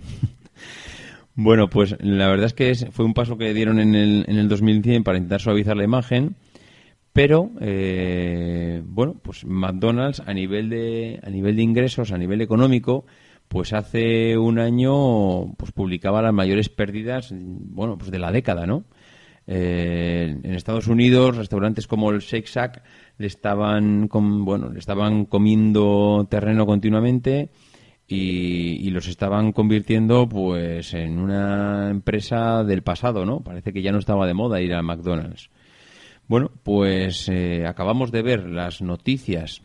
bueno, 1.36 1.70
pues 1.70 1.96
la 2.00 2.28
verdad 2.28 2.46
es 2.46 2.54
que 2.54 2.76
fue 2.92 3.06
un 3.06 3.14
paso 3.14 3.38
que 3.38 3.54
dieron 3.54 3.80
en 3.80 3.96
el, 3.96 4.26
en 4.28 4.38
el 4.38 4.48
2100 4.48 5.04
para 5.04 5.18
intentar 5.18 5.42
suavizar 5.42 5.76
la 5.76 5.84
imagen, 5.84 6.36
pero, 7.14 7.50
eh, 7.60 8.84
bueno, 8.86 9.16
pues 9.22 9.44
McDonald's 9.46 10.22
a 10.26 10.34
nivel 10.34 10.70
de, 10.70 11.20
a 11.24 11.30
nivel 11.32 11.56
de 11.56 11.64
ingresos, 11.64 12.12
a 12.12 12.18
nivel 12.20 12.42
económico, 12.42 13.06
pues 13.48 13.74
hace 13.74 14.38
un 14.38 14.60
año 14.60 15.54
pues 15.58 15.72
publicaba 15.72 16.22
las 16.22 16.34
mayores 16.34 16.70
pérdidas, 16.70 17.34
bueno, 17.34 17.98
pues 17.98 18.12
de 18.12 18.20
la 18.20 18.32
década, 18.32 18.68
¿no? 18.68 18.84
Eh, 19.52 20.38
en 20.44 20.54
Estados 20.54 20.86
Unidos, 20.86 21.36
restaurantes 21.36 21.88
como 21.88 22.12
el 22.12 22.20
Shake 22.20 22.46
Shack 22.46 22.84
le 23.18 23.26
estaban, 23.26 24.08
bueno, 24.08 24.70
le 24.70 24.78
estaban 24.78 25.26
comiendo 25.26 26.28
terreno 26.30 26.68
continuamente 26.68 27.50
y, 28.08 28.92
los 28.92 29.08
estaban 29.08 29.52
convirtiendo 29.52 30.30
pues 30.30 30.94
en 30.94 31.18
una 31.18 31.90
empresa 31.90 32.64
del 32.64 32.84
pasado, 32.84 33.26
¿no? 33.26 33.40
Parece 33.40 33.74
que 33.74 33.82
ya 33.82 33.92
no 33.92 33.98
estaba 33.98 34.28
de 34.28 34.36
moda 34.36 34.62
ir 34.62 34.76
a 34.76 34.84
McDonald's. 34.84 35.50
Bueno, 36.28 36.52
pues 36.62 37.28
eh, 37.28 37.66
acabamos 37.66 38.12
de 38.12 38.22
ver 38.22 38.48
las 38.48 38.84
noticias 38.84 39.64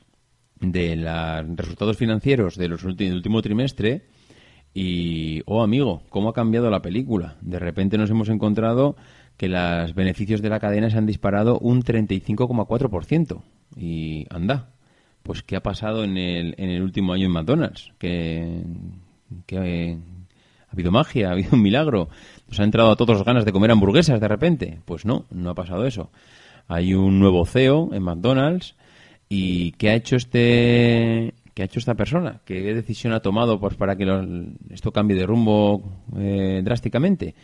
de 0.60 0.96
los 0.96 1.56
resultados 1.58 1.98
financieros 1.98 2.56
del 2.56 2.72
último 2.72 3.42
trimestre 3.42 4.06
y, 4.72 5.42
oh 5.46 5.62
amigo, 5.62 6.02
¿cómo 6.08 6.30
ha 6.30 6.34
cambiado 6.34 6.68
la 6.68 6.82
película? 6.82 7.36
De 7.42 7.58
repente 7.58 7.98
nos 7.98 8.10
hemos 8.10 8.28
encontrado 8.28 8.96
que 9.36 9.48
los 9.48 9.94
beneficios 9.94 10.42
de 10.42 10.48
la 10.48 10.60
cadena 10.60 10.90
se 10.90 10.98
han 10.98 11.06
disparado 11.06 11.58
un 11.58 11.82
35,4%. 11.82 13.42
Y 13.76 14.26
anda, 14.30 14.70
pues 15.22 15.42
¿qué 15.42 15.56
ha 15.56 15.62
pasado 15.62 16.04
en 16.04 16.16
el, 16.16 16.54
en 16.58 16.70
el 16.70 16.82
último 16.82 17.12
año 17.12 17.26
en 17.26 17.32
McDonald's? 17.32 17.92
Que, 17.98 18.62
ha 19.52 20.72
habido 20.72 20.92
magia, 20.92 21.28
ha 21.30 21.32
habido 21.32 21.50
un 21.52 21.62
milagro. 21.62 22.08
Nos 22.48 22.60
ha 22.60 22.64
entrado 22.64 22.90
a 22.90 22.96
todos 22.96 23.24
ganas 23.24 23.44
de 23.44 23.52
comer 23.52 23.70
hamburguesas 23.70 24.20
de 24.20 24.28
repente. 24.28 24.78
Pues 24.85 25.04
no, 25.04 25.24
no 25.30 25.50
ha 25.50 25.54
pasado 25.54 25.87
eso. 25.87 26.10
Hay 26.68 26.94
un 26.94 27.18
nuevo 27.18 27.44
CEO 27.44 27.90
en 27.92 28.02
McDonald's 28.02 28.74
y 29.28 29.72
¿qué 29.72 29.90
ha 29.90 29.94
hecho 29.94 30.16
este 30.16 31.35
¿Qué 31.54 31.62
ha 31.62 31.66
hecho 31.66 31.78
esta 31.78 31.94
persona? 31.94 32.40
¿Qué 32.44 32.60
decisión 32.74 33.12
ha 33.12 33.20
tomado 33.20 33.60
pues, 33.60 33.76
para 33.76 33.96
que 33.96 34.04
esto 34.70 34.90
cambie 34.90 35.16
de 35.16 35.24
rumbo 35.24 35.85
eh, 36.18 36.60
drásticamente? 36.64 37.37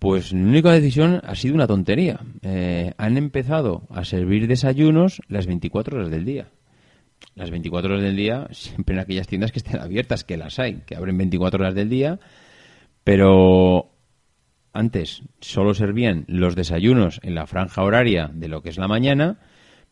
Pues 0.00 0.32
la 0.32 0.40
única 0.40 0.72
decisión 0.72 1.20
ha 1.22 1.34
sido 1.34 1.54
una 1.54 1.66
tontería. 1.66 2.20
Eh, 2.40 2.94
han 2.96 3.18
empezado 3.18 3.82
a 3.90 4.02
servir 4.06 4.48
desayunos 4.48 5.20
las 5.28 5.46
24 5.46 5.98
horas 5.98 6.10
del 6.10 6.24
día. 6.24 6.48
Las 7.34 7.50
24 7.50 7.92
horas 7.92 8.02
del 8.02 8.16
día, 8.16 8.48
siempre 8.50 8.94
en 8.94 9.02
aquellas 9.02 9.26
tiendas 9.26 9.52
que 9.52 9.58
estén 9.58 9.78
abiertas, 9.78 10.24
que 10.24 10.38
las 10.38 10.58
hay, 10.58 10.76
que 10.86 10.96
abren 10.96 11.18
24 11.18 11.60
horas 11.60 11.74
del 11.74 11.90
día, 11.90 12.18
pero 13.04 13.90
antes 14.72 15.22
solo 15.42 15.74
servían 15.74 16.24
los 16.28 16.56
desayunos 16.56 17.20
en 17.22 17.34
la 17.34 17.46
franja 17.46 17.82
horaria 17.82 18.30
de 18.32 18.48
lo 18.48 18.62
que 18.62 18.70
es 18.70 18.78
la 18.78 18.88
mañana, 18.88 19.38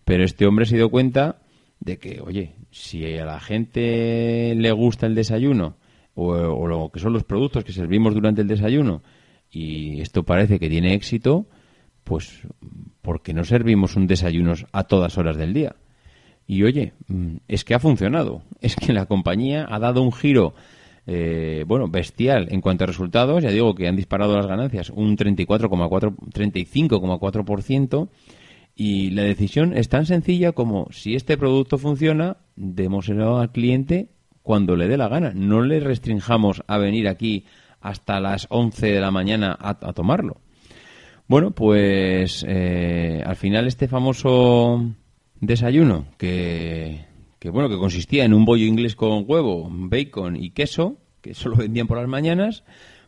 pero 0.06 0.24
este 0.24 0.46
hombre 0.46 0.64
se 0.64 0.76
dio 0.76 0.88
cuenta 0.88 1.42
de 1.80 1.98
que, 1.98 2.22
oye, 2.22 2.54
si 2.70 3.04
a 3.18 3.26
la 3.26 3.40
gente 3.40 4.54
le 4.56 4.72
gusta 4.72 5.04
el 5.04 5.14
desayuno 5.14 5.76
o, 6.14 6.66
lo 6.66 6.88
que 6.88 6.98
son 6.98 7.12
los 7.12 7.24
productos 7.24 7.62
que 7.62 7.72
servimos 7.72 8.14
durante 8.14 8.40
el 8.40 8.48
desayuno 8.48 9.02
y 9.51 10.01
esto 10.01 10.24
parece 10.24 10.59
que 10.59 10.68
tiene 10.68 10.94
éxito, 10.94 11.46
pues 12.05 12.42
¿por 13.03 13.22
qué 13.22 13.34
no 13.34 13.44
servimos 13.44 13.96
un 13.96 14.07
desayuno 14.07 14.55
a 14.72 14.84
todas 14.84 15.18
horas 15.18 15.36
del 15.36 15.55
día? 15.55 15.76
Y 16.46 16.62
oye, 16.62 16.94
mm, 17.09 17.36
es 17.49 17.64
que 17.64 17.74
ha 17.74 17.78
funcionado, 17.78 18.42
es 18.61 18.76
que 18.76 18.92
la 18.92 19.07
compañía 19.07 19.66
ha 19.68 19.78
dado 19.78 20.03
un 20.03 20.12
giro 20.12 20.55
eh, 21.11 21.64
bueno, 21.66 21.88
bestial 21.88 22.49
en 22.51 22.61
cuanto 22.61 22.84
a 22.84 22.86
resultados, 22.86 23.42
ya 23.42 23.51
digo 23.51 23.74
que 23.74 23.88
han 23.88 23.96
disparado 23.96 24.36
las 24.36 24.46
ganancias 24.46 24.90
un 24.90 25.16
34,4 25.16 26.14
35,4% 26.14 28.09
y 28.74 29.11
la 29.11 29.22
decisión 29.22 29.76
es 29.76 29.88
tan 29.88 30.05
sencilla 30.05 30.53
como 30.53 30.86
si 30.90 31.14
este 31.14 31.38
producto 31.38 31.78
funciona, 31.78 32.36
démoselo 32.57 33.38
al 33.38 33.53
cliente 33.53 34.11
cuando 34.42 34.76
le 34.76 34.86
dé 34.86 34.96
la 34.96 35.09
gana. 35.09 35.32
No 35.34 35.62
le 35.62 35.80
restringamos 35.80 36.62
a 36.68 36.78
venir 36.78 37.09
aquí 37.09 37.44
hasta 37.80 38.20
las 38.20 38.46
11 38.50 38.86
de 38.86 39.00
la 39.00 39.10
mañana 39.10 39.56
a, 39.58 39.74
tomarlo. 39.92 40.40
Bueno, 41.26 41.50
pues 41.50 42.44
eh, 42.48 43.22
al 43.24 43.36
final 43.36 43.66
este 43.66 43.88
famoso 43.88 44.84
desayuno 45.40 46.06
que, 46.16 47.04
que, 47.38 47.50
bueno 47.50 47.68
que 47.68 47.76
consistía 47.76 48.24
en 48.24 48.34
un 48.34 48.44
bollo 48.44 48.64
inglés 48.64 48.96
con 48.96 49.24
huevo, 49.26 49.68
bacon 49.70 50.36
y 50.36 50.50
queso, 50.50 50.96
que 51.20 51.34
solo 51.34 51.56
vendían 51.56 51.86
por 51.86 51.98
las 51.98 52.08
mañanas, 52.08 52.64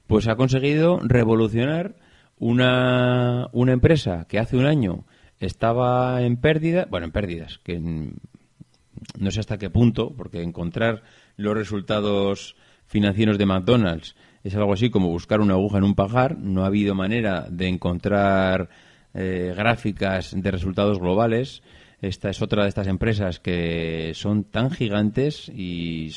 pues 0.06 0.28
ha 0.28 0.36
conseguido 0.36 1.00
revolucionar 1.02 1.96
una, 2.38 3.48
una 3.52 3.72
empresa 3.72 4.26
que 4.28 4.38
hace 4.38 4.56
un 4.56 4.66
año 4.66 5.04
estaba 5.38 6.22
en 6.22 6.36
pérdida, 6.36 6.86
bueno, 6.90 7.06
en 7.06 7.12
pérdidas, 7.12 7.58
que 7.64 7.78
no 7.78 9.30
sé 9.30 9.40
hasta 9.40 9.58
qué 9.58 9.70
punto, 9.70 10.14
porque 10.14 10.42
encontrar 10.42 11.02
los 11.36 11.54
resultados 11.54 12.56
financieros 12.86 13.38
de 13.38 13.46
McDonald's 13.46 14.16
es 14.42 14.54
algo 14.54 14.72
así 14.72 14.90
como 14.90 15.08
buscar 15.08 15.40
una 15.40 15.54
aguja 15.54 15.78
en 15.78 15.84
un 15.84 15.94
pajar. 15.94 16.38
No 16.38 16.62
ha 16.62 16.66
habido 16.66 16.94
manera 16.94 17.46
de 17.50 17.68
encontrar 17.68 18.68
eh, 19.14 19.52
gráficas 19.56 20.34
de 20.34 20.50
resultados 20.50 20.98
globales. 20.98 21.62
Esta 22.00 22.30
es 22.30 22.40
otra 22.40 22.62
de 22.62 22.70
estas 22.70 22.86
empresas 22.86 23.40
que 23.40 24.12
son 24.14 24.44
tan 24.44 24.70
gigantes 24.70 25.48
y, 25.48 26.10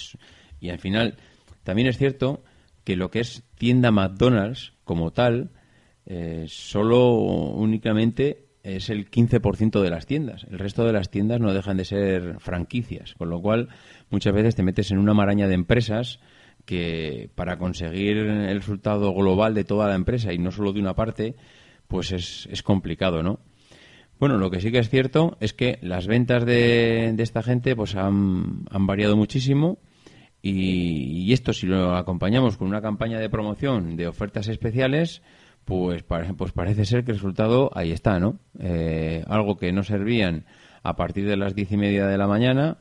y 0.62 0.70
al 0.70 0.80
final 0.80 1.18
también 1.64 1.88
es 1.88 1.98
cierto 1.98 2.44
que 2.84 2.96
lo 2.96 3.10
que 3.12 3.20
es 3.20 3.44
tienda 3.58 3.92
McDonald's 3.92 4.74
como 4.84 5.12
tal, 5.12 5.52
eh, 6.06 6.46
solo 6.48 7.14
únicamente 7.16 8.46
es 8.64 8.90
el 8.90 9.10
15% 9.10 9.82
de 9.82 9.90
las 9.90 10.06
tiendas. 10.06 10.46
El 10.50 10.60
resto 10.60 10.86
de 10.86 10.94
las 10.94 11.10
tiendas 11.10 11.40
no 11.42 11.54
dejan 11.54 11.78
de 11.78 11.86
ser 11.86 12.40
franquicias, 12.40 13.14
con 13.16 13.30
lo 13.30 13.42
cual 13.42 13.70
muchas 14.10 14.34
veces 14.34 14.56
te 14.56 14.64
metes 14.64 14.92
en 14.92 15.00
una 15.00 15.14
maraña 15.14 15.48
de 15.48 15.56
empresas 15.56 16.20
que 16.66 17.30
para 17.36 17.58
conseguir 17.58 18.18
el 18.18 18.60
resultado 18.60 19.14
global 19.14 19.54
de 19.54 19.64
toda 19.64 19.88
la 19.88 19.96
empresa 19.96 20.34
y 20.34 20.38
no 20.38 20.52
solo 20.52 20.74
de 20.74 20.80
una 20.80 20.96
parte, 20.96 21.36
pues 21.88 22.12
es, 22.12 22.48
es 22.52 22.64
complicado, 22.64 23.24
¿no? 23.24 23.40
Bueno, 24.20 24.38
lo 24.38 24.50
que 24.50 24.62
sí 24.62 24.72
que 24.72 24.80
es 24.80 24.90
cierto 24.90 25.38
es 25.42 25.54
que 25.54 25.80
las 25.82 26.08
ventas 26.08 26.46
de, 26.46 27.12
de 27.14 27.24
esta 27.24 27.44
gente 27.44 27.76
pues 27.76 27.96
han, 27.96 28.66
han 28.70 28.88
variado 28.88 29.18
muchísimo 29.18 29.80
y, 30.46 31.32
esto 31.32 31.54
si 31.54 31.68
lo 31.68 31.96
acompañamos 31.96 32.58
con 32.58 32.68
una 32.68 32.82
campaña 32.82 33.18
de 33.18 33.30
promoción 33.30 33.96
de 33.96 34.08
ofertas 34.08 34.50
especiales, 34.50 35.22
pues, 35.64 36.04
pues 36.04 36.52
parece 36.52 36.84
ser 36.84 37.06
que 37.06 37.12
el 37.12 37.18
resultado 37.18 37.72
ahí 37.74 37.94
está, 37.94 38.20
¿no? 38.20 38.40
Eh, 38.60 39.24
algo 39.28 39.58
que 39.58 39.72
no 39.72 39.84
servían 39.84 40.46
a 40.84 40.98
partir 40.98 41.26
de 41.28 41.38
las 41.38 41.56
diez 41.56 41.72
y 41.72 41.78
media 41.78 42.08
de 42.08 42.18
la 42.18 42.28
mañana, 42.28 42.78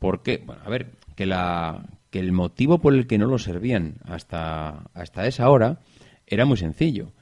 porque, 0.00 0.42
bueno, 0.44 0.62
a 0.64 0.68
ver, 0.68 0.90
que, 1.14 1.26
la, 1.26 1.86
el 2.18 2.32
motivo 2.32 2.78
por 2.78 2.94
el 2.94 3.06
que 3.06 3.18
no 3.18 3.26
lo 3.26 3.38
servían 3.38 3.94
hasta, 4.04 4.84
hasta 4.94 5.26
esa 5.26 5.48
hora 5.50 5.80
era 6.26 6.44
muy 6.44 6.56
sencillo. 6.56 7.12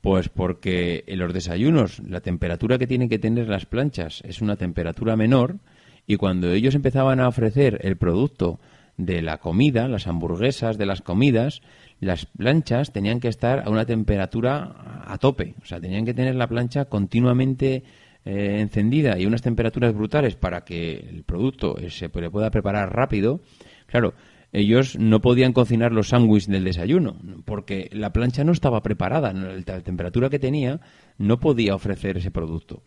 Pues 0.00 0.28
porque 0.28 1.04
en 1.06 1.18
los 1.18 1.34
desayunos 1.34 2.00
la 2.00 2.20
temperatura 2.20 2.78
que 2.78 2.86
tienen 2.86 3.08
que 3.08 3.18
tener 3.18 3.48
las 3.48 3.66
planchas 3.66 4.22
es 4.24 4.40
una 4.40 4.56
temperatura 4.56 5.14
menor 5.14 5.56
y 6.06 6.16
cuando 6.16 6.50
ellos 6.50 6.74
empezaban 6.74 7.20
a 7.20 7.28
ofrecer 7.28 7.78
el 7.82 7.96
producto 7.96 8.58
de 8.96 9.22
la 9.22 9.38
comida, 9.38 9.88
las 9.88 10.06
hamburguesas 10.06 10.78
de 10.78 10.86
las 10.86 11.02
comidas, 11.02 11.62
las 12.00 12.26
planchas 12.26 12.92
tenían 12.92 13.20
que 13.20 13.28
estar 13.28 13.60
a 13.66 13.70
una 13.70 13.84
temperatura 13.84 15.04
a 15.06 15.18
tope, 15.18 15.54
o 15.62 15.66
sea, 15.66 15.80
tenían 15.80 16.04
que 16.04 16.14
tener 16.14 16.34
la 16.34 16.48
plancha 16.48 16.86
continuamente 16.86 17.82
eh, 18.24 18.58
encendida 18.60 19.18
y 19.18 19.26
unas 19.26 19.42
temperaturas 19.42 19.94
brutales 19.94 20.34
para 20.34 20.64
que 20.64 20.96
el 20.96 21.24
producto 21.24 21.78
eh, 21.78 21.90
se 21.90 22.08
pueda 22.08 22.50
preparar 22.50 22.94
rápido. 22.94 23.40
Claro, 23.86 24.14
ellos 24.52 24.98
no 24.98 25.20
podían 25.20 25.52
cocinar 25.52 25.92
los 25.92 26.08
sándwiches 26.08 26.48
del 26.48 26.64
desayuno 26.64 27.16
porque 27.44 27.88
la 27.92 28.12
plancha 28.12 28.44
no 28.44 28.52
estaba 28.52 28.82
preparada, 28.82 29.32
la 29.32 29.80
temperatura 29.82 30.28
que 30.28 30.38
tenía 30.38 30.80
no 31.18 31.38
podía 31.40 31.74
ofrecer 31.74 32.18
ese 32.18 32.30
producto. 32.30 32.82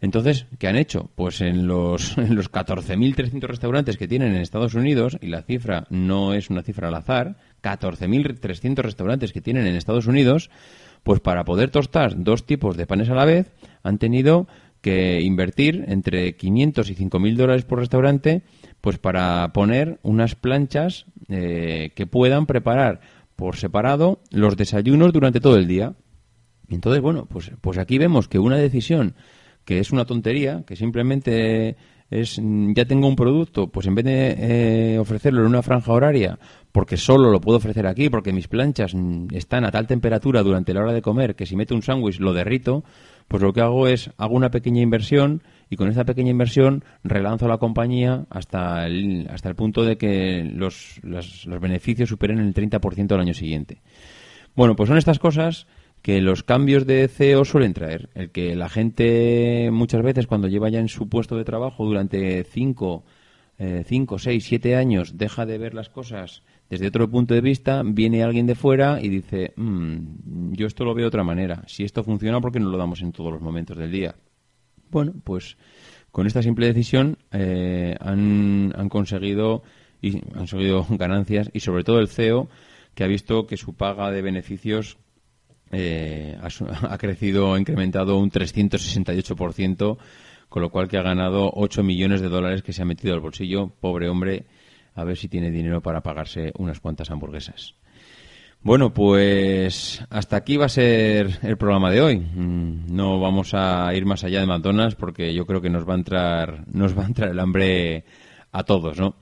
Entonces, 0.00 0.46
¿qué 0.58 0.68
han 0.68 0.76
hecho? 0.76 1.10
Pues 1.14 1.40
en 1.40 1.66
los, 1.66 2.18
en 2.18 2.34
los 2.34 2.52
14.300 2.52 3.40
restaurantes 3.40 3.96
que 3.96 4.06
tienen 4.06 4.34
en 4.34 4.42
Estados 4.42 4.74
Unidos, 4.74 5.16
y 5.20 5.28
la 5.28 5.42
cifra 5.42 5.86
no 5.88 6.34
es 6.34 6.50
una 6.50 6.62
cifra 6.62 6.88
al 6.88 6.94
azar, 6.94 7.36
14.300 7.62 8.76
restaurantes 8.82 9.32
que 9.32 9.40
tienen 9.40 9.66
en 9.66 9.76
Estados 9.76 10.06
Unidos, 10.06 10.50
pues 11.02 11.20
para 11.20 11.44
poder 11.44 11.70
tostar 11.70 12.22
dos 12.22 12.44
tipos 12.44 12.76
de 12.76 12.86
panes 12.86 13.08
a 13.08 13.14
la 13.14 13.24
vez, 13.24 13.52
han 13.82 13.98
tenido 13.98 14.46
que 14.84 15.22
invertir 15.22 15.86
entre 15.88 16.36
500 16.36 16.90
y 16.90 16.94
5.000 16.94 17.36
dólares 17.36 17.64
por 17.64 17.78
restaurante, 17.78 18.42
pues 18.82 18.98
para 18.98 19.50
poner 19.54 19.98
unas 20.02 20.34
planchas 20.34 21.06
eh, 21.30 21.92
que 21.94 22.06
puedan 22.06 22.44
preparar 22.44 23.00
por 23.34 23.56
separado 23.56 24.20
los 24.30 24.58
desayunos 24.58 25.10
durante 25.14 25.40
todo 25.40 25.56
el 25.56 25.66
día. 25.66 25.94
Entonces, 26.68 27.00
bueno, 27.00 27.24
pues, 27.24 27.50
pues 27.62 27.78
aquí 27.78 27.96
vemos 27.96 28.28
que 28.28 28.38
una 28.38 28.58
decisión 28.58 29.14
que 29.64 29.78
es 29.78 29.90
una 29.90 30.04
tontería, 30.04 30.64
que 30.66 30.76
simplemente 30.76 31.78
es 32.10 32.38
ya 32.74 32.84
tengo 32.84 33.08
un 33.08 33.16
producto, 33.16 33.68
pues 33.68 33.86
en 33.86 33.94
vez 33.94 34.04
de 34.04 34.36
eh, 34.38 34.98
ofrecerlo 34.98 35.40
en 35.40 35.46
una 35.46 35.62
franja 35.62 35.92
horaria, 35.92 36.38
porque 36.72 36.98
solo 36.98 37.30
lo 37.30 37.40
puedo 37.40 37.56
ofrecer 37.56 37.86
aquí, 37.86 38.10
porque 38.10 38.34
mis 38.34 38.48
planchas 38.48 38.94
están 39.32 39.64
a 39.64 39.70
tal 39.70 39.86
temperatura 39.86 40.42
durante 40.42 40.74
la 40.74 40.82
hora 40.82 40.92
de 40.92 41.00
comer 41.00 41.34
que 41.34 41.46
si 41.46 41.56
meto 41.56 41.74
un 41.74 41.80
sándwich 41.80 42.20
lo 42.20 42.34
derrito, 42.34 42.84
pues 43.28 43.42
lo 43.42 43.52
que 43.52 43.60
hago 43.60 43.88
es 43.88 44.10
hago 44.16 44.34
una 44.34 44.50
pequeña 44.50 44.82
inversión 44.82 45.42
y 45.70 45.76
con 45.76 45.88
esta 45.88 46.04
pequeña 46.04 46.30
inversión 46.30 46.84
relanzo 47.02 47.48
la 47.48 47.58
compañía 47.58 48.26
hasta 48.30 48.86
el, 48.86 49.26
hasta 49.30 49.48
el 49.48 49.54
punto 49.54 49.84
de 49.84 49.96
que 49.96 50.44
los, 50.44 51.00
los, 51.02 51.46
beneficios 51.60 52.08
superen 52.08 52.38
el 52.38 52.54
30% 52.54 53.12
al 53.12 53.20
año 53.20 53.34
siguiente. 53.34 53.82
Bueno, 54.54 54.76
pues 54.76 54.88
son 54.88 54.98
estas 54.98 55.18
cosas 55.18 55.66
que 56.02 56.20
los 56.20 56.42
cambios 56.42 56.86
de 56.86 57.08
CEO 57.08 57.44
suelen 57.44 57.72
traer. 57.72 58.10
El 58.14 58.30
que 58.30 58.54
la 58.54 58.68
gente 58.68 59.70
muchas 59.72 60.02
veces 60.02 60.26
cuando 60.26 60.48
lleva 60.48 60.68
ya 60.68 60.78
en 60.78 60.88
su 60.88 61.08
puesto 61.08 61.36
de 61.36 61.44
trabajo 61.44 61.84
durante 61.84 62.44
5, 62.44 63.04
5, 63.84 64.18
6, 64.18 64.44
7 64.44 64.76
años 64.76 65.16
deja 65.16 65.46
de 65.46 65.58
ver 65.58 65.74
las 65.74 65.88
cosas 65.88 66.42
desde 66.74 66.88
otro 66.88 67.08
punto 67.08 67.34
de 67.34 67.40
vista, 67.40 67.82
viene 67.84 68.24
alguien 68.24 68.48
de 68.48 68.56
fuera 68.56 69.00
y 69.00 69.08
dice, 69.08 69.52
mm, 69.54 70.54
yo 70.54 70.66
esto 70.66 70.84
lo 70.84 70.92
veo 70.92 71.04
de 71.04 71.08
otra 71.08 71.22
manera. 71.22 71.62
Si 71.68 71.84
esto 71.84 72.02
funciona, 72.02 72.40
¿por 72.40 72.50
qué 72.50 72.58
no 72.58 72.68
lo 72.68 72.76
damos 72.76 73.00
en 73.00 73.12
todos 73.12 73.32
los 73.32 73.40
momentos 73.40 73.76
del 73.76 73.92
día? 73.92 74.16
Bueno, 74.90 75.12
pues 75.22 75.56
con 76.10 76.26
esta 76.26 76.42
simple 76.42 76.66
decisión 76.66 77.16
eh, 77.30 77.94
han, 78.00 78.72
conseguido 78.88 79.62
y 80.02 80.16
han 80.16 80.46
conseguido 80.46 80.84
ganancias 80.90 81.48
y 81.52 81.60
sobre 81.60 81.84
todo 81.84 82.00
el 82.00 82.08
CEO 82.08 82.48
que 82.96 83.04
ha 83.04 83.06
visto 83.06 83.46
que 83.46 83.56
su 83.56 83.74
paga 83.74 84.10
de 84.10 84.22
beneficios 84.22 84.98
eh, 85.70 86.36
ha, 86.40 86.98
crecido, 86.98 87.54
ha 87.54 87.60
incrementado 87.60 88.18
un 88.18 88.32
368%, 88.32 89.96
con 90.48 90.62
lo 90.62 90.70
cual 90.70 90.88
que 90.88 90.98
ha 90.98 91.02
ganado 91.02 91.52
8 91.54 91.84
millones 91.84 92.20
de 92.20 92.28
dólares 92.28 92.64
que 92.64 92.72
se 92.72 92.82
ha 92.82 92.84
metido 92.84 93.14
al 93.14 93.20
bolsillo. 93.20 93.68
Pobre 93.80 94.08
hombre, 94.08 94.46
a 94.94 95.04
ver 95.04 95.16
si 95.16 95.28
tiene 95.28 95.50
dinero 95.50 95.80
para 95.80 96.02
pagarse 96.02 96.52
unas 96.58 96.80
cuantas 96.80 97.10
hamburguesas. 97.10 97.74
Bueno, 98.64 98.94
pues 98.94 100.02
hasta 100.08 100.36
aquí 100.36 100.56
va 100.56 100.64
a 100.64 100.70
ser 100.70 101.38
el 101.42 101.58
programa 101.58 101.90
de 101.90 102.00
hoy. 102.00 102.18
Mm, 102.18 102.94
no 102.96 103.20
vamos 103.20 103.52
a 103.52 103.92
ir 103.94 104.06
más 104.06 104.24
allá 104.24 104.40
de 104.40 104.46
McDonald's 104.46 104.94
porque 104.94 105.34
yo 105.34 105.44
creo 105.44 105.60
que 105.60 105.68
nos 105.68 105.86
va 105.86 105.92
a 105.92 105.98
entrar, 105.98 106.64
nos 106.72 106.96
va 106.96 107.02
a 107.02 107.06
entrar 107.06 107.30
el 107.30 107.40
hambre 107.40 108.04
a 108.52 108.62
todos, 108.62 108.98
¿no? 108.98 109.16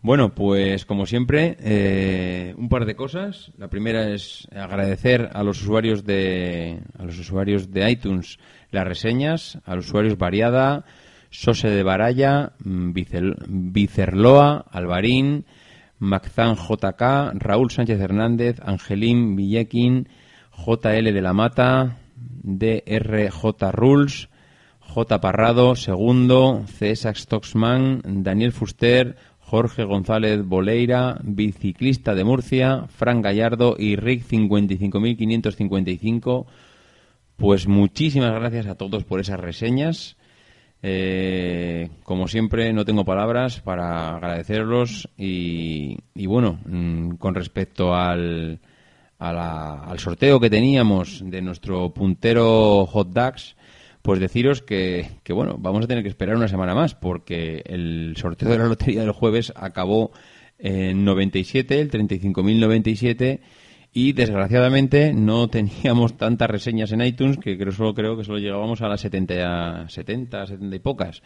Bueno, 0.00 0.34
pues 0.34 0.86
como 0.86 1.04
siempre, 1.06 1.56
eh, 1.60 2.54
un 2.56 2.70
par 2.70 2.86
de 2.86 2.94
cosas. 2.94 3.52
La 3.58 3.68
primera 3.68 4.08
es 4.08 4.48
agradecer 4.54 5.30
a 5.32 5.42
los 5.42 5.60
usuarios 5.62 6.04
de 6.04 6.80
a 6.98 7.04
los 7.04 7.18
usuarios 7.18 7.70
de 7.70 7.90
iTunes 7.90 8.38
las 8.70 8.86
reseñas, 8.86 9.58
a 9.64 9.74
los 9.74 9.86
usuarios 9.86 10.16
Variada, 10.18 10.84
Sose 11.34 11.68
de 11.68 11.82
Baraya, 11.82 12.52
mm, 12.62 12.92
Vicerloa, 13.72 14.64
Alvarín, 14.70 15.46
Maxan 15.98 16.54
JK, 16.54 17.32
Raúl 17.34 17.72
Sánchez 17.72 18.00
Hernández, 18.00 18.60
Angelín 18.64 19.34
Villequín, 19.34 20.08
JL 20.52 21.12
de 21.12 21.20
la 21.20 21.32
Mata, 21.32 21.98
DRJ 22.16 23.72
Rules, 23.72 24.28
J. 24.78 25.20
Parrado, 25.20 25.74
Segundo, 25.74 26.62
César 26.68 27.16
Stocksman, 27.16 28.00
Daniel 28.04 28.52
Fuster, 28.52 29.16
Jorge 29.40 29.82
González 29.82 30.44
Boleira, 30.44 31.18
biciclista 31.24 32.14
de 32.14 32.22
Murcia, 32.22 32.86
Fran 32.86 33.22
Gallardo 33.22 33.74
y 33.76 33.96
Rick 33.96 34.24
55555. 34.24 36.46
Pues 37.36 37.66
muchísimas 37.66 38.32
gracias 38.34 38.68
a 38.68 38.76
todos 38.76 39.02
por 39.02 39.18
esas 39.18 39.40
reseñas. 39.40 40.16
Eh, 40.86 41.88
como 42.02 42.28
siempre, 42.28 42.70
no 42.74 42.84
tengo 42.84 43.06
palabras 43.06 43.62
para 43.62 44.16
agradecerlos 44.16 45.08
y, 45.16 45.96
bueno, 46.26 46.60
mm, 46.66 47.12
con 47.12 47.34
respecto 47.34 47.94
al, 47.94 48.60
al 49.18 49.98
sorteo 49.98 50.38
que 50.38 50.50
teníamos 50.50 51.22
de 51.24 51.40
nuestro 51.40 51.94
puntero 51.94 52.84
Hot 52.84 53.14
Dogs, 53.14 53.56
pues 54.02 54.20
deciros 54.20 54.60
que, 54.60 55.08
que, 55.22 55.32
bueno, 55.32 55.56
vamos 55.58 55.86
a 55.86 55.88
tener 55.88 56.02
que 56.02 56.10
esperar 56.10 56.36
una 56.36 56.48
semana 56.48 56.74
más 56.74 56.94
porque 56.94 57.62
el 57.64 58.14
sorteo 58.18 58.50
de 58.50 58.58
la 58.58 58.66
lotería 58.66 59.00
del 59.00 59.12
jueves 59.12 59.54
acabó 59.56 60.12
en 60.58 61.02
97, 61.02 61.80
el 61.80 61.90
35.097 61.90 63.40
y 63.96 64.12
desgraciadamente 64.12 65.14
no 65.14 65.46
teníamos 65.48 66.16
tantas 66.16 66.50
reseñas 66.50 66.90
en 66.90 67.00
iTunes 67.00 67.38
que 67.38 67.56
creo, 67.56 67.72
solo, 67.72 67.94
creo 67.94 68.16
que 68.16 68.24
solo 68.24 68.38
llegábamos 68.38 68.82
a 68.82 68.88
las 68.88 69.00
70, 69.00 69.88
70, 69.88 70.46
70 70.46 70.76
y 70.76 70.78
pocas. 70.80 71.22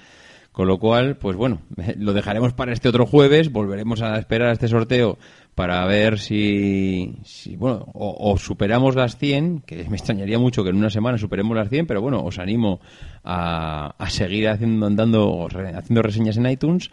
Con 0.52 0.66
lo 0.66 0.78
cual, 0.78 1.16
pues 1.16 1.36
bueno, 1.36 1.62
lo 1.96 2.12
dejaremos 2.12 2.52
para 2.52 2.72
este 2.72 2.88
otro 2.88 3.06
jueves, 3.06 3.50
volveremos 3.50 4.02
a 4.02 4.18
esperar 4.18 4.48
a 4.48 4.52
este 4.52 4.68
sorteo 4.68 5.18
para 5.54 5.84
ver 5.86 6.18
si, 6.18 7.16
bueno, 7.56 7.86
o, 7.94 8.36
superamos 8.38 8.94
las 8.94 9.16
100, 9.16 9.60
que 9.60 9.88
me 9.88 9.96
extrañaría 9.96 10.38
mucho 10.38 10.62
que 10.62 10.70
en 10.70 10.76
una 10.76 10.90
semana 10.90 11.16
superemos 11.16 11.56
las 11.56 11.70
100, 11.70 11.86
pero 11.86 12.02
bueno, 12.02 12.22
os 12.22 12.38
animo 12.38 12.80
a, 13.24 13.94
a 13.98 14.10
seguir 14.10 14.48
haciendo, 14.48 14.86
andando, 14.86 15.48
haciendo 15.48 16.02
reseñas 16.02 16.36
en 16.36 16.46
iTunes, 16.46 16.90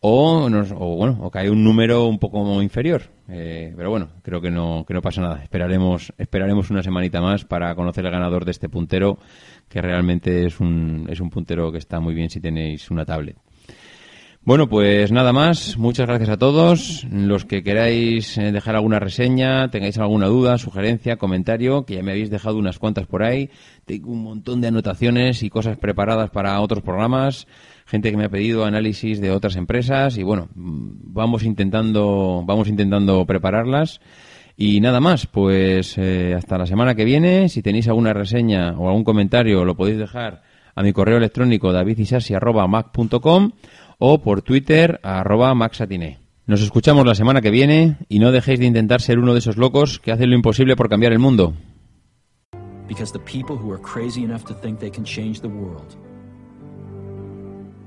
o, 0.00 0.46
o 0.46 0.96
bueno, 0.96 1.18
o 1.20 1.30
hay 1.34 1.48
un 1.48 1.62
número 1.62 2.06
un 2.06 2.18
poco 2.18 2.62
inferior. 2.62 3.02
Eh, 3.28 3.72
pero 3.76 3.90
bueno, 3.90 4.08
creo 4.22 4.40
que 4.40 4.50
no, 4.50 4.84
que 4.86 4.94
no 4.94 5.02
pasa 5.02 5.20
nada. 5.20 5.42
Esperaremos, 5.42 6.12
esperaremos 6.18 6.70
una 6.70 6.82
semanita 6.82 7.20
más 7.20 7.44
para 7.44 7.74
conocer 7.74 8.04
el 8.04 8.10
ganador 8.10 8.44
de 8.44 8.50
este 8.50 8.68
puntero, 8.68 9.18
que 9.68 9.80
realmente 9.80 10.46
es 10.46 10.58
un, 10.58 11.06
es 11.08 11.20
un 11.20 11.30
puntero 11.30 11.70
que 11.70 11.78
está 11.78 12.00
muy 12.00 12.14
bien 12.14 12.30
si 12.30 12.40
tenéis 12.40 12.90
una 12.90 13.04
tablet. 13.04 13.36
Bueno, 14.42 14.70
pues 14.70 15.12
nada 15.12 15.34
más. 15.34 15.76
Muchas 15.76 16.06
gracias 16.06 16.30
a 16.30 16.38
todos. 16.38 17.06
Los 17.10 17.44
que 17.44 17.62
queráis 17.62 18.38
eh, 18.38 18.52
dejar 18.52 18.74
alguna 18.74 18.98
reseña, 18.98 19.70
tengáis 19.70 19.98
alguna 19.98 20.28
duda, 20.28 20.56
sugerencia, 20.56 21.16
comentario, 21.16 21.84
que 21.84 21.96
ya 21.96 22.02
me 22.02 22.12
habéis 22.12 22.30
dejado 22.30 22.56
unas 22.56 22.78
cuantas 22.78 23.06
por 23.06 23.22
ahí. 23.22 23.50
Tengo 23.84 24.10
un 24.10 24.22
montón 24.22 24.62
de 24.62 24.68
anotaciones 24.68 25.42
y 25.42 25.50
cosas 25.50 25.76
preparadas 25.76 26.30
para 26.30 26.58
otros 26.62 26.82
programas. 26.82 27.46
Gente 27.90 28.12
que 28.12 28.16
me 28.16 28.26
ha 28.26 28.28
pedido 28.28 28.64
análisis 28.64 29.20
de 29.20 29.32
otras 29.32 29.56
empresas 29.56 30.16
y 30.16 30.22
bueno, 30.22 30.48
vamos 30.54 31.42
intentando, 31.42 32.44
vamos 32.46 32.68
intentando 32.68 33.26
prepararlas. 33.26 34.00
Y 34.56 34.80
nada 34.80 35.00
más, 35.00 35.26
pues 35.26 35.98
eh, 35.98 36.34
hasta 36.36 36.56
la 36.56 36.66
semana 36.66 36.94
que 36.94 37.04
viene. 37.04 37.48
Si 37.48 37.62
tenéis 37.62 37.88
alguna 37.88 38.12
reseña 38.12 38.78
o 38.78 38.86
algún 38.86 39.02
comentario, 39.02 39.64
lo 39.64 39.74
podéis 39.74 39.98
dejar 39.98 40.42
a 40.76 40.84
mi 40.84 40.92
correo 40.92 41.16
electrónico 41.16 41.72
davidisasi.mac.com 41.72 43.50
o 43.98 44.22
por 44.22 44.42
Twitter 44.42 45.00
arroba 45.02 45.52
maxatiné. 45.56 46.20
Nos 46.46 46.62
escuchamos 46.62 47.04
la 47.04 47.16
semana 47.16 47.40
que 47.40 47.50
viene 47.50 47.96
y 48.08 48.20
no 48.20 48.30
dejéis 48.30 48.60
de 48.60 48.66
intentar 48.66 49.00
ser 49.00 49.18
uno 49.18 49.32
de 49.32 49.40
esos 49.40 49.56
locos 49.56 49.98
que 49.98 50.12
hacen 50.12 50.30
lo 50.30 50.36
imposible 50.36 50.76
por 50.76 50.88
cambiar 50.88 51.12
el 51.12 51.18
mundo. 51.18 51.54